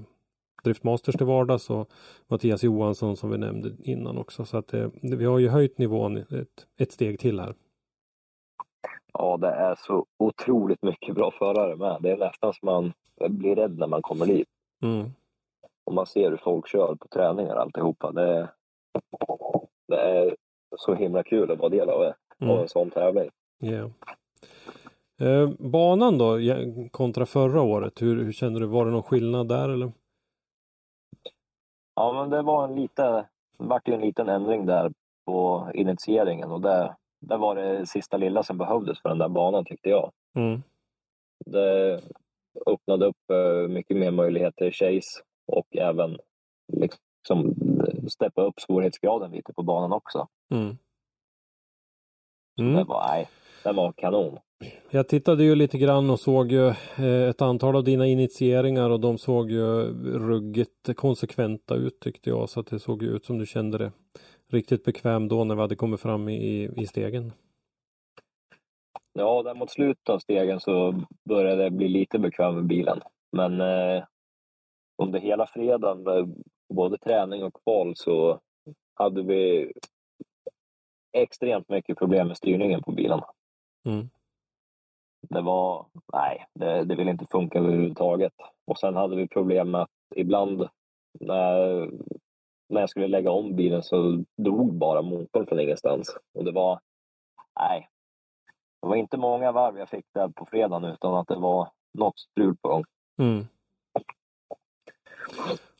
Driftmasters 0.63 1.15
till 1.15 1.25
vardags 1.25 1.69
och 1.69 1.89
Mattias 2.27 2.63
Johansson 2.63 3.17
som 3.17 3.29
vi 3.29 3.37
nämnde 3.37 3.71
innan 3.83 4.17
också 4.17 4.45
så 4.45 4.57
att 4.57 4.67
det, 4.67 4.91
vi 5.01 5.25
har 5.25 5.39
ju 5.39 5.49
höjt 5.49 5.77
nivån 5.77 6.17
ett, 6.17 6.67
ett 6.77 6.91
steg 6.91 7.19
till 7.19 7.39
här. 7.39 7.55
Ja, 9.21 9.37
det 9.37 9.47
är 9.47 9.75
så 9.75 10.05
otroligt 10.17 10.83
mycket 10.83 11.15
bra 11.15 11.31
förare 11.31 11.75
med. 11.75 11.97
Det 12.01 12.11
är 12.11 12.17
nästan 12.17 12.53
som 12.53 12.65
man 12.65 12.93
blir 13.29 13.55
rädd 13.55 13.77
när 13.77 13.87
man 13.87 14.01
kommer 14.01 14.25
dit. 14.25 14.47
Mm. 14.83 15.09
Och 15.85 15.93
man 15.93 16.05
ser 16.05 16.29
hur 16.29 16.37
folk 16.37 16.67
kör 16.67 16.95
på 16.95 17.07
träningar 17.07 17.55
alltihopa. 17.55 18.11
Det 18.11 18.23
är, 18.31 18.49
det 19.87 19.95
är 19.95 20.35
så 20.77 20.93
himla 20.93 21.23
kul 21.23 21.51
att 21.51 21.59
vara 21.59 21.69
del 21.69 21.89
av, 21.89 21.99
det, 21.99 22.15
av 22.41 22.49
Mm. 22.49 22.59
en 22.59 22.67
sån 22.67 22.89
tävling. 22.89 23.29
Yeah. 23.63 23.89
Eh, 25.21 25.49
banan 25.59 26.17
då 26.17 26.37
kontra 26.91 27.25
förra 27.25 27.61
året, 27.61 28.01
hur, 28.01 28.23
hur 28.23 28.31
känner 28.31 28.59
du? 28.59 28.65
Var 28.65 28.85
det 28.85 28.91
någon 28.91 29.03
skillnad 29.03 29.47
där 29.47 29.69
eller? 29.69 29.91
Ja, 31.95 32.13
men 32.13 32.29
det 32.29 32.41
var 32.41 32.63
en 32.63 32.75
lite, 32.75 33.03
det 33.57 33.63
vart 33.63 33.87
ju 33.87 33.93
en 33.93 34.01
liten 34.01 34.29
ändring 34.29 34.65
där 34.65 34.91
på 35.25 35.67
initieringen 35.73 36.51
och 36.51 36.61
det, 36.61 36.95
det 37.19 37.37
var 37.37 37.55
det 37.55 37.85
sista 37.85 38.17
lilla 38.17 38.43
som 38.43 38.57
behövdes 38.57 39.01
för 39.01 39.09
den 39.09 39.17
där 39.17 39.29
banan 39.29 39.65
tyckte 39.65 39.89
jag. 39.89 40.11
Mm. 40.35 40.61
Det 41.45 42.01
öppnade 42.65 43.05
upp 43.05 43.29
eh, 43.31 43.67
mycket 43.69 43.97
mer 43.97 44.11
möjligheter 44.11 44.65
i 44.65 44.71
chase 44.71 45.21
och 45.47 45.77
även 45.77 46.17
liksom 46.73 47.55
steppa 48.09 48.41
upp 48.41 48.59
svårighetsgraden 48.59 49.31
lite 49.31 49.53
på 49.53 49.63
banan 49.63 49.93
också. 49.93 50.27
Mm. 50.51 50.77
Det 52.57 52.63
Mm. 52.63 52.87
var, 52.87 53.07
nej, 53.07 53.29
det 53.63 53.71
var 53.71 53.91
kanon. 53.91 54.37
Jag 54.89 55.07
tittade 55.07 55.43
ju 55.43 55.55
lite 55.55 55.77
grann 55.77 56.09
och 56.09 56.19
såg 56.19 56.51
ju 56.51 56.67
eh, 56.97 57.29
ett 57.29 57.41
antal 57.41 57.75
av 57.75 57.83
dina 57.83 58.07
initieringar 58.07 58.89
och 58.89 58.99
de 58.99 59.17
såg 59.17 59.51
ju 59.51 59.65
ruggigt 60.19 60.95
konsekventa 60.95 61.75
ut 61.75 61.99
tyckte 61.99 62.29
jag 62.29 62.49
så 62.49 62.59
att 62.59 62.67
det 62.67 62.79
såg 62.79 63.03
ut 63.03 63.25
som 63.25 63.37
du 63.37 63.45
kände 63.45 63.77
det 63.77 63.91
riktigt 64.49 64.83
bekväm 64.83 65.27
då 65.27 65.43
när 65.43 65.55
vi 65.55 65.61
hade 65.61 65.75
kommit 65.75 66.01
fram 66.01 66.29
i, 66.29 66.69
i 66.77 66.87
stegen. 66.87 67.31
Ja, 69.13 69.43
där 69.43 69.55
mot 69.55 69.71
slutet 69.71 70.09
av 70.09 70.19
stegen 70.19 70.59
så 70.59 71.03
började 71.29 71.63
det 71.63 71.71
bli 71.71 71.87
lite 71.87 72.19
bekväm 72.19 72.55
med 72.55 72.65
bilen. 72.65 73.01
Men 73.31 73.61
eh, 73.61 74.03
under 74.97 75.19
hela 75.19 75.47
fredagen, 75.47 76.03
med 76.03 76.43
både 76.73 76.97
träning 76.97 77.43
och 77.43 77.63
kval, 77.63 77.95
så 77.95 78.39
hade 78.93 79.23
vi 79.23 79.71
extremt 81.11 81.69
mycket 81.69 81.97
problem 81.97 82.27
med 82.27 82.37
styrningen 82.37 82.83
på 82.83 82.91
bilen. 82.91 83.21
Mm. 83.85 84.09
Det 85.29 85.41
var, 85.41 85.85
nej, 86.13 86.45
det, 86.53 86.83
det 86.83 86.95
ville 86.95 87.11
inte 87.11 87.25
funka 87.31 87.59
överhuvudtaget. 87.59 88.33
Och 88.65 88.79
sen 88.79 88.95
hade 88.95 89.15
vi 89.15 89.27
problem 89.27 89.71
med 89.71 89.81
att 89.81 89.89
ibland 90.15 90.67
när, 91.19 91.89
när 92.69 92.81
jag 92.81 92.89
skulle 92.89 93.07
lägga 93.07 93.31
om 93.31 93.55
bilen 93.55 93.83
så 93.83 94.23
drog 94.37 94.73
bara 94.73 95.01
motorn 95.01 95.45
från 95.47 95.59
ingenstans. 95.59 96.17
Och 96.33 96.45
det 96.45 96.51
var, 96.51 96.79
nej, 97.59 97.89
det 98.81 98.87
var 98.87 98.95
inte 98.95 99.17
många 99.17 99.51
varv 99.51 99.77
jag 99.77 99.89
fick 99.89 100.05
där 100.13 100.27
på 100.27 100.45
fredagen 100.45 100.91
utan 100.91 101.13
att 101.13 101.27
det 101.27 101.35
var 101.35 101.69
något 101.93 102.19
strul 102.19 102.55
på 102.61 102.69
gång. 102.69 102.83
Mm. 103.19 103.47
Och 103.93 104.05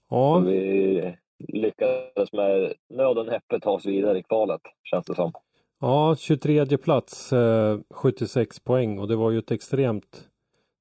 Ja, 0.10 0.40
vi 0.40 1.18
lyckades 1.48 2.34
med 2.34 2.74
nöd 2.90 3.18
och 3.18 3.26
näppe 3.26 3.60
ta 3.60 3.72
oss 3.72 3.86
vidare 3.86 4.20
i 4.20 4.24
kvalet, 4.24 4.62
känns 4.84 5.06
det 5.06 5.16
som. 5.16 5.32
ja 5.80 6.16
23 6.16 6.78
plats, 6.78 7.34
eh, 7.34 7.80
76 7.90 8.60
poäng 8.60 9.00
och 9.00 9.08
det 9.08 9.16
var 9.16 9.32
ju 9.32 9.40
ett 9.40 9.52
extremt 9.52 10.29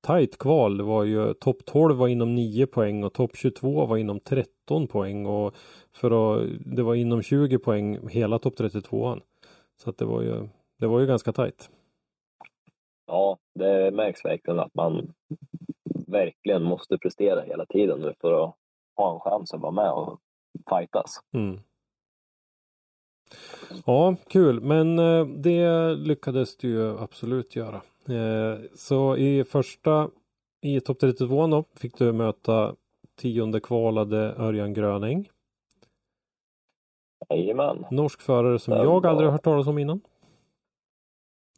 tajt 0.01 0.39
kval. 0.39 0.77
Det 0.77 0.85
var 0.85 1.05
ju 1.05 1.35
topp 1.35 1.65
12 1.67 1.97
var 1.97 2.09
inom 2.09 2.35
9 2.35 2.67
poäng 2.67 3.05
och 3.05 3.15
topp 3.15 3.31
22 3.35 3.87
var 3.87 3.97
inom 3.97 4.21
13 4.21 4.87
poäng 4.87 5.27
och 5.27 5.55
för 5.93 6.41
att, 6.41 6.49
det 6.77 6.83
var 6.83 6.95
inom 6.95 7.23
20 7.23 7.59
poäng 7.59 8.09
hela 8.09 8.39
topp 8.39 8.55
32an. 8.59 9.21
Så 9.77 9.91
att 9.91 9.99
det 9.99 10.05
var 10.05 10.23
ju, 10.23 10.49
det 10.79 10.87
var 10.87 11.01
ju 11.01 11.07
ganska 11.07 11.33
tajt. 11.33 11.71
Ja, 13.07 13.39
det 13.55 13.91
märks 13.91 14.25
verkligen 14.25 14.59
att 14.59 14.75
man 14.75 15.15
verkligen 16.07 16.63
måste 16.63 16.99
prestera 16.99 17.41
hela 17.41 17.67
tiden 17.67 18.01
nu 18.01 18.15
för 18.21 18.45
att 18.45 18.55
ha 18.97 19.15
en 19.15 19.21
chans 19.21 19.55
att 19.55 19.61
vara 19.61 19.73
med 19.73 19.93
och 19.93 20.21
fightas. 20.69 21.21
Mm. 21.35 21.61
Ja, 23.87 24.17
kul, 24.29 24.61
men 24.61 24.99
eh, 24.99 25.27
det 25.27 25.95
lyckades 25.95 26.57
du 26.57 26.69
ju 26.69 26.99
absolut 26.99 27.57
göra. 27.57 27.77
Eh, 28.09 28.59
så 28.75 29.17
i 29.17 29.45
första, 29.45 30.11
i 30.63 30.81
topp 30.81 30.99
32 31.01 31.47
då, 31.47 31.65
fick 31.77 31.99
du 31.99 32.13
möta 32.13 32.75
tionde 33.17 33.61
kvalade 33.61 34.35
Örjan 34.39 34.75
Gröning. 34.75 35.29
Jajamän. 37.31 37.85
Norsk 37.91 38.21
förare 38.21 38.59
som 38.59 38.75
Det 38.75 38.83
jag 38.83 39.01
var- 39.01 39.11
aldrig 39.11 39.31
hört 39.31 39.43
talas 39.45 39.67
om 39.67 39.79
innan. 39.79 40.01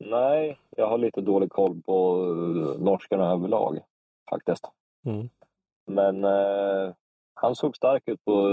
Nej, 0.05 0.59
jag 0.77 0.89
har 0.89 0.99
lite 0.99 1.21
dålig 1.21 1.51
koll 1.51 1.83
på 1.87 2.17
eh, 2.25 2.83
norskarna 2.85 3.31
överlag 3.33 3.79
faktiskt. 4.31 4.65
Mm. 5.07 5.29
Men 5.87 6.25
eh, 6.25 6.95
han 7.35 7.55
såg 7.55 7.77
stark 7.77 8.03
ut 8.09 8.25
på 8.25 8.49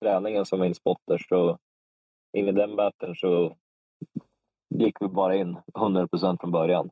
träningen 0.00 0.46
som 0.46 0.60
min 0.60 0.74
spotter 0.74 1.18
så 1.28 1.58
in 2.32 2.48
i 2.48 2.52
den 2.52 2.76
battern 2.76 3.16
så 3.16 3.56
gick 4.74 4.96
vi 5.00 5.08
bara 5.08 5.36
in 5.36 5.56
100% 5.74 6.40
från 6.40 6.50
början. 6.50 6.90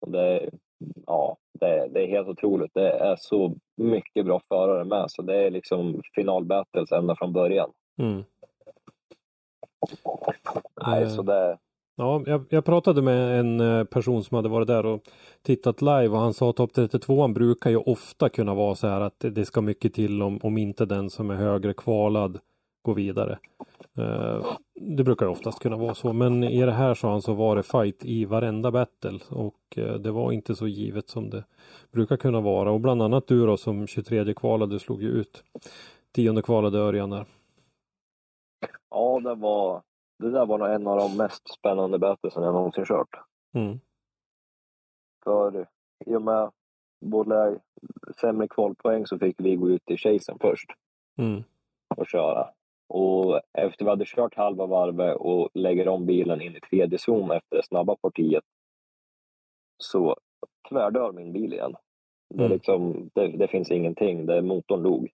Och 0.00 0.10
det, 0.10 0.50
ja, 1.06 1.36
det, 1.60 1.88
det 1.88 2.02
är 2.02 2.08
helt 2.08 2.28
otroligt. 2.28 2.74
Det 2.74 2.90
är 2.90 3.16
så 3.16 3.54
mycket 3.76 4.26
bra 4.26 4.40
förare 4.48 4.84
med 4.84 5.10
så 5.10 5.22
det 5.22 5.46
är 5.46 5.50
liksom 5.50 6.02
finalbattles 6.14 6.92
ända 6.92 7.16
från 7.16 7.32
början. 7.32 7.70
Mm. 7.98 8.24
Nej, 10.86 11.02
Eh. 11.02 11.08
så 11.08 11.22
det, 11.22 11.58
Ja, 11.98 12.22
jag, 12.26 12.44
jag 12.50 12.64
pratade 12.64 13.02
med 13.02 13.40
en 13.40 13.60
eh, 13.60 13.84
person 13.84 14.24
som 14.24 14.34
hade 14.34 14.48
varit 14.48 14.66
där 14.66 14.86
och 14.86 15.02
tittat 15.42 15.82
live 15.82 16.08
och 16.08 16.18
han 16.18 16.34
sa 16.34 16.50
att 16.50 16.56
topp 16.56 16.72
32 16.74 17.28
brukar 17.28 17.70
ju 17.70 17.76
ofta 17.76 18.28
kunna 18.28 18.54
vara 18.54 18.74
så 18.74 18.86
här 18.86 19.00
att 19.00 19.20
det, 19.20 19.30
det 19.30 19.44
ska 19.44 19.60
mycket 19.60 19.94
till 19.94 20.22
om, 20.22 20.38
om 20.42 20.58
inte 20.58 20.84
den 20.86 21.10
som 21.10 21.30
är 21.30 21.34
högre 21.34 21.74
kvalad 21.74 22.38
går 22.86 22.94
vidare. 22.94 23.38
Eh, 23.98 24.46
det 24.74 25.04
brukar 25.04 25.26
oftast 25.26 25.58
kunna 25.62 25.76
vara 25.76 25.94
så 25.94 26.12
men 26.12 26.44
i 26.44 26.62
det 26.62 26.72
här 26.72 26.94
sa 26.94 27.10
han 27.10 27.22
så 27.22 27.34
var 27.34 27.56
det 27.56 27.62
fight 27.62 28.04
i 28.04 28.24
varenda 28.24 28.70
battle 28.70 29.18
och 29.30 29.60
eh, 29.76 29.94
det 29.94 30.10
var 30.10 30.32
inte 30.32 30.54
så 30.54 30.66
givet 30.68 31.08
som 31.08 31.30
det 31.30 31.44
brukar 31.92 32.16
kunna 32.16 32.40
vara 32.40 32.70
och 32.70 32.80
bland 32.80 33.02
annat 33.02 33.26
du 33.26 33.46
då 33.46 33.56
som 33.56 33.86
23 33.86 34.34
kvalade 34.34 34.78
slog 34.78 35.02
ju 35.02 35.08
ut 35.08 35.44
tionde 36.12 36.42
kvalade 36.42 36.78
Örjan 36.78 37.10
där. 37.10 37.26
ja, 38.90 39.20
det 39.24 39.34
var 39.34 39.82
det 40.18 40.30
där 40.30 40.46
var 40.46 40.58
nog 40.58 40.68
en 40.68 40.86
av 40.86 40.96
de 40.98 41.16
mest 41.16 41.48
spännande 41.58 41.98
battlesen 41.98 42.42
jag 42.42 42.54
någonsin 42.54 42.84
kört. 42.84 43.20
Mm. 43.54 43.80
För 45.24 45.66
i 46.06 46.14
och 46.14 46.22
med 46.22 46.50
både 47.04 47.58
sämre 48.20 48.48
kvalpoäng 48.48 49.06
så 49.06 49.18
fick 49.18 49.36
vi 49.38 49.56
gå 49.56 49.70
ut 49.70 49.90
i 49.90 49.96
chasen 49.96 50.38
först 50.40 50.70
Mm. 51.18 51.44
och 51.96 52.06
köra. 52.06 52.48
Och 52.88 53.40
efter 53.58 53.84
vi 53.84 53.90
hade 53.90 54.04
kört 54.06 54.34
halva 54.34 54.66
varvet 54.66 55.16
och 55.16 55.48
lägger 55.54 55.88
om 55.88 56.06
bilen 56.06 56.40
in 56.42 56.56
i 56.56 56.60
tredje 56.60 56.98
zon 56.98 57.30
efter 57.30 57.56
det 57.56 57.62
snabba 57.66 57.96
partiet 57.96 58.44
så 59.78 60.16
tvärdör 60.68 61.12
min 61.12 61.32
bil 61.32 61.52
igen. 61.52 61.76
Det, 62.34 62.44
Mm. 62.44 62.52
liksom, 62.52 63.10
det, 63.14 63.26
det 63.26 63.48
finns 63.48 63.70
ingenting, 63.70 64.26
det, 64.26 64.42
motorn 64.42 64.82
dog. 64.82 65.08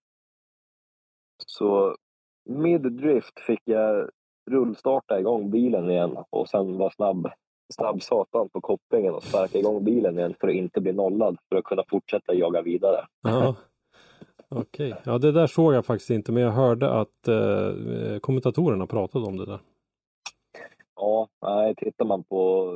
Så 1.47 1.97
mid-drift 2.45 3.41
fick 3.47 3.61
jag 3.65 4.11
rullstarta 4.51 5.21
igång 5.21 5.51
bilen 5.51 5.91
igen 5.91 6.19
och 6.31 6.49
sen 6.49 6.79
var 6.79 6.91
snabb, 6.91 7.31
snabb 7.75 8.03
satan 8.03 8.49
på 8.49 8.61
kopplingen 8.61 9.15
och 9.15 9.23
sparka 9.23 9.59
igång 9.59 9.85
bilen 9.85 10.19
igen 10.19 10.35
för 10.41 10.49
att 10.49 10.55
inte 10.55 10.81
bli 10.81 10.93
nollad 10.93 11.39
för 11.49 11.57
att 11.57 11.65
kunna 11.65 11.85
fortsätta 11.89 12.35
jaga 12.35 12.63
vidare. 12.63 13.07
Ja. 13.23 13.57
Okej, 14.55 14.95
ja 15.05 15.19
det 15.19 15.33
där 15.33 15.47
såg 15.47 15.75
jag 15.75 15.87
faktiskt 15.87 16.11
inte 16.11 16.33
men 16.33 16.43
jag 16.43 16.51
hörde 16.51 16.91
att 16.91 17.29
eh, 17.29 18.19
kommentatorerna 18.21 18.87
pratade 18.87 19.27
om 19.27 19.37
det 19.37 19.47
där. 19.47 19.61
Ja, 20.97 21.29
nej, 21.43 21.75
tittar 21.75 22.05
man 22.05 22.25
på 22.25 22.71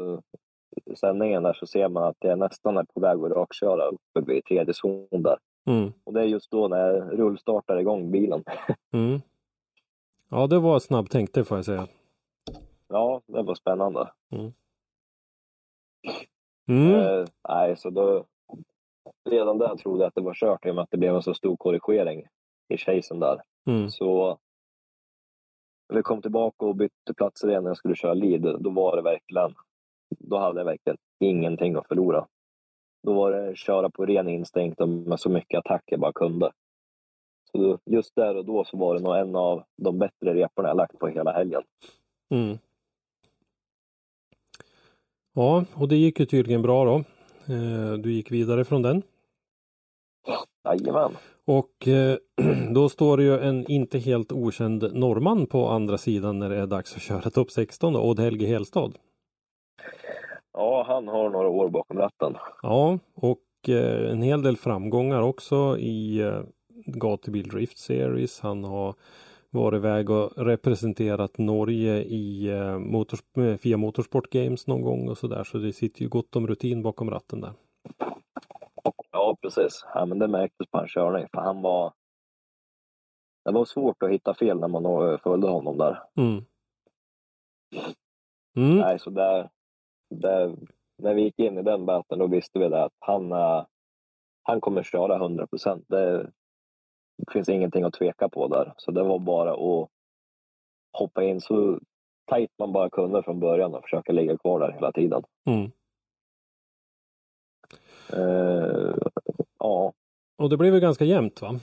eh, 0.86 0.94
sändningen 0.94 1.42
där 1.42 1.52
så 1.52 1.66
ser 1.66 1.88
man 1.88 2.02
att 2.02 2.16
jag 2.20 2.38
nästan 2.38 2.76
är 2.76 2.84
på 2.94 3.00
väg 3.00 3.18
att 3.18 3.32
rakköra 3.32 3.84
uppe 3.84 4.32
vid 4.32 4.44
tredje 4.44 4.74
zon 4.74 5.08
där. 5.10 5.38
Mm. 5.66 5.92
Och 6.04 6.12
det 6.12 6.20
är 6.20 6.24
just 6.24 6.50
då 6.50 6.68
när 6.68 6.78
jag 6.78 7.18
rullstartar 7.18 7.76
igång 7.76 8.10
bilen. 8.10 8.44
Mm. 8.92 9.20
Ja 10.28 10.46
det 10.46 10.58
var 10.58 10.78
snabbtänkt 10.78 11.34
det 11.34 11.44
får 11.44 11.58
jag 11.58 11.64
säga. 11.64 11.86
Ja, 12.88 13.20
det 13.26 13.42
var 13.42 13.54
spännande. 13.54 14.10
Mm. 14.32 14.52
Eh, 16.94 17.24
nej, 17.48 17.76
så 17.76 17.90
då... 17.90 18.24
Redan 19.24 19.58
där 19.58 19.76
trodde 19.76 20.02
jag 20.02 20.08
att 20.08 20.14
det 20.14 20.20
var 20.20 20.34
kört 20.34 20.66
i 20.66 20.70
och 20.70 20.74
med 20.74 20.82
att 20.82 20.90
det 20.90 20.96
blev 20.96 21.14
en 21.14 21.22
så 21.22 21.34
stor 21.34 21.56
korrigering 21.56 22.26
i 22.68 22.76
chasen 22.76 23.20
där. 23.20 23.42
Mm. 23.66 23.90
Så 23.90 24.38
när 25.88 25.96
vi 25.96 26.02
kom 26.02 26.22
tillbaka 26.22 26.66
och 26.66 26.76
bytte 26.76 27.14
platser 27.16 27.48
igen 27.48 27.62
när 27.62 27.70
jag 27.70 27.76
skulle 27.76 27.96
köra 27.96 28.14
lead, 28.14 28.62
då 28.62 28.70
var 28.70 28.96
det 28.96 29.02
verkligen, 29.02 29.54
då 30.18 30.38
hade 30.38 30.60
jag 30.60 30.64
verkligen 30.64 30.96
ingenting 31.20 31.76
att 31.76 31.88
förlora. 31.88 32.26
Då 33.02 33.14
var 33.14 33.32
det 33.32 33.56
köra 33.56 33.90
på 33.90 34.06
ren 34.06 34.28
instinkt 34.28 34.80
och 34.80 34.88
med 34.88 35.20
så 35.20 35.30
mycket 35.30 35.58
attack 35.58 35.82
jag 35.86 36.00
bara 36.00 36.12
kunde. 36.12 36.52
Så 37.52 37.78
just 37.84 38.14
där 38.14 38.36
och 38.36 38.44
då 38.44 38.64
så 38.64 38.76
var 38.76 38.94
det 38.94 39.00
nog 39.00 39.16
en 39.16 39.36
av 39.36 39.64
de 39.76 39.98
bättre 39.98 40.34
reporna 40.34 40.68
jag 40.68 40.76
lagt 40.76 40.98
på 40.98 41.08
hela 41.08 41.32
helgen. 41.32 41.62
Mm. 42.30 42.58
Ja, 45.34 45.64
och 45.74 45.88
det 45.88 45.96
gick 45.96 46.20
ju 46.20 46.26
tydligen 46.26 46.62
bra 46.62 46.84
då. 46.84 47.04
Eh, 47.48 47.92
du 47.92 48.12
gick 48.12 48.30
vidare 48.30 48.64
från 48.64 48.82
den. 48.82 49.02
Jajamän. 50.64 51.16
Och 51.44 51.88
eh, 51.88 52.16
då 52.74 52.88
står 52.88 53.16
det 53.16 53.22
ju 53.22 53.38
en 53.38 53.70
inte 53.70 53.98
helt 53.98 54.32
okänd 54.32 54.94
norrman 54.94 55.46
på 55.46 55.68
andra 55.68 55.98
sidan 55.98 56.38
när 56.38 56.50
det 56.50 56.56
är 56.56 56.66
dags 56.66 56.96
att 56.96 57.02
köra 57.02 57.30
topp 57.30 57.50
16 57.50 57.92
då, 57.92 58.00
Odd 58.00 58.20
Helge 58.20 58.46
Helstad. 58.46 58.92
Ja, 60.52 60.84
han 60.88 61.08
har 61.08 61.30
några 61.30 61.48
år 61.48 61.68
bakom 61.68 61.98
ratten. 61.98 62.34
Ja, 62.62 62.98
och 63.14 63.68
eh, 63.68 64.10
en 64.10 64.22
hel 64.22 64.42
del 64.42 64.56
framgångar 64.56 65.22
också 65.22 65.78
i 65.78 66.22
Gatubil 66.86 67.48
Drift 67.48 67.78
Series. 67.78 68.40
Han 68.40 68.64
har 68.64 68.94
varit 69.56 69.76
iväg 69.76 70.10
och 70.10 70.32
representerat 70.36 71.38
Norge 71.38 72.02
i 72.02 72.48
eh, 72.48 72.78
motors 72.78 73.20
eh, 73.36 73.56
Fia 73.56 73.76
Motorsport 73.76 74.30
Games 74.30 74.66
någon 74.66 74.82
gång 74.82 75.08
och 75.08 75.18
sådär. 75.18 75.44
Så 75.44 75.58
det 75.58 75.72
sitter 75.72 76.02
ju 76.02 76.08
gott 76.08 76.36
om 76.36 76.46
rutin 76.46 76.82
bakom 76.82 77.10
ratten 77.10 77.40
där. 77.40 77.52
Ja, 79.12 79.36
precis. 79.42 79.84
Ja, 79.94 80.06
men 80.06 80.18
det 80.18 80.28
märktes 80.28 80.66
på 80.70 80.78
hans 80.78 80.94
körning, 80.94 81.26
för 81.32 81.40
han 81.40 81.62
var... 81.62 81.92
Det 83.44 83.52
var 83.52 83.64
svårt 83.64 84.02
att 84.02 84.10
hitta 84.10 84.34
fel 84.34 84.60
när 84.60 84.68
man 84.68 85.18
följde 85.18 85.48
honom 85.48 85.78
där. 85.78 86.02
Mm. 86.16 86.44
Mm. 88.56 88.76
Nej, 88.76 88.98
så 88.98 89.10
där, 89.10 89.50
där, 90.14 90.56
när 90.98 91.14
vi 91.14 91.22
gick 91.22 91.38
in 91.38 91.58
i 91.58 91.62
den 91.62 91.86
batten 91.86 92.18
då 92.18 92.26
visste 92.26 92.58
vi 92.58 92.68
det 92.68 92.84
att 92.84 92.96
han, 92.98 93.32
eh, 93.32 93.64
han 94.42 94.60
kommer 94.60 94.82
köra 94.82 95.16
100 95.16 95.46
procent. 95.46 95.84
Det 95.88 96.30
finns 97.32 97.48
ingenting 97.48 97.84
att 97.84 97.94
tveka 97.94 98.28
på 98.28 98.48
där. 98.48 98.72
Så 98.76 98.90
det 98.90 99.02
var 99.02 99.18
bara 99.18 99.52
att 99.52 99.88
hoppa 100.92 101.22
in 101.24 101.40
så 101.40 101.80
tajt 102.26 102.50
man 102.58 102.72
bara 102.72 102.90
kunde 102.90 103.22
från 103.22 103.40
början 103.40 103.74
och 103.74 103.82
försöka 103.82 104.12
ligga 104.12 104.38
kvar 104.38 104.60
där 104.60 104.72
hela 104.72 104.92
tiden. 104.92 105.22
Mm. 105.46 105.70
Eh, 108.12 108.94
ja, 109.58 109.92
Och 110.36 110.50
det 110.50 110.56
blev 110.56 110.74
ju 110.74 110.80
ganska 110.80 111.04
jämnt 111.04 111.42
va? 111.42 111.60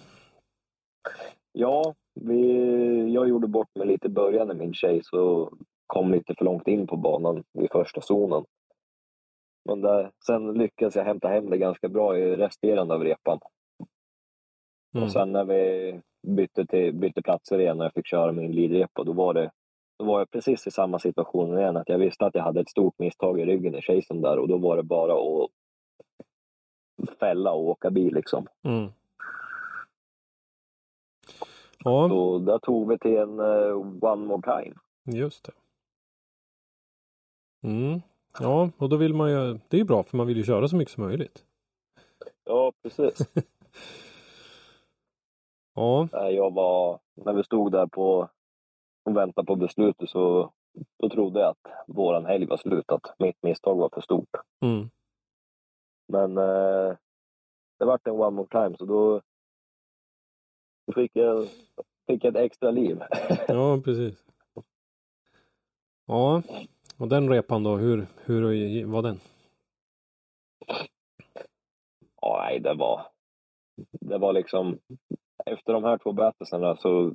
Ja, 1.52 1.96
vi, 2.14 3.14
jag 3.14 3.30
gjorde 3.30 3.48
bort 3.48 3.76
mig 3.76 3.88
lite 3.88 4.08
i 4.08 4.10
början 4.10 4.52
i 4.52 4.54
min 4.54 4.74
chase 4.74 5.18
och 5.18 5.54
kom 5.88 6.12
lite 6.12 6.36
för 6.38 6.46
långt 6.46 6.68
in 6.68 6.88
på 6.88 6.98
banan 6.98 7.44
i 7.60 7.68
första 7.72 8.02
zonen. 8.02 8.46
Men 9.66 9.82
där, 9.82 10.12
sen 10.26 10.54
lyckades 10.54 10.96
jag 10.96 11.04
hämta 11.04 11.28
hem 11.28 11.50
det 11.50 11.58
ganska 11.58 11.90
bra 11.90 12.18
i 12.18 12.36
resterande 12.36 12.94
av 12.94 13.04
repan. 13.04 13.40
Mm. 14.94 15.04
Och 15.04 15.12
sen 15.12 15.32
när 15.32 15.44
vi 15.46 16.02
bytte, 16.28 16.66
till, 16.66 16.94
bytte 16.94 17.22
platser 17.22 17.60
igen 17.60 17.80
och 17.80 17.86
jag 17.86 17.94
fick 17.94 18.08
köra 18.08 18.32
min 18.32 18.52
leadrepa, 18.52 19.04
då 19.04 19.14
var 19.14 19.34
det 19.34 19.52
då 20.00 20.06
var 20.06 20.20
jag 20.20 20.32
precis 20.32 20.68
i 20.68 20.72
samma 20.72 21.00
situation 21.00 21.58
igen. 21.58 21.78
Att 21.78 21.90
jag 21.90 21.98
visste 21.98 22.26
att 22.26 22.36
jag 22.36 22.44
hade 22.44 22.62
ett 22.62 22.70
stort 22.70 23.00
misstag 23.00 23.40
i 23.40 23.46
ryggen 23.46 23.76
i 23.76 23.82
chasen 23.82 24.22
där 24.22 24.40
och 24.40 24.48
då 24.48 24.58
var 24.58 24.78
det 24.78 24.84
bara 24.84 25.14
att 25.14 25.50
fälla 27.20 27.52
och 27.52 27.68
åka 27.70 27.90
bil 27.92 28.14
liksom. 28.14 28.48
Mm. 28.64 28.92
Ja, 31.84 32.10
Så 32.10 32.40
där 32.40 32.60
tog 32.60 32.90
vi 32.90 32.98
till 32.98 33.18
en 33.18 33.40
eh, 33.40 33.76
one 34.02 34.26
more 34.26 34.42
time. 34.42 34.76
just 35.18 35.46
det. 35.46 35.52
Mm. 37.68 38.02
Ja, 38.40 38.70
och 38.78 38.90
då 38.90 38.98
vill 38.98 39.14
man 39.14 39.32
ju, 39.32 39.54
det 39.68 39.78
är 39.78 39.80
ju 39.80 39.84
bra 39.86 40.04
för 40.04 40.18
man 40.18 40.28
vill 40.28 40.38
ju 40.38 40.44
köra 40.44 40.68
så 40.68 40.76
mycket 40.76 40.94
som 40.94 41.04
möjligt. 41.04 41.46
Ja, 42.46 42.72
precis. 42.84 43.28
Ja, 45.74 46.08
Nej, 46.12 46.36
Jag 46.36 46.54
var, 46.54 47.00
när 47.14 47.34
vi 47.34 47.44
stod 47.44 47.72
där 47.72 47.88
på 47.88 48.30
och 49.04 49.18
väntade 49.18 49.46
på 49.46 49.56
beslutet 49.56 50.10
så 50.10 50.52
då 51.00 51.10
trodde 51.10 51.40
jag 51.40 51.50
att 51.50 51.88
våran 51.88 52.26
helg 52.26 52.46
var 52.46 52.58
slut, 52.58 52.92
att 52.92 53.16
mitt 53.20 53.44
misstag 53.44 53.76
var 53.76 53.90
för 53.94 54.02
stort. 54.02 54.30
mm. 54.62 54.90
Men 56.08 56.38
eh, 56.38 56.98
det 57.80 57.86
vart 57.86 58.08
en 58.08 58.14
one 58.14 58.30
more 58.36 58.48
time 58.48 58.78
så 58.78 58.86
då, 58.86 59.22
då 60.88 60.94
fick, 60.94 61.12
jag, 61.14 61.48
fick 62.08 62.24
jag 62.24 62.36
ett 62.36 62.44
extra 62.46 62.72
liv. 62.72 63.02
ja 63.48 63.82
precis. 63.86 64.26
Ja, 66.06 66.42
och 66.98 67.08
den 67.08 67.30
repan 67.30 67.64
då, 67.64 67.76
hur, 67.78 68.08
hur 68.26 68.86
var 68.86 69.02
den? 69.02 69.20
Ja, 72.22 72.42
nej, 72.46 72.60
det 72.60 72.74
var... 72.74 73.08
Det 73.92 74.18
var 74.18 74.34
liksom... 74.34 74.80
Efter 75.46 75.74
de 75.74 75.84
här 75.84 75.98
två 75.98 76.12
bötesarna 76.12 76.78
så 76.78 77.12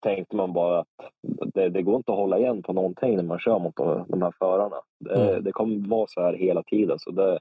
tänkte 0.00 0.36
man 0.36 0.52
bara 0.52 0.78
att 0.78 1.10
det, 1.54 1.68
det, 1.68 1.82
går 1.82 1.96
inte 1.96 2.12
att 2.12 2.18
hålla 2.18 2.38
igen 2.38 2.62
på 2.62 2.72
någonting 2.72 3.16
när 3.16 3.22
man 3.22 3.38
kör 3.38 3.58
mot 3.58 3.76
de, 3.76 4.04
de 4.08 4.22
här 4.22 4.32
förarna. 4.38 4.76
Det, 5.00 5.30
mm. 5.30 5.44
det 5.44 5.52
kommer 5.52 5.88
vara 5.88 6.06
så 6.06 6.20
här 6.20 6.32
hela 6.32 6.62
tiden. 6.62 6.98
Så 6.98 7.10
det, 7.10 7.38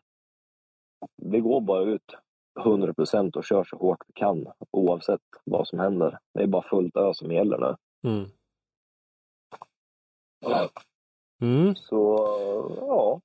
vi 1.16 1.39
går 1.39 1.62
bara 1.62 1.84
ut 1.84 2.16
100 2.60 2.94
procent 2.94 3.36
och 3.36 3.46
kör 3.46 3.64
så 3.64 3.78
hårt 3.78 4.04
vi 4.08 4.14
kan 4.14 4.48
oavsett 4.72 5.22
vad 5.44 5.68
som 5.68 5.80
händer. 5.80 6.20
Det 6.34 6.44
är 6.44 6.48
bara 6.48 6.70
fullt 6.70 6.98
ö 6.98 7.14
som 7.14 7.32
gäller 7.32 7.58
nu. 7.58 7.76
Mm. 8.10 8.30
Mm. 11.41 11.76
Så, 11.76 12.18
ja. 12.80 13.22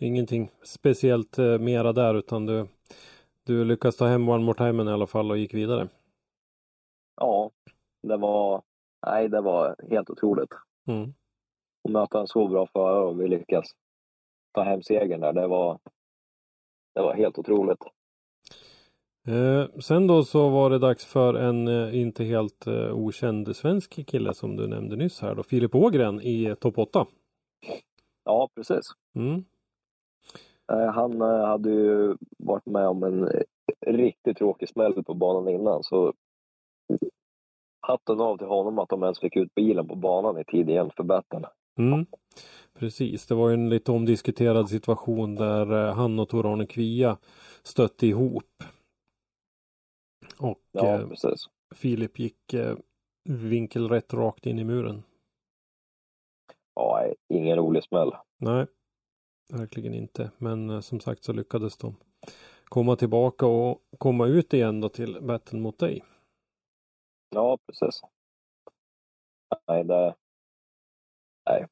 Ingenting 0.00 0.50
speciellt 0.62 1.38
eh, 1.38 1.58
mera 1.58 1.92
där 1.92 2.14
utan 2.14 2.46
du, 2.46 2.66
du 3.48 3.64
lyckas 3.64 3.96
ta 3.96 4.06
hem 4.06 4.28
One 4.28 4.44
More 4.44 4.58
Time 4.58 4.90
i 4.90 4.94
alla 4.94 5.06
fall 5.06 5.30
och 5.30 5.38
gick 5.38 5.54
vidare. 5.54 5.88
Ja, 7.20 7.50
det 8.02 8.16
var, 8.16 8.62
nej, 9.06 9.28
det 9.28 9.40
var 9.40 9.76
helt 9.90 10.10
otroligt. 10.10 10.50
Mm. 10.86 11.14
Att 11.84 11.92
möta 11.92 12.20
en 12.20 12.26
så 12.26 12.48
bra 12.48 12.66
förare 12.66 13.04
och 13.04 13.20
vi 13.20 13.28
lyckas 13.28 13.66
ta 14.52 14.62
hem 14.62 14.82
segern 14.82 15.20
där, 15.20 15.32
det 15.32 15.46
var, 15.46 15.78
det 16.94 17.00
var 17.00 17.14
helt 17.14 17.38
otroligt. 17.38 17.82
Eh, 19.26 19.80
sen 19.80 20.06
då 20.06 20.24
så 20.24 20.48
var 20.48 20.70
det 20.70 20.78
dags 20.78 21.04
för 21.04 21.34
en 21.34 21.68
eh, 21.68 22.00
inte 22.00 22.24
helt 22.24 22.66
eh, 22.66 22.92
okänd 22.92 23.56
svensk 23.56 24.06
kille 24.06 24.34
som 24.34 24.56
du 24.56 24.66
nämnde 24.66 24.96
nyss 24.96 25.20
här 25.20 25.34
då, 25.34 25.42
Filip 25.42 25.74
Ågren 25.74 26.20
i 26.20 26.54
topp 26.60 26.78
8. 26.78 27.06
Ja, 28.24 28.48
precis. 28.54 28.84
Mm. 29.14 29.44
Eh, 30.72 30.90
han 30.92 31.22
eh, 31.22 31.46
hade 31.46 31.70
ju 31.70 32.16
varit 32.38 32.66
med 32.66 32.88
om 32.88 33.02
en 33.02 33.28
riktigt 33.86 34.36
tråkig 34.36 34.68
smäll 34.68 35.04
på 35.04 35.14
banan 35.14 35.48
innan 35.48 35.82
så 35.82 36.12
hatten 37.80 38.20
av 38.20 38.38
till 38.38 38.46
honom 38.46 38.78
att 38.78 38.88
de 38.88 39.02
ens 39.02 39.20
fick 39.20 39.36
ut 39.36 39.54
bilen 39.54 39.88
på 39.88 39.94
banan 39.94 40.38
i 40.38 40.44
tid 40.44 40.70
igen 40.70 40.90
för 40.96 41.02
Batten. 41.02 41.44
Mm. 41.78 42.06
Precis, 42.78 43.26
det 43.26 43.34
var 43.34 43.48
ju 43.48 43.54
en 43.54 43.68
lite 43.68 43.92
omdiskuterad 43.92 44.68
situation 44.68 45.34
där 45.34 45.92
han 45.92 46.18
och 46.18 46.28
Tor-Arne 46.28 46.66
Kvia 46.66 47.18
stötte 47.62 48.06
ihop. 48.06 48.64
Och 50.38 50.60
ja, 50.72 51.00
eh. 51.00 51.08
Filip 51.74 52.18
gick 52.18 52.54
eh, 52.54 52.76
vinkelrätt 53.28 54.14
rakt 54.14 54.46
in 54.46 54.58
i 54.58 54.64
muren. 54.64 55.02
Ja, 56.74 57.06
ingen 57.28 57.56
rolig 57.56 57.84
smäll. 57.84 58.12
Nej, 58.38 58.66
verkligen 59.48 59.94
inte. 59.94 60.30
Men 60.38 60.70
eh, 60.70 60.80
som 60.80 61.00
sagt 61.00 61.24
så 61.24 61.32
lyckades 61.32 61.76
de 61.76 61.96
komma 62.64 62.96
tillbaka 62.96 63.46
och 63.46 63.82
komma 63.98 64.26
ut 64.26 64.54
igen 64.54 64.80
då 64.80 64.88
till 64.88 65.18
battle 65.22 65.58
mot 65.58 65.78
dig. 65.78 66.04
Ja, 67.30 67.58
precis. 67.66 68.00
Nej, 69.68 69.84
det... 69.84 70.14
Nej. 71.50 71.66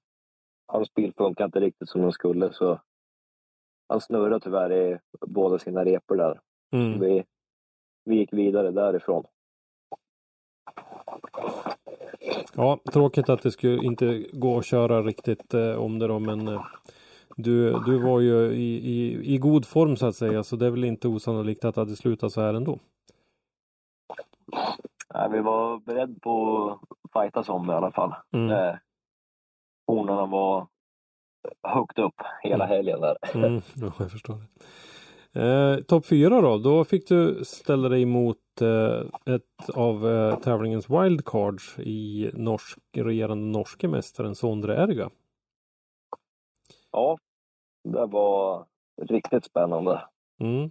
Hans 0.66 0.94
bil 0.94 1.12
funkar 1.16 1.44
inte 1.44 1.60
riktigt 1.60 1.88
som 1.88 2.00
den 2.00 2.12
skulle 2.12 2.52
så 2.52 2.80
han 3.88 4.00
snurrade 4.00 4.40
tyvärr 4.40 4.72
i 4.72 4.98
båda 5.26 5.58
sina 5.58 5.84
repor 5.84 6.16
där. 6.16 6.40
Mm. 6.72 7.00
Vi, 7.00 7.24
vi 8.04 8.16
gick 8.16 8.32
vidare 8.32 8.70
därifrån. 8.70 9.24
Ja, 12.54 12.78
tråkigt 12.92 13.28
att 13.28 13.42
det 13.42 13.50
skulle 13.50 13.84
inte 13.84 14.24
gå 14.32 14.58
att 14.58 14.66
köra 14.66 15.02
riktigt 15.02 15.54
eh, 15.54 15.74
om 15.74 15.98
det 15.98 16.06
då, 16.06 16.18
men 16.18 16.48
eh, 16.48 16.66
du, 17.36 17.80
du 17.86 17.98
var 17.98 18.20
ju 18.20 18.52
i, 18.52 18.76
i, 18.76 19.34
i 19.34 19.38
god 19.38 19.66
form 19.66 19.96
så 19.96 20.06
att 20.06 20.16
säga, 20.16 20.42
så 20.42 20.56
det 20.56 20.66
är 20.66 20.70
väl 20.70 20.84
inte 20.84 21.08
osannolikt 21.08 21.64
att 21.64 21.74
det 21.74 21.80
hade 21.80 21.96
slutat 21.96 22.32
så 22.32 22.40
här 22.40 22.54
ändå. 22.54 22.78
Nej, 25.14 25.30
vi 25.30 25.40
var 25.40 25.78
beredda 25.78 26.20
på 26.20 26.68
att 27.02 27.22
fightas 27.22 27.48
om 27.48 27.66
det 27.66 27.72
i 27.72 27.76
alla 27.76 27.92
fall. 27.92 28.14
Mm. 28.32 28.50
Eh, 28.50 28.74
honorna 29.86 30.26
var 30.26 30.66
högt 31.62 31.98
upp 31.98 32.14
hela 32.42 32.64
Mm. 32.64 32.76
helgen 32.76 33.00
där. 33.00 33.16
Mm, 33.34 33.60
ja, 33.74 33.92
jag 33.98 34.10
förstår. 34.10 34.36
Eh, 35.32 35.76
Topp 35.76 36.06
fyra 36.06 36.40
då, 36.40 36.58
då 36.58 36.84
fick 36.84 37.08
du 37.08 37.44
ställa 37.44 37.88
dig 37.88 38.04
mot 38.04 38.38
eh, 38.60 39.34
ett 39.34 39.70
av 39.74 40.08
eh, 40.08 40.38
tävlingens 40.38 40.90
wildcards 40.90 41.78
i 41.78 42.30
norsk, 42.34 42.78
regerande 42.96 43.44
norske 43.58 43.88
mästaren 43.88 44.34
Sondre 44.34 44.76
Erga. 44.76 45.10
Ja, 46.92 47.18
det 47.92 48.06
var 48.06 48.66
riktigt 49.02 49.44
spännande. 49.44 50.08
Mm, 50.40 50.70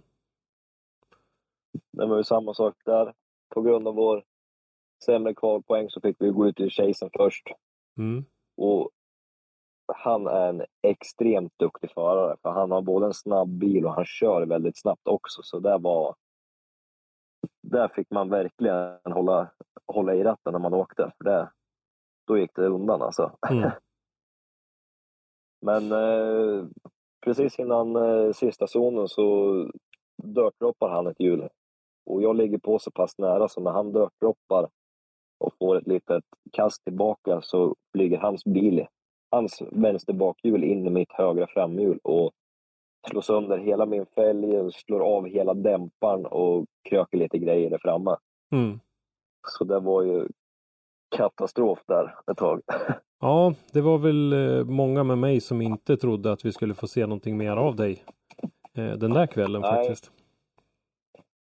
Det 1.92 2.06
var 2.06 2.16
ju 2.16 2.24
samma 2.24 2.54
sak 2.54 2.74
där. 2.84 3.14
På 3.48 3.62
grund 3.62 3.88
av 3.88 3.94
vår 3.94 4.24
sämre 5.04 5.34
kvalpoäng 5.34 5.90
så 5.90 6.00
fick 6.00 6.16
vi 6.20 6.30
gå 6.30 6.48
ut 6.48 6.60
i 6.60 6.70
chasen 6.70 7.10
först. 7.16 7.46
mm, 7.98 8.24
Och 8.56 8.90
han 9.94 10.26
är 10.26 10.48
en 10.48 10.64
extremt 10.82 11.52
duktig 11.58 11.90
förare 11.90 12.36
för 12.42 12.50
han 12.50 12.70
har 12.70 12.82
både 12.82 13.06
en 13.06 13.14
snabb 13.14 13.48
bil 13.48 13.86
och 13.86 13.94
han 13.94 14.04
kör 14.04 14.46
väldigt 14.46 14.78
snabbt 14.80 15.08
också. 15.08 15.42
Så 15.42 15.58
det 15.58 15.78
var... 15.78 16.14
Där 17.62 17.88
fick 17.88 18.10
man 18.10 18.28
verkligen 18.28 18.98
hålla, 19.04 19.50
hålla 19.86 20.14
i 20.14 20.24
ratten 20.24 20.52
när 20.52 20.60
man 20.60 20.74
åkte. 20.74 21.12
För 21.16 21.24
det, 21.24 21.50
då 22.26 22.38
gick 22.38 22.54
det 22.54 22.66
undan 22.66 23.02
alltså. 23.02 23.36
mm, 23.50 23.70
Men 25.60 25.92
eh, 25.92 26.64
precis 27.26 27.58
innan 27.58 27.96
eh, 27.96 28.32
sista 28.32 28.66
zonen 28.66 29.08
så 29.08 29.54
dörtdroppar 30.22 30.88
han 30.88 31.06
ett 31.06 31.20
hjul. 31.20 31.48
Och 32.06 32.22
jag 32.22 32.36
ligger 32.36 32.58
på 32.58 32.78
så 32.78 32.90
pass 32.90 33.18
nära 33.18 33.48
så 33.48 33.60
när 33.60 33.70
han 33.70 33.92
dörtdroppar 33.92 34.68
och 35.38 35.52
får 35.58 35.76
ett 35.76 35.86
litet 35.86 36.24
kast 36.52 36.84
tillbaka 36.84 37.40
så 37.42 37.74
flyger 37.92 38.18
hans 38.18 38.44
bil, 38.44 38.86
hans 39.30 39.62
vänster 39.70 40.12
bakhjul 40.12 40.64
in 40.64 40.86
i 40.86 40.90
mitt 40.90 41.12
högra 41.12 41.46
framhjul 41.46 41.98
och 42.02 42.32
slår 43.10 43.20
sönder 43.20 43.58
hela 43.58 43.86
min 43.86 44.06
fälg, 44.06 44.72
slår 44.72 45.00
av 45.00 45.26
hela 45.26 45.54
dämparen 45.54 46.26
och 46.26 46.66
kröker 46.88 47.18
lite 47.18 47.38
grejer 47.38 47.70
där 47.70 47.78
framme. 47.78 48.16
mm. 48.52 48.80
Så 49.48 49.64
det 49.64 49.80
var 49.80 50.02
ju 50.02 50.28
katastrof 51.16 51.78
där 51.86 52.14
ett 52.30 52.38
tag. 52.38 52.60
Ja, 53.20 53.54
det 53.72 53.80
var 53.80 53.98
väl 53.98 54.32
eh, 54.32 54.64
många 54.64 55.04
med 55.04 55.18
mig 55.18 55.40
som 55.40 55.62
inte 55.62 55.96
trodde 55.96 56.32
att 56.32 56.44
vi 56.44 56.52
skulle 56.52 56.74
få 56.74 56.86
se 56.86 57.06
någonting 57.06 57.36
mer 57.36 57.56
av 57.56 57.76
dig 57.76 58.04
eh, 58.74 58.92
den 58.92 59.12
där 59.12 59.26
kvällen 59.26 59.60
Nej. 59.62 59.70
faktiskt. 59.70 60.12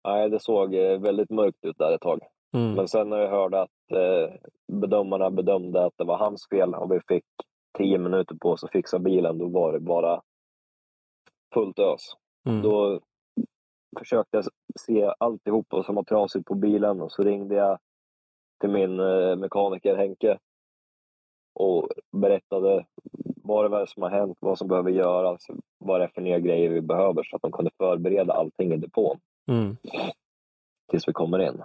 Nej, 0.04 0.30
det 0.30 0.40
såg 0.40 0.76
eh, 0.76 1.00
väldigt 1.00 1.30
mörkt 1.30 1.66
ut 1.66 1.78
där 1.78 1.92
ett 1.96 2.02
tag. 2.02 2.20
Mm, 2.54 2.74
Men 2.74 2.88
sen 2.88 3.10
när 3.10 3.18
jag 3.18 3.30
hörde 3.30 3.62
att 3.62 3.70
bedömarna 4.74 5.32
bedömde 5.32 5.86
att 5.86 5.94
det 5.98 6.04
var 6.04 6.18
hans 6.18 6.48
fel 6.50 6.76
och 6.76 6.92
vi 6.92 7.00
fick 7.08 7.24
tio 7.78 7.98
minuter 7.98 8.36
på 8.36 8.50
oss 8.50 8.64
att 8.64 8.72
fixa 8.72 9.00
bilen, 9.00 9.38
då 9.38 9.48
var 9.48 9.74
det 9.74 9.80
bara 9.80 10.22
fullt 11.54 11.80
ös. 11.80 12.02
mm, 12.46 12.62
Då 12.62 13.00
försökte 14.00 14.38
jag 14.38 14.46
se 14.80 15.14
alltihopa 15.18 15.84
som 15.84 15.96
var 15.96 16.04
trasigt 16.04 16.46
på 16.46 16.56
bilen 16.56 17.02
och 17.02 17.12
så 17.12 17.24
ringde 17.24 17.56
jag 17.56 17.80
till 18.60 18.70
min 18.70 18.96
mekaniker 19.40 19.96
Henke 19.98 20.38
och 21.54 21.90
berättade 22.12 22.86
vad 23.44 23.72
det 23.72 23.78
är 23.78 23.86
som 23.86 24.04
har 24.04 24.10
hänt, 24.10 24.38
vad 24.42 24.58
som 24.58 24.68
behöver 24.68 24.92
göras, 24.92 25.48
vad 25.78 26.00
det 26.00 26.04
är 26.04 26.08
för 26.08 26.22
nya 26.22 26.40
grejer 26.40 26.70
vi 26.70 26.82
behöver 26.82 27.24
så 27.24 27.36
att 27.36 27.42
de 27.42 27.52
kunde 27.52 27.72
förbereda 27.78 28.34
allting 28.34 28.74
i 28.74 28.78
depån 28.78 29.20
mm, 29.48 29.78
tills 30.90 31.08
vi 31.08 31.14
kommer 31.14 31.40
in. 31.40 31.64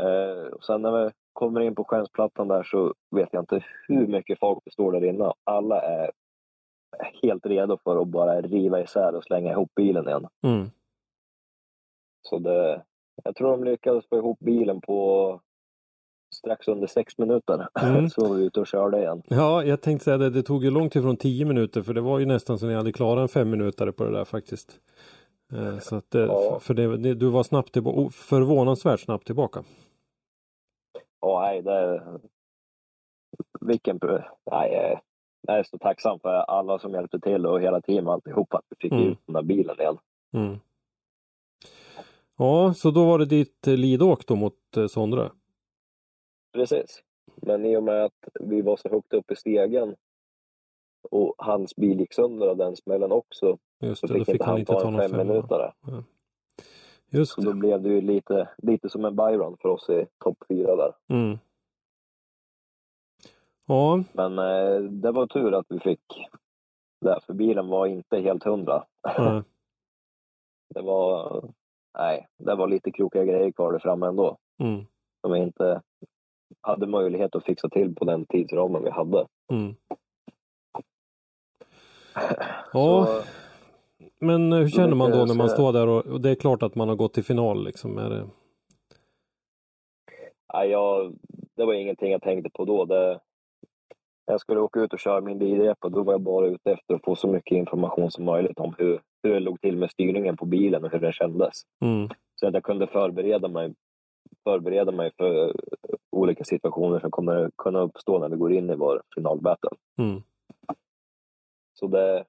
Eh, 0.00 0.46
och 0.52 0.64
sen 0.64 0.82
när 0.82 1.04
vi 1.04 1.10
kommer 1.32 1.60
in 1.60 1.74
på 1.74 1.84
skärmsplattan 1.84 2.48
där 2.48 2.62
så 2.62 2.94
vet 3.10 3.28
jag 3.32 3.42
inte 3.42 3.64
hur 3.88 4.06
mycket 4.06 4.38
folk 4.38 4.58
det 4.64 4.72
står 4.72 4.92
där 4.92 5.04
inne. 5.04 5.32
Alla 5.44 5.80
är 5.80 6.10
helt 7.22 7.46
redo 7.46 7.78
för 7.84 8.02
att 8.02 8.08
bara 8.08 8.40
riva 8.40 8.80
isär 8.80 9.14
och 9.14 9.24
slänga 9.24 9.50
ihop 9.50 9.74
bilen 9.74 10.08
igen. 10.08 10.28
mm. 10.42 10.70
Så 12.22 12.38
det, 12.38 12.82
jag 13.24 13.36
tror 13.36 13.50
de 13.50 13.64
lyckades 13.64 14.08
få 14.08 14.16
ihop 14.16 14.38
bilen 14.38 14.80
på 14.80 15.40
strax 16.34 16.68
under 16.68 16.86
sex 16.86 17.18
minuter. 17.18 17.68
Mm. 17.82 18.08
Så 18.10 18.28
var 18.28 18.34
vi 18.34 18.44
ute 18.44 18.60
och 18.60 18.66
körde 18.66 18.98
igen. 18.98 19.22
Ja, 19.28 19.64
jag 19.64 19.80
tänkte 19.80 20.04
säga 20.04 20.18
det. 20.18 20.30
Det 20.30 20.42
tog 20.42 20.64
ju 20.64 20.70
långt 20.70 20.96
ifrån 20.96 21.16
10 21.16 21.44
minuter 21.44 21.82
för 21.82 21.94
det 21.94 22.00
var 22.00 22.18
ju 22.18 22.26
nästan 22.26 22.58
som 22.58 22.68
ni 22.68 22.74
hade 22.74 22.92
klarat 22.92 23.22
en 23.22 23.28
fem 23.28 23.50
minuter 23.50 23.90
på 23.90 24.04
det 24.04 24.10
där 24.12 24.24
faktiskt. 24.24 24.80
Eh, 25.52 25.78
Så 25.78 25.96
att 25.96 26.10
det, 26.10 26.18
Ja. 26.26 26.58
för 26.60 26.74
det, 26.74 27.14
du 27.14 27.28
var 27.30 27.42
snabbt 27.42 27.72
tillbaka, 27.72 28.10
förvånansvärt 28.10 29.00
snabbt 29.00 29.26
tillbaka. 29.26 29.64
Och 31.20 31.40
nej, 31.40 31.62
det... 31.62 32.02
Vilken... 33.60 34.00
Nej, 34.50 34.74
eh, 34.74 34.98
jag 35.46 35.58
är 35.58 35.62
så 35.62 35.78
tacksam 35.78 36.18
för 36.20 36.28
alla 36.34 36.78
som 36.78 36.92
hjälpte 36.92 37.20
till 37.20 37.46
och 37.46 37.60
hela 37.60 37.80
teamet 37.80 38.12
alltihopa 38.12 38.56
att 38.56 38.64
vi 38.68 38.76
fick 38.80 38.92
Mm. 38.92 39.04
ut 39.08 39.18
den 39.26 39.34
där 39.34 39.42
bilen 39.42 39.80
igen. 39.80 39.98
Mm. 40.32 40.56
Ja, 42.38 42.74
så 42.74 42.90
då 42.90 43.04
var 43.04 43.18
det 43.18 43.24
ditt 43.26 43.66
eh, 43.68 43.74
lidåk 43.76 44.26
då 44.26 44.36
mot 44.36 44.76
eh, 44.76 44.86
Sondre? 44.86 45.30
Precis. 46.52 47.02
Men 47.36 47.66
i 47.66 47.76
och 47.76 47.82
med 47.82 48.04
att 48.04 48.28
vi 48.40 48.62
var 48.62 48.76
så 48.76 48.88
högt 48.88 49.12
upp 49.12 49.30
i 49.30 49.36
stegen 49.36 49.96
och 51.10 51.34
hans 51.38 51.76
bil 51.76 52.00
gick 52.00 52.12
sönder 52.14 52.46
av 52.48 52.56
den 52.56 52.76
smällen 52.76 53.12
också 53.12 53.58
Just 53.80 54.00
så 54.00 54.06
det, 54.06 54.18
då 54.18 54.24
fick 54.24 54.34
inte 54.34 54.44
han 54.44 54.58
inte 54.58 54.72
ta 54.72 54.86
en 54.86 54.92
någon 54.92 55.00
fem 55.02 55.10
femma. 55.10 55.24
minutare. 55.24 55.72
Just 57.10 57.32
Så 57.32 57.40
då 57.40 57.50
det. 57.52 57.56
blev 57.58 57.82
det 57.82 57.88
ju 57.88 58.00
lite, 58.00 58.48
lite 58.58 58.88
som 58.88 59.04
en 59.04 59.16
byron 59.16 59.56
för 59.60 59.68
oss 59.68 59.90
i 59.90 60.06
topp 60.24 60.38
fyra 60.48 60.76
där. 60.76 60.94
Mm. 61.08 61.38
Ja, 63.66 64.02
Men 64.12 64.38
eh, 64.38 64.80
det 64.90 65.12
var 65.12 65.26
tur 65.26 65.54
att 65.54 65.66
vi 65.68 65.78
fick 65.80 66.28
det, 67.00 67.20
för 67.26 67.34
bilen 67.34 67.68
var 67.68 67.86
inte 67.86 68.18
helt 68.20 68.44
hundra. 68.44 68.84
nej. 69.18 69.42
Det 70.74 70.82
var, 70.82 71.42
nej, 71.98 72.28
det 72.38 72.54
var 72.54 72.66
lite 72.68 72.90
krokiga 72.90 73.24
grejer 73.24 73.52
kvar 73.52 73.72
där 73.72 73.78
framme 73.78 74.06
ändå. 74.06 74.36
Mm. 74.58 74.84
Som 75.20 75.32
vi 75.32 75.38
inte 75.38 75.82
hade 76.60 76.86
möjlighet 76.86 77.36
att 77.36 77.44
fixa 77.44 77.68
till 77.68 77.94
på 77.94 78.04
den 78.04 78.26
tidsramen 78.26 78.84
vi 78.84 78.90
hade. 78.90 79.26
Mm. 79.52 79.74
Ja, 82.72 83.06
Så, 83.06 83.22
men 84.20 84.52
hur 84.52 84.68
känner 84.68 84.94
man 84.94 85.10
då 85.10 85.24
när 85.24 85.34
man 85.34 85.48
står 85.48 85.72
där 85.72 85.86
och, 85.86 86.06
och 86.06 86.20
det 86.20 86.30
är 86.30 86.34
klart 86.34 86.62
att 86.62 86.74
man 86.74 86.88
har 86.88 86.96
gått 86.96 87.14
till 87.14 87.24
final 87.24 87.64
liksom? 87.64 87.98
Är 87.98 88.10
det... 88.10 88.26
nej, 90.54 90.70
jag, 90.70 91.14
det 91.56 91.64
var 91.64 91.74
ingenting 91.74 92.12
jag 92.12 92.22
tänkte 92.22 92.50
på 92.50 92.64
då. 92.64 92.84
Det, 92.84 93.20
jag 94.26 94.40
skulle 94.40 94.60
åka 94.60 94.80
ut 94.80 94.92
och 94.92 94.98
köra 94.98 95.20
min 95.20 95.38
bilrepa 95.38 95.86
och 95.86 95.92
då 95.92 96.02
var 96.02 96.12
jag 96.12 96.20
bara 96.20 96.46
ute 96.46 96.72
efter 96.72 96.94
att 96.94 97.04
få 97.04 97.16
så 97.16 97.28
mycket 97.28 97.56
information 97.56 98.10
som 98.10 98.24
möjligt 98.24 98.58
om 98.58 98.74
hur, 98.78 99.00
hur 99.22 99.34
det 99.34 99.40
låg 99.40 99.60
till 99.60 99.76
med 99.76 99.90
styrningen 99.90 100.36
på 100.36 100.46
bilen 100.46 100.84
och 100.84 100.90
hur 100.90 100.98
den 100.98 101.12
kändes. 101.12 101.62
Mm. 101.84 102.08
Så 102.34 102.46
att 102.46 102.54
jag 102.54 102.62
kunde 102.62 102.86
förbereda 102.86 103.48
mig, 103.48 103.74
förbereda 104.44 104.92
mig 104.92 105.10
för 105.16 105.56
olika 106.10 106.44
situationer 106.44 107.00
som 107.00 107.10
kommer 107.10 107.50
kunna 107.56 107.80
uppstå 107.80 108.18
när 108.18 108.28
vi 108.28 108.36
går 108.36 108.52
in 108.52 108.70
i 108.70 108.74
vår 108.74 109.02
finalbattle. 109.14 109.70
Mm. 109.98 110.22
Så 111.74 111.86
det, 111.86 112.24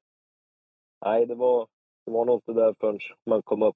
nej, 1.05 1.25
det 1.25 1.35
var, 1.35 1.67
det 2.05 2.11
var 2.11 2.25
nog 2.25 2.35
inte 2.35 2.53
där 2.53 2.75
förrän 2.79 2.99
man 3.25 3.41
kom 3.41 3.63
upp 3.63 3.75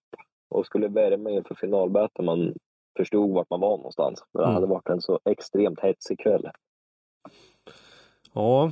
och 0.49 0.65
skulle 0.65 0.87
värma 0.87 1.29
inför 1.29 1.55
finalbattle 1.55 2.25
man 2.25 2.53
förstod 2.97 3.33
vart 3.33 3.49
man 3.49 3.59
var 3.59 3.77
någonstans. 3.77 4.23
Det 4.33 4.43
Mm. 4.43 4.53
hade 4.53 4.67
varit 4.67 4.89
en 4.89 5.01
så 5.01 5.19
extremt 5.25 5.79
hetsig 5.79 6.19
kväll. 6.19 6.49
Ja. 8.33 8.71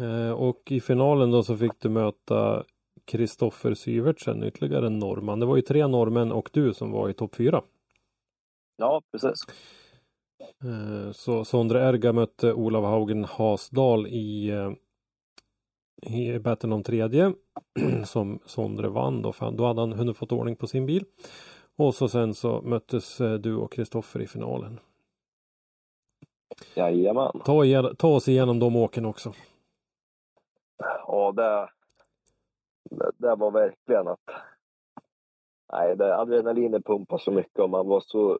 Eh, 0.00 0.32
och 0.32 0.72
i 0.72 0.80
finalen 0.80 1.30
då 1.30 1.42
så 1.42 1.56
fick 1.56 1.80
du 1.80 1.88
möta 1.88 2.64
Kristoffer 3.04 3.74
Syvertsen, 3.74 4.44
ytterligare 4.44 4.86
en 4.86 4.98
norrman. 4.98 5.40
Det 5.40 5.46
var 5.46 5.56
ju 5.56 5.62
tre 5.62 5.86
norrmän 5.86 6.32
och 6.32 6.50
du 6.52 6.74
som 6.74 6.92
var 6.92 7.08
i 7.08 7.12
topp 7.14 7.34
fyra. 7.34 7.62
Ja, 8.76 9.02
precis. 9.12 9.40
Eh, 10.64 11.12
Så 11.12 11.44
Sondre 11.44 11.80
Erga 11.88 12.12
mötte 12.12 12.52
Olav 12.54 12.84
Haugen 12.84 13.24
Hasdal 13.24 14.06
i, 14.06 14.50
eh, 14.50 14.72
i 16.14 16.38
battlen 16.38 16.72
om 16.72 16.82
tredje 16.82 17.32
som 18.06 18.38
Sondre 18.46 18.88
vann 18.88 19.22
då, 19.22 19.32
för 19.32 19.50
då 19.50 19.66
hade 19.66 19.80
han 19.80 19.92
hunnit 19.92 20.16
fått 20.16 20.32
ordning 20.32 20.56
på 20.56 20.66
sin 20.66 20.86
bil. 20.86 21.04
Och 21.76 21.94
så 21.94 22.08
sen 22.08 22.34
så 22.34 22.62
möttes 22.62 23.20
eh, 23.20 23.34
du 23.34 23.56
och 23.56 23.72
Kristoffer 23.72 24.20
i 24.20 24.26
finalen. 24.26 24.80
Jajamän. 26.74 27.40
Ta, 27.44 27.64
igen- 27.64 27.96
ta 27.96 28.08
oss 28.08 28.28
igenom 28.28 28.58
de 28.58 28.76
åken 28.76 29.04
också. 29.04 29.32
Ja, 31.06 31.32
det, 31.32 31.68
det, 32.90 33.10
det 33.16 33.34
var 33.34 33.50
verkligen 33.50 34.08
att... 34.08 34.30
Nej, 35.72 35.96
det, 35.96 36.16
adrenalinet 36.16 36.84
pumpade 36.84 37.22
så 37.22 37.30
mycket 37.30 37.58
och 37.58 37.70
man 37.70 37.86
var 37.88 38.00
så 38.06 38.38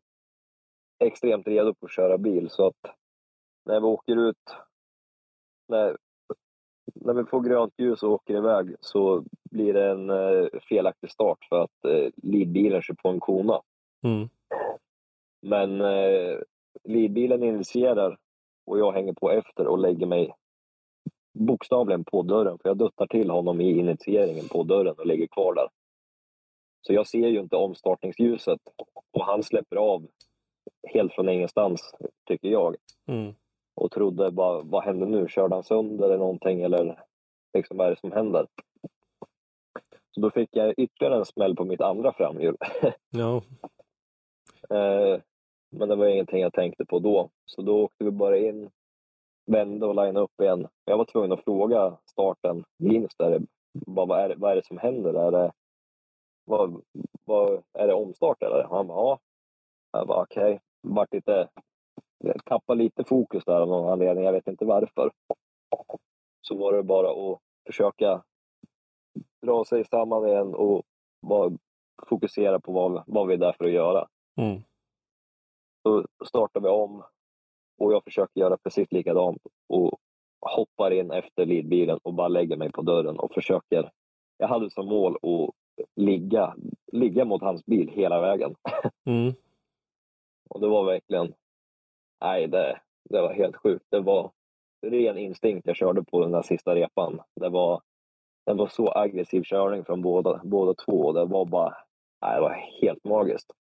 extremt 0.98 1.48
redo 1.48 1.74
på 1.74 1.86
att 1.86 1.92
köra 1.92 2.18
bil 2.18 2.50
så 2.50 2.66
att 2.66 2.94
när 3.64 3.80
vi 3.80 3.86
åker 3.86 4.28
ut, 4.28 4.56
när, 5.68 5.96
när 6.94 7.14
vi 7.14 7.24
får 7.24 7.40
grönt 7.40 7.74
ljus 7.78 8.02
och 8.02 8.12
åker 8.12 8.36
iväg 8.36 8.76
så 8.80 9.24
blir 9.50 9.72
det 9.74 9.90
en 9.90 10.10
eh, 10.10 10.60
felaktig 10.68 11.10
start 11.10 11.38
för 11.48 11.60
att 11.62 11.84
eh, 11.84 12.10
leadbilen 12.16 12.82
kör 12.82 12.94
på 12.94 13.08
en 13.08 13.20
kona. 13.20 13.60
Mm. 14.02 14.28
Men 15.42 15.80
eh, 15.80 16.38
leadbilen 16.84 17.42
initierar 17.42 18.18
och 18.66 18.78
jag 18.78 18.92
hänger 18.92 19.12
på 19.12 19.30
efter 19.30 19.66
och 19.66 19.78
lägger 19.78 20.06
mig 20.06 20.34
bokstavligen 21.38 22.04
på 22.04 22.22
dörren. 22.22 22.58
För 22.58 22.68
jag 22.68 22.78
duttar 22.78 23.06
till 23.06 23.30
honom 23.30 23.60
i 23.60 23.78
initieringen 23.78 24.48
på 24.48 24.62
dörren 24.62 24.94
och 24.98 25.06
ligger 25.06 25.26
kvar 25.26 25.54
där. 25.54 25.68
Så 26.86 26.92
jag 26.92 27.06
ser 27.06 27.28
ju 27.28 27.40
inte 27.40 27.56
omstartningsljuset 27.56 28.60
och 29.12 29.26
han 29.26 29.42
släpper 29.42 29.76
av 29.76 30.06
helt 30.92 31.12
från 31.12 31.28
ingenstans, 31.28 31.94
tycker 32.28 32.48
jag. 32.48 32.76
Mm. 33.06 33.34
Och 33.74 33.90
trodde, 33.90 34.30
bara, 34.30 34.62
vad 34.62 34.84
händer 34.84 35.06
nu? 35.06 35.28
Körde 35.28 35.54
han 35.54 35.64
sönder 35.64 36.04
eller 36.04 36.18
någonting? 36.18 36.62
Eller 36.62 37.04
liksom, 37.54 37.76
vad 37.76 37.86
är 37.86 37.90
det 37.90 38.00
som 38.00 38.12
händer? 38.12 38.46
Så 40.10 40.20
då 40.20 40.30
fick 40.30 40.48
jag 40.52 40.74
ytterligare 40.76 41.16
en 41.16 41.24
smäll 41.24 41.56
på 41.56 41.64
mitt 41.64 41.80
andra 41.80 42.12
framhjul. 42.12 42.56
Ja. 43.10 43.42
Eh, 44.70 45.20
men 45.70 45.88
det 45.88 45.96
var 45.96 46.06
ingenting 46.06 46.40
jag 46.40 46.52
tänkte 46.52 46.84
på 46.84 46.98
då. 46.98 47.30
Så 47.44 47.62
då 47.62 47.82
åkte 47.82 48.04
vi 48.04 48.10
bara 48.10 48.38
in, 48.38 48.70
vände 49.46 49.86
och 49.86 49.94
linade 49.94 50.20
upp 50.20 50.40
igen. 50.40 50.68
Jag 50.84 50.98
var 50.98 51.04
tvungen 51.04 51.32
att 51.32 51.44
fråga 51.44 51.98
starten, 52.04 52.64
Linus, 52.78 53.12
där, 53.18 53.40
bara, 53.72 54.06
vad, 54.06 54.20
är 54.20 54.28
det, 54.28 54.34
vad 54.38 54.52
är 54.52 54.56
det 54.56 54.66
som 54.66 54.78
händer? 54.78 55.14
Är 55.14 55.30
det, 55.30 55.52
vad, 56.44 56.82
vad, 57.24 57.62
är 57.72 57.86
det 57.86 57.94
omstart 57.94 58.42
eller? 58.42 58.66
Han 58.70 58.86
bara, 58.86 58.98
ja. 58.98 59.18
Jag 59.94 60.06
bara, 60.06 60.22
okej. 60.22 60.44
Okay. 60.44 60.58
Vart 60.82 61.14
lite, 61.14 61.48
tappade 62.44 62.82
lite 62.82 63.04
fokus 63.04 63.44
där 63.44 63.60
av 63.60 63.68
någon 63.68 63.92
anledning, 63.92 64.24
jag 64.24 64.32
vet 64.32 64.48
inte 64.48 64.64
varför. 64.64 65.10
Så 66.40 66.56
var 66.56 66.72
det 66.72 66.82
bara 66.82 67.32
att 67.32 67.40
försöka 67.66 68.22
dra 69.42 69.64
sig 69.64 69.84
samman 69.84 70.28
igen 70.28 70.54
och 70.54 70.82
bara 71.26 71.52
fokusera 72.06 72.60
på 72.60 72.72
vad, 72.72 73.02
vad 73.06 73.26
vi 73.26 73.34
är 73.34 73.38
där 73.38 73.52
för 73.52 73.64
att 73.64 73.70
göra. 73.70 74.08
Mm. 74.36 74.62
Så 75.82 76.06
startar 76.26 76.60
vi 76.60 76.68
om 76.68 77.02
och 77.78 77.92
jag 77.92 78.04
försöker 78.04 78.40
göra 78.40 78.56
precis 78.56 78.92
likadant 78.92 79.42
och 79.68 80.00
hoppar 80.40 80.90
in 80.90 81.10
efter 81.10 81.46
leadbilen 81.46 81.98
och 82.02 82.14
bara 82.14 82.28
lägger 82.28 82.56
mig 82.56 82.72
på 82.72 82.82
dörren 82.82 83.18
och 83.18 83.34
försöker. 83.34 83.90
Jag 84.38 84.48
hade 84.48 84.70
som 84.70 84.86
mål 84.86 85.16
att 85.16 85.54
ligga, 85.96 86.54
ligga 86.92 87.24
mot 87.24 87.42
hans 87.42 87.66
bil 87.66 87.88
hela 87.88 88.20
vägen. 88.20 88.54
Mm. 89.06 89.34
Och 90.54 90.60
det 90.60 90.68
var 90.68 90.84
verkligen, 90.84 91.34
nej 92.20 92.46
det, 92.46 92.80
det 93.10 93.20
var 93.20 93.32
helt 93.32 93.56
sjukt. 93.56 93.86
Det 93.90 94.00
var 94.00 94.32
ren 94.86 95.18
instinkt 95.18 95.66
jag 95.66 95.76
körde 95.76 96.04
på 96.04 96.20
den 96.20 96.32
där 96.32 96.42
sista 96.42 96.74
repan. 96.74 97.20
Det 97.40 97.48
var, 97.48 97.82
det 98.46 98.54
var 98.54 98.66
så 98.66 98.92
aggressiv 98.92 99.42
körning 99.42 99.84
från 99.84 100.02
båda, 100.02 100.40
båda 100.44 100.74
två 100.74 101.12
det 101.12 101.24
var 101.24 101.44
bara, 101.44 101.76
nej 102.22 102.34
det 102.34 102.40
var 102.40 102.80
helt 102.80 103.04
magiskt. 103.04 103.50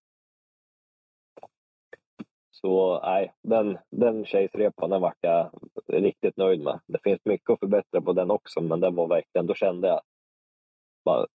Så 2.50 3.00
nej, 3.00 3.34
den, 3.42 3.78
den 3.90 4.24
Chase-repan 4.24 4.90
den 4.90 5.00
vart 5.00 5.18
jag 5.20 5.50
riktigt 5.86 6.36
nöjd 6.36 6.60
med. 6.60 6.80
Det 6.86 6.98
finns 7.02 7.20
mycket 7.24 7.50
att 7.50 7.60
förbättra 7.60 8.00
på 8.00 8.12
den 8.12 8.30
också, 8.30 8.60
men 8.60 8.80
den 8.80 8.94
var 8.94 9.08
verkligen, 9.08 9.46
då 9.46 9.54
kände 9.54 9.88
jag 9.88 10.00
bara, 11.04 11.26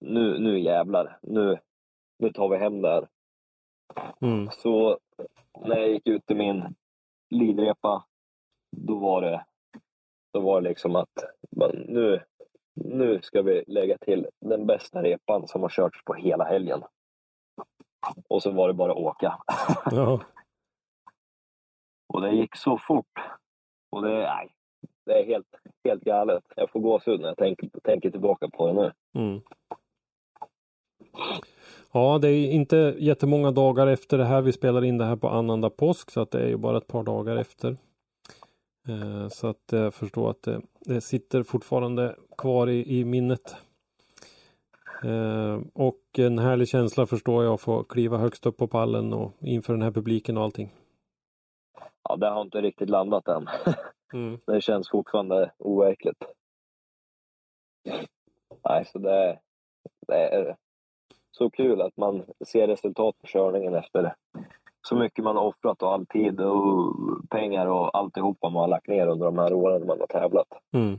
nu, 0.00 0.38
nu 0.38 0.60
jävlar, 0.60 1.18
nu, 1.22 1.58
nu 2.18 2.32
tar 2.32 2.48
vi 2.48 2.56
hem 2.56 2.82
det 2.82 2.88
här. 2.88 3.08
Mm. 4.20 4.50
Så 4.50 4.98
när 5.60 5.76
jag 5.76 5.88
gick 5.88 6.08
ut 6.08 6.30
i 6.30 6.34
min 6.34 6.74
lidrepa, 7.30 8.04
då 8.76 8.98
var 8.98 9.22
det, 9.22 9.44
då 10.32 10.40
var 10.40 10.60
det 10.60 10.68
liksom 10.68 10.96
att 10.96 11.24
men 11.50 11.70
nu, 11.70 12.22
nu 12.74 13.20
ska 13.22 13.42
vi 13.42 13.64
lägga 13.66 13.98
till 13.98 14.26
den 14.40 14.66
bästa 14.66 15.02
repan 15.02 15.48
som 15.48 15.62
har 15.62 15.68
körts 15.68 16.04
på 16.04 16.14
hela 16.14 16.44
helgen. 16.44 16.82
Och 18.28 18.42
så 18.42 18.50
var 18.50 18.68
det 18.68 18.74
bara 18.74 18.92
att 18.92 18.98
åka. 18.98 19.38
Ja. 19.90 20.20
Och 22.14 22.20
det 22.20 22.30
gick 22.30 22.56
så 22.56 22.78
fort. 22.78 23.18
Och 23.90 24.02
det, 24.02 24.08
nej, 24.08 24.54
det 25.06 25.20
är 25.20 25.26
helt, 25.26 25.56
helt 25.84 26.04
galet. 26.04 26.44
Jag 26.56 26.70
får 26.70 26.80
gåshud 26.80 27.20
när 27.20 27.28
jag 27.28 27.36
tänker, 27.36 27.70
tänker 27.84 28.10
tillbaka 28.10 28.48
på 28.48 28.66
det 28.66 28.72
nu. 28.72 28.92
Mm. 29.14 29.40
Ja, 31.92 32.18
det 32.18 32.28
är 32.28 32.50
inte 32.50 32.94
jättemånga 32.98 33.50
dagar 33.50 33.86
efter 33.86 34.18
det 34.18 34.24
här. 34.24 34.42
Vi 34.42 34.52
spelar 34.52 34.84
in 34.84 34.98
det 34.98 35.04
här 35.04 35.16
på 35.16 35.28
annandag 35.28 35.76
påsk 35.76 36.10
så 36.10 36.20
att 36.20 36.30
det 36.30 36.40
är 36.40 36.48
ju 36.48 36.56
bara 36.56 36.78
ett 36.78 36.86
par 36.86 37.02
dagar 37.02 37.36
efter. 37.36 37.76
Eh, 38.88 39.28
så 39.28 39.46
att 39.46 39.62
jag 39.70 39.94
förstår 39.94 40.30
att 40.30 40.42
det, 40.42 40.60
det 40.80 41.00
sitter 41.00 41.42
fortfarande 41.42 42.16
kvar 42.38 42.66
i, 42.66 42.98
i 42.98 43.04
minnet. 43.04 43.56
Eh, 45.04 45.60
och 45.74 46.00
en 46.18 46.38
härlig 46.38 46.68
känsla 46.68 47.06
förstår 47.06 47.44
jag 47.44 47.54
att 47.54 47.60
få 47.60 47.84
kliva 47.84 48.18
högst 48.18 48.46
upp 48.46 48.56
på 48.56 48.68
pallen 48.68 49.12
och 49.12 49.32
inför 49.40 49.72
den 49.72 49.82
här 49.82 49.90
publiken 49.90 50.36
och 50.36 50.44
allting. 50.44 50.72
Ja, 52.08 52.16
det 52.16 52.28
har 52.28 52.42
inte 52.42 52.60
riktigt 52.60 52.90
landat 52.90 53.28
än. 53.28 53.46
Mm. 54.12 54.40
Det 54.46 54.60
känns 54.60 54.90
fortfarande 54.90 55.52
overkligt. 55.58 56.24
Nej, 58.68 58.84
så 58.84 58.98
det, 58.98 59.38
det 60.08 60.56
så 61.38 61.50
kul 61.50 61.80
att 61.80 61.96
man 61.96 62.22
ser 62.46 62.66
resultat 62.66 63.18
på 63.20 63.26
körningen 63.26 63.74
efter 63.74 64.14
så 64.88 64.96
mycket 64.96 65.24
man 65.24 65.36
har 65.36 65.44
offrat 65.44 65.82
och 65.82 65.92
all 65.92 66.06
tid 66.06 66.40
och 66.40 66.94
pengar 67.30 67.66
och 67.66 67.98
alltihopa 67.98 68.48
man 68.48 68.60
har 68.60 68.68
lagt 68.68 68.88
ner 68.88 69.06
under 69.06 69.26
de 69.26 69.38
här 69.38 69.52
åren 69.52 69.86
man 69.86 70.00
har 70.00 70.06
tävlat. 70.06 70.48
Mm. 70.72 70.98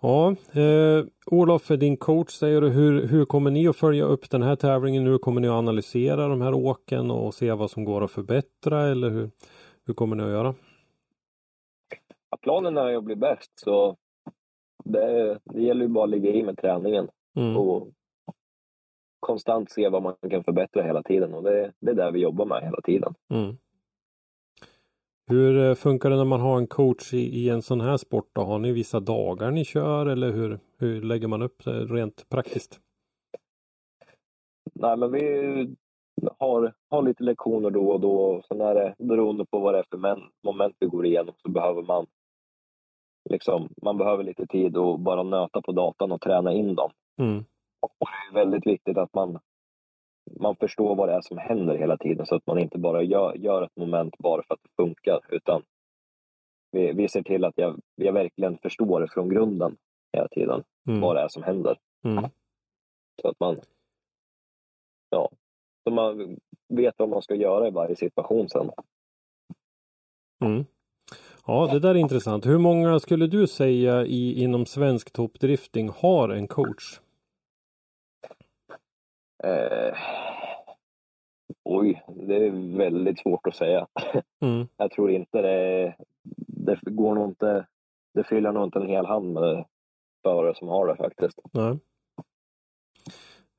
Ja, 0.00 0.30
eh, 0.30 1.04
Olof 1.26 1.68
din 1.68 1.96
coach 1.96 2.30
säger 2.30 2.60
du. 2.60 2.68
Hur, 2.68 3.06
hur 3.08 3.24
kommer 3.24 3.50
ni 3.50 3.68
att 3.68 3.76
följa 3.76 4.04
upp 4.04 4.30
den 4.30 4.42
här 4.42 4.56
tävlingen 4.56 5.04
nu? 5.04 5.18
Kommer 5.18 5.40
ni 5.40 5.48
att 5.48 5.54
analysera 5.54 6.28
de 6.28 6.40
här 6.40 6.54
åken 6.54 7.10
och 7.10 7.34
se 7.34 7.52
vad 7.52 7.70
som 7.70 7.84
går 7.84 8.04
att 8.04 8.10
förbättra 8.10 8.82
eller 8.82 9.10
hur, 9.10 9.30
hur 9.86 9.94
kommer 9.94 10.16
ni 10.16 10.22
att 10.22 10.30
göra? 10.30 10.54
Ja, 12.30 12.36
planen 12.42 12.76
är 12.76 12.96
att 12.96 13.04
bli 13.04 13.16
bäst 13.16 13.52
så 13.54 13.96
det, 14.84 15.38
det 15.44 15.62
gäller 15.62 15.82
ju 15.82 15.88
bara 15.88 16.04
att 16.04 16.10
ligga 16.10 16.30
i 16.30 16.42
med 16.42 16.58
träningen 16.58 17.08
Mm. 17.36 17.56
och 17.56 17.88
konstant 19.26 19.70
se 19.70 19.88
vad 19.88 20.02
man 20.02 20.14
kan 20.30 20.44
förbättra 20.44 20.82
hela 20.82 21.02
tiden 21.02 21.34
och 21.34 21.42
det, 21.42 21.72
det 21.80 21.90
är 21.90 21.94
det 21.94 22.10
vi 22.10 22.20
jobbar 22.20 22.46
med 22.46 22.62
hela 22.62 22.80
tiden. 22.80 23.14
Mm. 23.30 23.56
Hur 25.28 25.68
eh, 25.68 25.74
funkar 25.74 26.10
det 26.10 26.16
när 26.16 26.24
man 26.24 26.40
har 26.40 26.58
en 26.58 26.66
coach 26.66 27.14
i, 27.14 27.18
i 27.18 27.48
en 27.48 27.62
sån 27.62 27.80
här 27.80 27.96
sport? 27.96 28.30
Då? 28.32 28.42
Har 28.42 28.58
ni 28.58 28.72
vissa 28.72 29.00
dagar 29.00 29.50
ni 29.50 29.64
kör 29.64 30.06
eller 30.06 30.30
hur, 30.32 30.58
hur 30.78 31.02
lägger 31.02 31.28
man 31.28 31.42
upp 31.42 31.64
det 31.64 31.84
rent 31.84 32.28
praktiskt? 32.28 32.80
Nej, 34.74 34.96
men 34.96 35.12
vi 35.12 35.22
har, 36.38 36.72
har 36.90 37.02
lite 37.02 37.24
lektioner 37.24 37.70
då 37.70 37.90
och 37.90 38.00
då 38.00 38.16
och 38.16 38.44
sen 38.44 38.60
är 38.60 38.74
det 38.74 38.94
beroende 38.98 39.44
på 39.44 39.58
vad 39.58 39.74
det 39.74 39.78
är 39.78 39.84
för 39.90 39.98
men, 39.98 40.22
moment 40.44 40.76
vi 40.78 40.86
går 40.86 41.06
igenom 41.06 41.34
så 41.42 41.50
behöver 41.50 41.82
man 41.82 42.06
liksom, 43.30 43.68
man 43.82 43.98
behöver 43.98 44.24
lite 44.24 44.46
tid 44.46 44.76
och 44.76 45.00
bara 45.00 45.22
nöta 45.22 45.62
på 45.62 45.72
datan 45.72 46.12
och 46.12 46.20
träna 46.20 46.52
in 46.52 46.74
dem. 46.74 46.90
Mm. 47.18 47.44
Och 47.98 48.08
det 48.10 48.38
är 48.38 48.44
väldigt 48.44 48.66
viktigt 48.66 48.98
att 48.98 49.14
man, 49.14 49.38
man 50.40 50.56
förstår 50.56 50.94
vad 50.94 51.08
det 51.08 51.14
är 51.14 51.20
som 51.20 51.38
händer 51.38 51.78
hela 51.78 51.96
tiden 51.96 52.26
så 52.26 52.34
att 52.34 52.46
man 52.46 52.58
inte 52.58 52.78
bara 52.78 53.02
gör, 53.02 53.34
gör 53.34 53.62
ett 53.62 53.76
moment 53.76 54.18
bara 54.18 54.42
för 54.42 54.54
att 54.54 54.62
det 54.62 54.82
funkar 54.82 55.20
utan 55.28 55.62
vi, 56.70 56.92
vi 56.92 57.08
ser 57.08 57.22
till 57.22 57.44
att 57.44 57.58
jag, 57.58 57.80
jag 57.94 58.12
verkligen 58.12 58.58
förstår 58.58 59.00
det 59.00 59.08
från 59.08 59.28
grunden 59.28 59.76
hela 60.12 60.28
tiden 60.28 60.64
Mm. 60.88 61.00
vad 61.00 61.16
det 61.16 61.20
är 61.20 61.28
som 61.28 61.42
händer. 61.42 61.78
Mm. 62.04 62.24
Så 63.22 63.28
att 63.28 63.40
man, 63.40 63.60
ja, 65.10 65.30
så 65.84 65.90
man 65.90 66.36
vet 66.68 66.94
vad 66.98 67.08
man 67.08 67.22
ska 67.22 67.34
göra 67.34 67.68
i 67.68 67.70
varje 67.70 67.96
situation 67.96 68.48
sen. 68.48 68.70
Mm. 70.44 70.64
Ja, 71.46 71.68
det 71.72 71.80
där 71.80 71.90
är 71.90 71.94
intressant. 71.94 72.46
Hur 72.46 72.58
många 72.58 73.00
skulle 73.00 73.26
du 73.26 73.46
säga 73.46 74.04
i, 74.04 74.42
inom 74.42 74.66
svensk 74.66 75.12
toppdrifting 75.12 75.88
har 75.88 76.28
en 76.28 76.48
coach? 76.48 77.00
Eh, 79.44 79.94
oj, 81.64 82.04
det 82.28 82.46
är 82.46 82.76
väldigt 82.76 83.18
svårt 83.18 83.46
att 83.46 83.56
säga. 83.56 83.86
Mm. 84.42 84.68
Jag 84.76 84.90
tror 84.90 85.10
inte 85.10 85.42
det, 85.42 85.94
det 86.46 86.78
går 86.82 87.14
nog 87.14 87.30
inte, 87.30 87.66
det 88.14 88.24
fyller 88.24 88.52
nog 88.52 88.64
inte 88.64 88.78
en 88.78 88.88
hel 88.88 89.06
hand 89.06 89.32
med 89.32 89.64
förare 90.22 90.54
som 90.54 90.68
har 90.68 90.86
det 90.86 90.96
faktiskt. 90.96 91.38
Nej. 91.52 91.78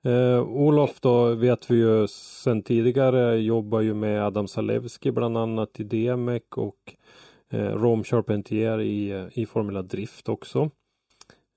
Eh, 0.05 0.41
Olof 0.41 0.99
då 1.01 1.35
vet 1.35 1.71
vi 1.71 1.75
ju 1.75 2.07
sedan 2.07 2.61
tidigare 2.61 3.37
jobbar 3.37 3.81
ju 3.81 3.93
med 3.93 4.23
Adam 4.23 4.47
Salewski 4.47 5.11
bland 5.11 5.37
annat 5.37 5.79
i 5.79 5.83
DMEC 5.83 6.43
och 6.55 6.95
eh, 7.49 7.71
Rome 7.73 8.03
Charpentier 8.03 8.81
i, 8.81 9.27
i 9.31 9.45
Formula 9.45 9.81
Drift 9.81 10.29
också. 10.29 10.69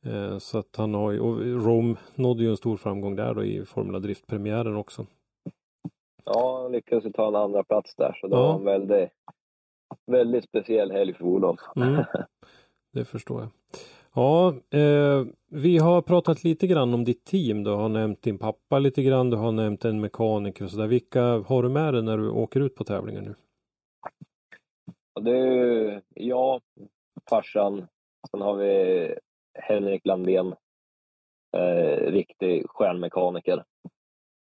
Eh, 0.07 0.39
så 0.39 0.59
att 0.59 0.77
han 0.77 0.95
har 0.95 1.11
ju, 1.13 1.21
och 1.21 1.65
Rome 1.65 1.97
nådde 2.15 2.43
ju 2.43 2.51
en 2.51 2.57
stor 2.57 2.77
framgång 2.77 3.17
där 3.17 3.35
då 3.35 3.45
i 3.45 3.65
Formula 3.65 3.99
Drift-premiären 3.99 4.77
också. 4.77 5.07
Ja, 6.25 6.63
han 6.63 6.73
lyckades 6.73 7.05
ju 7.05 7.13
ta 7.13 7.29
en 7.29 7.37
andra 7.37 7.65
plats 7.65 7.95
där 7.97 8.19
så 8.21 8.27
det 8.27 8.37
Ja. 8.37 8.43
var 8.43 8.55
en 8.59 8.65
väldigt, 8.65 9.11
väldigt 10.07 10.45
speciell 10.45 10.91
helg 10.93 11.15
för 11.15 11.25
Olof. 11.25 11.61
Mm. 11.77 12.05
Det 12.93 13.05
förstår 13.05 13.41
jag. 13.41 13.49
Ja, 14.15 14.49
eh, 14.79 15.25
vi 15.51 15.79
har 15.79 16.03
pratat 16.03 16.45
lite 16.45 16.67
grann 16.67 16.95
om 16.95 17.05
ditt 17.05 17.25
team. 17.25 17.65
Du 17.65 17.71
har 17.71 17.89
nämnt 17.89 18.23
din 18.23 18.39
pappa 18.39 18.79
lite 18.79 19.03
grann. 19.03 19.31
Du 19.31 19.37
har 19.37 19.53
nämnt 19.53 19.85
en 19.85 20.01
mekaniker 20.01 20.65
och 20.65 20.71
sådär. 20.71 20.87
Vilka 20.87 21.23
har 21.23 21.63
du 21.63 21.69
med 21.69 21.95
dig 21.95 22.03
när 22.03 22.19
du 22.19 22.31
åker 22.31 22.61
ut 22.61 22.75
på 22.75 22.85
tävlingar 22.85 23.21
nu? 23.21 23.35
Och 25.15 25.25
det 25.25 25.39
är 25.39 25.53
ju 25.53 26.01
jag, 26.15 26.61
farsan, 27.31 27.87
sen 28.31 28.41
har 28.41 28.57
vi 28.57 29.15
Henrik 29.55 30.07
Landén, 30.07 30.55
eh, 31.57 32.11
riktig 32.11 32.69
stjärnmekaniker. 32.69 33.65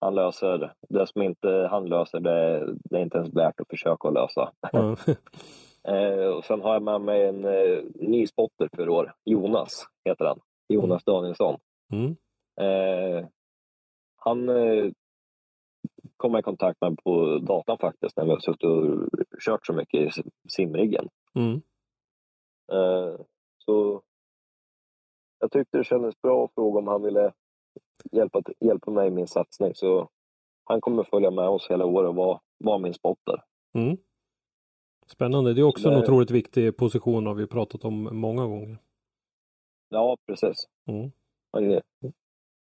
Han 0.01 0.15
löser 0.15 0.73
det 0.89 1.07
som 1.07 1.21
inte 1.21 1.67
han 1.71 1.85
löser, 1.85 2.19
det, 2.19 2.65
det 2.83 2.97
är 2.97 3.01
inte 3.01 3.17
ens 3.17 3.33
värt 3.33 3.59
att 3.59 3.69
försöka 3.69 4.07
att 4.07 4.13
lösa. 4.13 4.51
Ja. 4.71 4.95
Eh, 5.87 6.27
och 6.27 6.45
sen 6.45 6.61
har 6.61 6.73
jag 6.73 6.83
med 6.83 7.01
mig 7.01 7.25
en 7.25 7.45
eh, 7.45 7.83
ny 7.95 8.27
spotter 8.27 8.69
för 8.75 8.89
år, 8.89 9.13
Jonas 9.25 9.85
heter 10.05 10.25
han. 10.25 10.39
Jonas 10.67 11.03
Danielsson. 11.03 11.59
Mm. 11.93 12.15
Eh, 12.61 13.27
han 14.17 14.49
eh, 14.49 14.91
kom 16.17 16.31
jag 16.31 16.39
i 16.39 16.43
kontakt 16.43 16.81
med 16.81 16.97
på 17.03 17.37
datan 17.37 17.77
faktiskt 17.77 18.17
när 18.17 18.25
vi 18.25 18.31
har 18.31 18.39
suttit 18.39 18.63
och 18.63 19.09
kört 19.45 19.65
så 19.65 19.73
mycket 19.73 20.17
i 20.17 20.23
simriggen. 20.49 21.09
Mm. 21.35 21.61
Eh, 22.71 23.19
så 23.57 24.01
jag 25.45 25.51
tyckte 25.51 25.77
det 25.77 25.83
kändes 25.83 26.21
bra 26.21 26.45
att 26.45 26.53
fråga 26.53 26.79
om 26.79 26.87
han 26.87 27.01
ville 27.03 27.31
hjälpa, 28.11 28.41
hjälpa 28.59 28.91
mig 28.91 29.07
i 29.07 29.11
min 29.11 29.27
satsning. 29.27 29.75
Så 29.75 30.09
han 30.65 30.81
kommer 30.81 31.03
följa 31.03 31.31
med 31.31 31.49
oss 31.49 31.67
hela 31.69 31.85
året 31.85 32.09
och 32.09 32.15
vara, 32.15 32.39
vara 32.57 32.77
min 32.77 32.93
spotter. 32.93 33.43
Mm. 33.73 33.97
Spännande. 35.07 35.53
Det 35.53 35.61
är 35.61 35.65
också 35.65 35.87
en 35.89 35.93
Det- 35.93 35.99
otroligt 35.99 36.31
viktig 36.31 36.77
position 36.77 37.25
har 37.25 37.33
vi 37.33 37.47
pratat 37.47 37.85
om 37.85 38.09
många 38.19 38.45
gånger. 38.47 38.77
Ja, 39.89 40.17
precis. 40.27 40.67
Mm. 40.87 41.11
Man, 41.53 41.81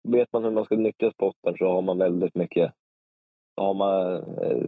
vet 0.03 0.33
man 0.33 0.43
hur 0.43 0.51
man 0.51 0.65
ska 0.65 0.75
nyttja 0.75 1.11
spotten 1.11 1.55
så 1.57 1.65
har 1.65 1.81
man 1.81 1.97
väldigt 1.97 2.35
mycket 2.35 2.73
då 3.57 3.63
har 3.63 3.73
man 3.73 4.15
eh, 4.15 4.63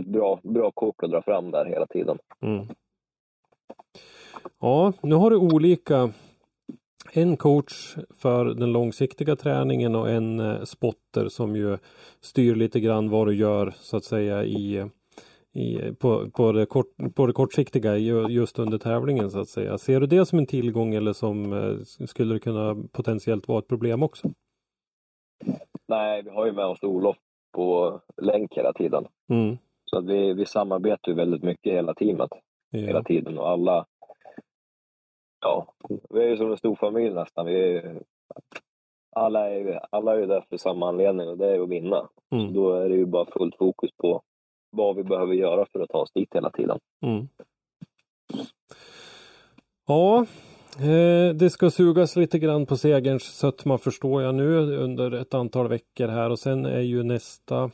ett 0.00 0.06
bra, 0.06 0.40
bra 0.42 0.70
kort 0.70 1.02
att 1.02 1.10
dra 1.10 1.22
fram 1.22 1.50
där 1.50 1.64
hela 1.64 1.86
tiden. 1.86 2.18
Mm. 2.40 2.66
Ja, 4.58 4.92
nu 5.02 5.14
har 5.14 5.30
du 5.30 5.36
olika 5.36 6.12
en 7.12 7.36
coach 7.36 7.96
för 8.10 8.44
den 8.44 8.72
långsiktiga 8.72 9.36
träningen 9.36 9.94
och 9.94 10.10
en 10.10 10.40
eh, 10.40 10.62
spotter 10.64 11.28
som 11.28 11.56
ju 11.56 11.78
styr 12.20 12.54
lite 12.54 12.80
grann 12.80 13.10
vad 13.10 13.26
du 13.26 13.34
gör 13.34 13.72
så 13.76 13.96
att 13.96 14.04
säga 14.04 14.44
i, 14.44 14.86
i, 15.52 15.92
på, 15.98 16.30
på, 16.30 16.52
det 16.52 16.66
kort, 16.66 16.86
på 17.14 17.26
det 17.26 17.32
kortsiktiga 17.32 17.96
ju- 17.96 18.28
just 18.28 18.58
under 18.58 18.78
tävlingen 18.78 19.30
så 19.30 19.40
att 19.40 19.48
säga. 19.48 19.78
Ser 19.78 20.00
du 20.00 20.06
det 20.06 20.26
som 20.26 20.38
en 20.38 20.46
tillgång 20.46 20.94
eller 20.94 21.12
som 21.12 21.52
eh, 21.52 22.06
skulle 22.06 22.34
det 22.34 22.40
kunna 22.40 22.76
potentiellt 22.92 23.48
vara 23.48 23.58
ett 23.58 23.68
problem 23.68 24.02
också? 24.02 24.28
Nej, 25.88 26.22
vi 26.22 26.30
har 26.30 26.46
ju 26.46 26.52
med 26.52 26.66
oss 26.66 26.82
Olof 26.82 27.16
på 27.52 28.00
länk 28.22 28.56
hela 28.56 28.72
tiden. 28.72 29.04
Mm. 29.30 29.56
Så 29.84 29.98
att 29.98 30.04
vi, 30.04 30.32
vi 30.32 30.46
samarbetar 30.46 31.12
väldigt 31.12 31.42
mycket 31.42 31.72
hela 31.72 31.94
teamet 31.94 32.30
hela 32.72 32.98
Ja. 32.98 33.02
tiden 33.04 33.38
och 33.38 33.48
alla 33.48 33.86
Ja, 35.40 35.74
vi 36.10 36.20
är 36.20 36.28
ju 36.28 36.36
som 36.36 36.50
en 36.50 36.56
stor 36.56 36.76
familj 36.76 37.14
nästan. 37.14 37.46
Vi 37.46 37.76
är, 37.76 38.02
alla, 39.16 39.50
är, 39.50 39.80
alla 39.90 40.14
är 40.14 40.18
ju 40.18 40.26
där 40.26 40.44
för 40.48 40.56
samma 40.56 40.88
anledning 40.88 41.28
och 41.28 41.38
det 41.38 41.54
är 41.54 41.60
att 41.60 41.68
vinna. 41.68 42.08
Mm. 42.30 42.52
Då 42.52 42.72
är 42.72 42.88
det 42.88 42.96
ju 42.96 43.06
bara 43.06 43.26
fullt 43.26 43.56
fokus 43.56 43.90
på 43.96 44.22
vad 44.70 44.96
vi 44.96 45.04
behöver 45.04 45.34
göra 45.34 45.66
för 45.72 45.80
att 45.80 45.88
ta 45.88 45.98
oss 45.98 46.12
dit 46.12 46.34
hela 46.34 46.50
tiden. 46.50 46.78
Mm. 47.02 47.28
Ja, 49.86 50.26
eh, 50.78 51.34
det 51.34 51.50
ska 51.50 51.70
sugas 51.70 52.16
lite 52.16 52.38
grann 52.38 52.66
på 52.66 52.76
segerns 52.76 53.22
sötma 53.22 53.78
förstår 53.78 54.22
jag 54.22 54.34
nu 54.34 54.76
under 54.76 55.12
ett 55.12 55.34
antal 55.34 55.68
veckor 55.68 56.08
här 56.08 56.30
och 56.30 56.38
sen 56.38 56.66
är 56.66 56.80
ju 56.80 57.02
nästa 57.02 57.70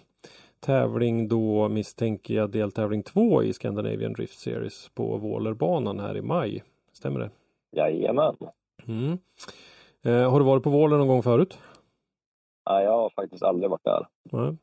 tävling 0.60 1.28
då 1.28 1.68
misstänker 1.68 2.34
jag 2.34 2.50
deltävling 2.50 3.02
två 3.02 3.42
i 3.42 3.52
Scandinavian 3.52 4.12
Drift 4.12 4.38
Series 4.38 4.90
på 4.94 5.16
Vålerbanan 5.16 6.00
här 6.00 6.16
i 6.16 6.22
maj. 6.22 6.62
Stämmer 6.92 7.20
det? 7.20 7.30
Jajamän. 7.77 8.37
Mm. 8.87 9.18
Eh, 10.05 10.31
har 10.31 10.39
du 10.39 10.45
varit 10.45 10.62
på 10.62 10.70
Våler 10.70 10.97
någon 10.97 11.09
gång 11.09 11.22
förut? 11.22 11.59
Ja, 12.64 12.83
jag 12.83 12.91
har 12.91 13.11
faktiskt 13.11 13.43
aldrig 13.43 13.70
varit 13.70 13.85
där. 13.85 14.07
Nej. 14.33 14.57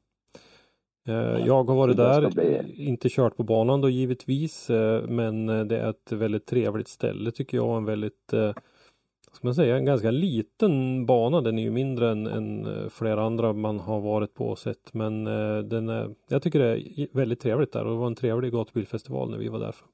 Eh, 1.07 1.45
Jag 1.47 1.63
har 1.63 1.75
varit 1.75 1.97
där, 1.97 2.39
inte 2.79 3.09
kört 3.09 3.37
på 3.37 3.43
banan 3.43 3.81
då 3.81 3.89
givetvis, 3.89 4.69
eh, 4.69 5.07
men 5.07 5.49
eh, 5.49 5.65
det 5.65 5.77
är 5.77 5.89
ett 5.89 6.11
väldigt 6.11 6.45
trevligt 6.45 6.87
ställe 6.87 7.31
tycker 7.31 7.57
jag. 7.57 7.77
En 7.77 7.85
väldigt, 7.85 8.29
vad 8.31 9.35
ska 9.35 9.47
man 9.47 9.55
säga, 9.55 9.77
en 9.77 9.85
ganska 9.85 10.11
liten 10.11 11.05
bana. 11.05 11.41
Den 11.41 11.59
är 11.59 11.63
ju 11.63 11.71
mindre 11.71 12.11
än, 12.11 12.27
än 12.27 12.67
flera 12.89 13.23
andra 13.23 13.53
man 13.53 13.79
har 13.79 13.99
varit 14.01 14.33
på 14.33 14.47
och 14.47 14.59
sett. 14.59 14.93
Men 14.93 15.23
den 15.69 15.89
är, 15.89 16.15
jag 16.27 16.41
tycker 16.41 16.59
det 16.59 16.99
är 16.99 17.17
väldigt 17.17 17.39
trevligt 17.39 17.71
där 17.71 17.85
och 17.85 17.91
det 17.91 17.97
var 17.97 18.07
en 18.07 18.15
trevlig 18.15 18.51
gatubilfestival 18.51 19.31
när 19.31 19.37
vi 19.37 19.47
var 19.47 19.59
där 19.59 19.71
för 19.71 19.87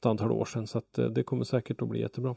ett 0.00 0.06
antal 0.06 0.32
år 0.32 0.44
sedan. 0.44 0.66
Så 0.66 0.78
att 0.78 0.98
eh, 0.98 1.06
det 1.06 1.22
kommer 1.22 1.44
säkert 1.44 1.82
att 1.82 1.88
bli 1.88 2.00
jättebra. 2.00 2.36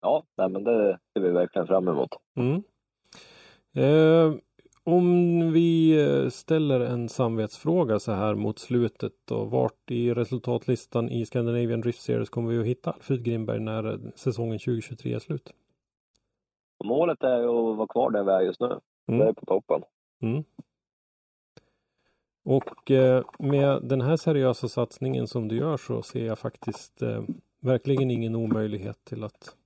Ja, 0.00 0.24
nej, 0.36 0.48
men 0.48 0.64
det 0.64 0.98
ser 1.12 1.20
vi 1.20 1.30
verkligen 1.30 1.66
fram 1.66 1.88
emot. 1.88 2.10
Mm. 2.36 2.62
Eh, 3.74 4.34
om 4.84 5.52
vi 5.52 6.00
eh, 6.04 6.28
ställer 6.28 6.80
en 6.80 7.08
samvetsfråga 7.08 7.98
så 7.98 8.12
här 8.12 8.34
mot 8.34 8.58
slutet 8.58 9.12
då. 9.24 9.44
Vart 9.44 9.90
i 9.90 10.14
resultatlistan 10.14 11.08
i 11.08 11.26
Scandinavian 11.26 11.80
Drift 11.80 12.00
Series 12.00 12.30
kommer 12.30 12.52
vi 12.52 12.60
att 12.60 12.66
hitta 12.66 12.90
Alfred 12.90 13.24
Grimberg 13.24 13.60
när 13.60 14.00
säsongen 14.14 14.58
2023 14.58 15.14
är 15.14 15.18
slut? 15.18 15.52
Målet 16.84 17.22
är 17.22 17.38
att 17.38 17.76
vara 17.76 17.86
kvar 17.86 18.10
där 18.10 18.24
vi 18.24 18.30
är 18.30 18.40
just 18.40 18.60
nu. 18.60 18.80
Mm. 19.08 19.20
Det 19.20 19.28
är 19.28 19.32
på 19.32 19.46
toppen. 19.46 19.82
Mm. 20.22 20.44
Och 22.46 22.90
eh, 22.90 23.24
med 23.38 23.82
den 23.82 24.00
här 24.00 24.16
seriösa 24.16 24.68
satsningen 24.68 25.26
som 25.26 25.48
du 25.48 25.56
gör 25.56 25.76
så 25.76 26.02
ser 26.02 26.26
jag 26.26 26.38
faktiskt 26.38 27.02
eh, 27.02 27.22
verkligen 27.60 28.10
ingen 28.10 28.34
omöjlighet 28.34 29.04
till 29.04 29.24
att, 29.24 29.56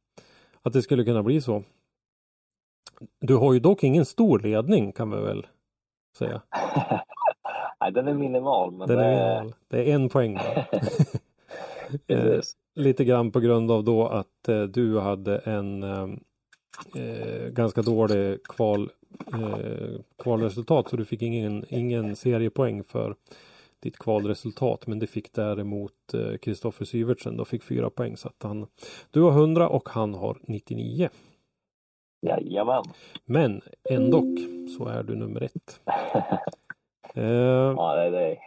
att 0.63 0.73
det 0.73 0.83
skulle 0.83 1.05
kunna 1.05 1.23
bli 1.23 1.41
så. 1.41 1.63
Du 3.21 3.37
har 3.37 3.53
ju 3.53 3.61
dock 3.61 3.85
ingen 3.85 4.05
stor 4.05 4.39
ledning 4.39 4.93
kan 4.93 5.11
vi 5.11 5.17
väl 5.17 5.47
säga. 6.19 6.43
Nej, 7.81 7.93
den 7.93 8.09
är 8.09 8.15
minimal. 8.15 8.73
Men 8.73 8.89
Den 8.89 8.99
det 8.99 9.05
är, 9.05 9.41
minimal. 9.41 9.55
det 9.69 9.91
är 9.91 9.95
en 9.95 10.09
poäng. 10.09 10.39
Eh, 12.07 12.41
lite 12.75 13.05
grann 13.05 13.33
på 13.33 13.41
grund 13.41 13.71
av 13.71 13.85
då 13.85 14.09
att 14.09 14.49
eh, 14.49 14.63
du 14.63 14.99
hade 14.99 15.39
en 15.39 15.83
eh, 15.83 16.09
ganska 17.51 17.83
dålig 17.83 18.43
kval, 18.43 18.91
eh, 19.33 20.01
kvalresultat 20.23 20.89
så 20.89 20.97
du 20.97 21.05
fick 21.05 21.23
ingen, 21.23 21.65
ingen 21.69 22.17
seriepoäng 22.17 22.85
för 22.85 23.15
ditt 23.83 23.99
kvalresultat 23.99 24.87
men 24.87 24.99
det 24.99 25.07
fick 25.07 25.33
däremot 25.33 25.93
Kristoffer 26.41 26.85
eh, 26.85 26.87
Syvertsen 26.87 27.37
då 27.37 27.45
fick 27.45 27.63
fyra 27.63 27.91
poäng 27.91 28.17
så 28.17 28.29
att 28.29 28.43
han 28.43 28.67
Du 29.11 29.21
har 29.21 29.31
100 29.31 29.69
och 29.69 29.89
han 29.89 30.15
har 30.15 30.39
99. 30.43 31.09
Jajamän. 32.27 32.85
Men 33.25 33.61
ändå 33.91 34.23
så 34.79 34.87
är 34.89 35.03
du 35.03 35.15
nummer 35.17 35.43
ett. 35.43 35.81
Eh, 37.15 37.25
Ja, 37.77 37.97
det, 37.97 38.11
det 38.11 38.27
är 38.27 38.39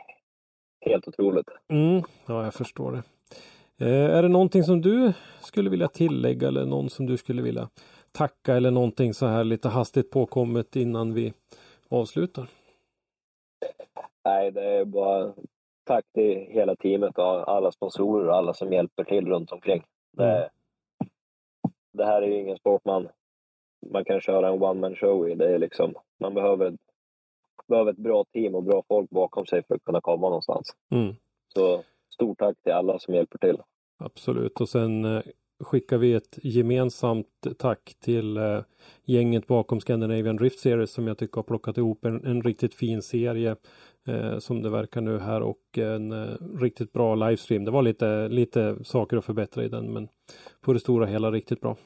helt 0.86 1.08
otroligt. 1.08 1.48
mm, 1.68 2.04
ja, 2.26 2.44
jag 2.44 2.54
förstår 2.54 2.92
det. 2.92 3.04
Eh, 3.86 4.16
är 4.18 4.22
det 4.24 4.28
någonting 4.30 4.64
som 4.64 4.82
du 4.82 5.14
skulle 5.42 5.70
vilja 5.70 5.88
tillägga 5.88 6.48
eller 6.48 6.66
någon 6.66 6.90
som 6.90 7.06
du 7.06 7.18
skulle 7.18 7.42
vilja 7.42 7.70
tacka 8.14 8.56
eller 8.56 8.72
någonting 8.72 9.14
så 9.14 9.26
här 9.26 9.44
lite 9.44 9.70
hastigt 9.70 10.12
påkommet 10.12 10.76
innan 10.76 11.14
vi 11.14 11.34
avslutar? 11.90 12.48
Nej, 14.26 14.52
det 14.52 14.64
är 14.64 14.86
bara 14.86 15.34
tack 15.84 16.06
till 16.14 16.38
hela 16.50 16.76
teamet 16.76 17.18
och 17.18 17.50
alla 17.52 17.72
sponsorer 17.72 18.28
och 18.28 18.36
alla 18.36 18.54
som 18.54 18.74
hjälper 18.74 19.04
till 19.04 19.26
runt 19.26 19.52
omkring. 19.52 19.84
Det, 20.12 20.50
det 21.94 22.06
här 22.06 22.22
är 22.22 22.28
ju 22.28 22.40
ingen 22.40 22.58
sport 22.58 22.86
man, 22.86 23.08
man 23.92 24.06
kan 24.06 24.22
köra 24.22 24.48
en 24.48 24.64
one 24.64 24.80
man 24.82 24.96
show 24.96 25.30
i. 25.30 25.36
Det 25.36 25.54
är 25.54 25.58
liksom, 25.60 25.94
man 26.20 26.34
behöver, 26.34 26.78
behöver 27.68 27.92
ett 27.92 27.98
bra 27.98 28.24
team 28.34 28.56
och 28.56 28.64
bra 28.64 28.84
folk 28.88 29.10
bakom 29.10 29.46
sig 29.46 29.64
för 29.64 29.76
att 29.76 29.84
kunna 29.84 30.02
komma 30.02 30.28
någonstans. 30.30 30.76
Mm, 30.92 31.16
Så 31.54 31.84
stort 32.14 32.38
tack 32.40 32.58
till 32.64 32.74
alla 32.74 33.00
som 33.00 33.14
hjälper 33.14 33.38
till. 33.38 33.58
absolut 33.98 34.62
och 34.62 34.70
sen 34.70 35.06
eh, 35.06 35.22
skickar 35.64 35.98
vi 35.98 36.14
ett 36.14 36.40
gemensamt 36.44 37.28
tack 37.58 37.96
till 38.00 38.38
eh, 38.38 38.60
gänget 39.06 39.48
bakom 39.48 39.80
Scandinavian 39.80 40.36
Drift 40.36 40.60
Series 40.60 40.92
som 40.92 41.08
jag 41.08 41.18
tycker 41.18 41.36
har 41.36 41.44
plockat 41.44 41.78
ihop 41.78 42.06
en, 42.06 42.26
en 42.26 42.42
riktigt 42.42 42.74
fin 42.74 43.02
serie 43.02 43.56
eh, 44.08 44.38
som 44.40 44.62
det 44.62 44.70
verkar 44.70 45.02
nu 45.02 45.20
här 45.20 45.42
och 45.42 45.78
en 45.78 46.12
eh, 46.12 46.36
riktigt 46.60 46.94
bra 46.94 47.16
livestream. 47.16 47.66
Det 47.66 47.72
var 47.72 47.82
lite, 47.82 48.28
lite 48.28 48.84
saker 48.84 49.18
att 49.18 49.26
förbättra 49.26 49.64
i 49.64 49.70
den 49.70 49.94
men 49.94 50.08
på 50.62 50.74
det 50.74 50.80
stora 50.80 51.06
hela 51.06 51.32
riktigt 51.32 51.62
bra. 51.62 51.78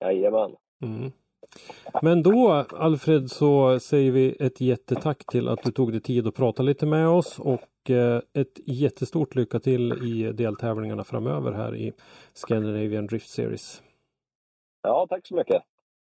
Jajamän. 0.00 0.56
Mm. 0.82 1.12
Men 2.02 2.22
då 2.22 2.50
Alfred 2.70 3.30
så 3.30 3.80
säger 3.80 4.12
vi 4.12 4.36
ett 4.40 4.60
jättetack 4.60 5.26
till 5.26 5.48
att 5.48 5.62
du 5.62 5.72
tog 5.72 5.92
dig 5.92 6.00
tid 6.00 6.26
att 6.26 6.34
prata 6.34 6.62
lite 6.62 6.86
med 6.86 7.08
oss 7.08 7.38
och 7.38 7.60
eh, 7.90 8.20
ett 8.32 8.60
jättestort 8.64 9.34
lycka 9.34 9.60
till 9.60 9.92
i 9.92 10.32
deltävlingarna 10.32 11.04
framöver 11.04 11.52
här 11.52 11.76
i 11.76 11.92
Scandinavian 12.32 13.06
Drift 13.06 13.30
Series. 13.30 13.82
Ja, 14.82 15.06
tack 15.10 15.26
så 15.26 15.34
mycket. 15.34 15.62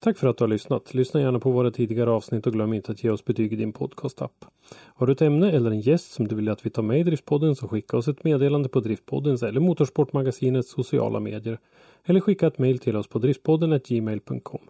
Tack 0.02 0.18
för 0.18 0.28
att 0.28 0.38
du 0.38 0.44
har 0.44 0.48
lyssnat. 0.48 0.94
Lyssna 0.94 1.20
gärna 1.20 1.40
på 1.40 1.50
våra 1.50 1.70
tidigare 1.70 2.10
avsnitt 2.10 2.46
och 2.46 2.52
glöm 2.52 2.72
inte 2.72 2.92
att 2.92 3.04
ge 3.04 3.10
oss 3.10 3.24
betyg 3.24 3.52
i 3.52 3.56
din 3.56 3.72
podcastapp. 3.72 4.44
Har 4.74 5.06
du 5.06 5.12
ett 5.12 5.22
ämne 5.22 5.50
eller 5.50 5.70
en 5.70 5.80
gäst 5.80 6.12
som 6.12 6.28
du 6.28 6.34
vill 6.34 6.48
att 6.48 6.66
vi 6.66 6.70
tar 6.70 6.82
med 6.82 7.00
i 7.00 7.02
Driftpodden 7.02 7.56
så 7.56 7.68
skicka 7.68 7.96
oss 7.96 8.08
ett 8.08 8.24
meddelande 8.24 8.68
på 8.68 8.80
Driftpoddens 8.80 9.42
eller 9.42 9.60
Motorsportmagasinets 9.60 10.70
sociala 10.70 11.20
medier. 11.20 11.58
Eller 12.04 12.20
skicka 12.20 12.46
ett 12.46 12.58
mejl 12.58 12.78
till 12.78 12.96
oss 12.96 13.08
på 13.08 13.18
driftpodden 13.18 13.80
gmail.com. 13.84 14.60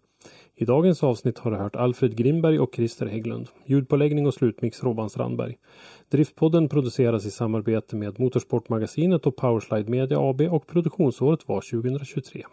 I 0.56 0.64
dagens 0.64 1.02
avsnitt 1.02 1.38
har 1.38 1.50
du 1.50 1.56
hört 1.56 1.76
Alfred 1.76 2.16
Grimberg 2.16 2.60
och 2.60 2.74
Christer 2.74 3.06
Hägglund. 3.06 3.48
Ljudpåläggning 3.66 4.26
och 4.26 4.34
slutmix 4.34 4.82
Robban 4.82 5.10
Strandberg. 5.10 5.56
Driftpodden 6.10 6.68
produceras 6.68 7.26
i 7.26 7.30
samarbete 7.30 7.96
med 7.96 8.20
Motorsportmagasinet 8.20 9.26
och 9.26 9.36
Powerslide 9.36 9.90
Media 9.90 10.18
AB 10.20 10.40
och 10.40 10.66
produktionsåret 10.66 11.48
var 11.48 11.60
2023. 11.60 12.44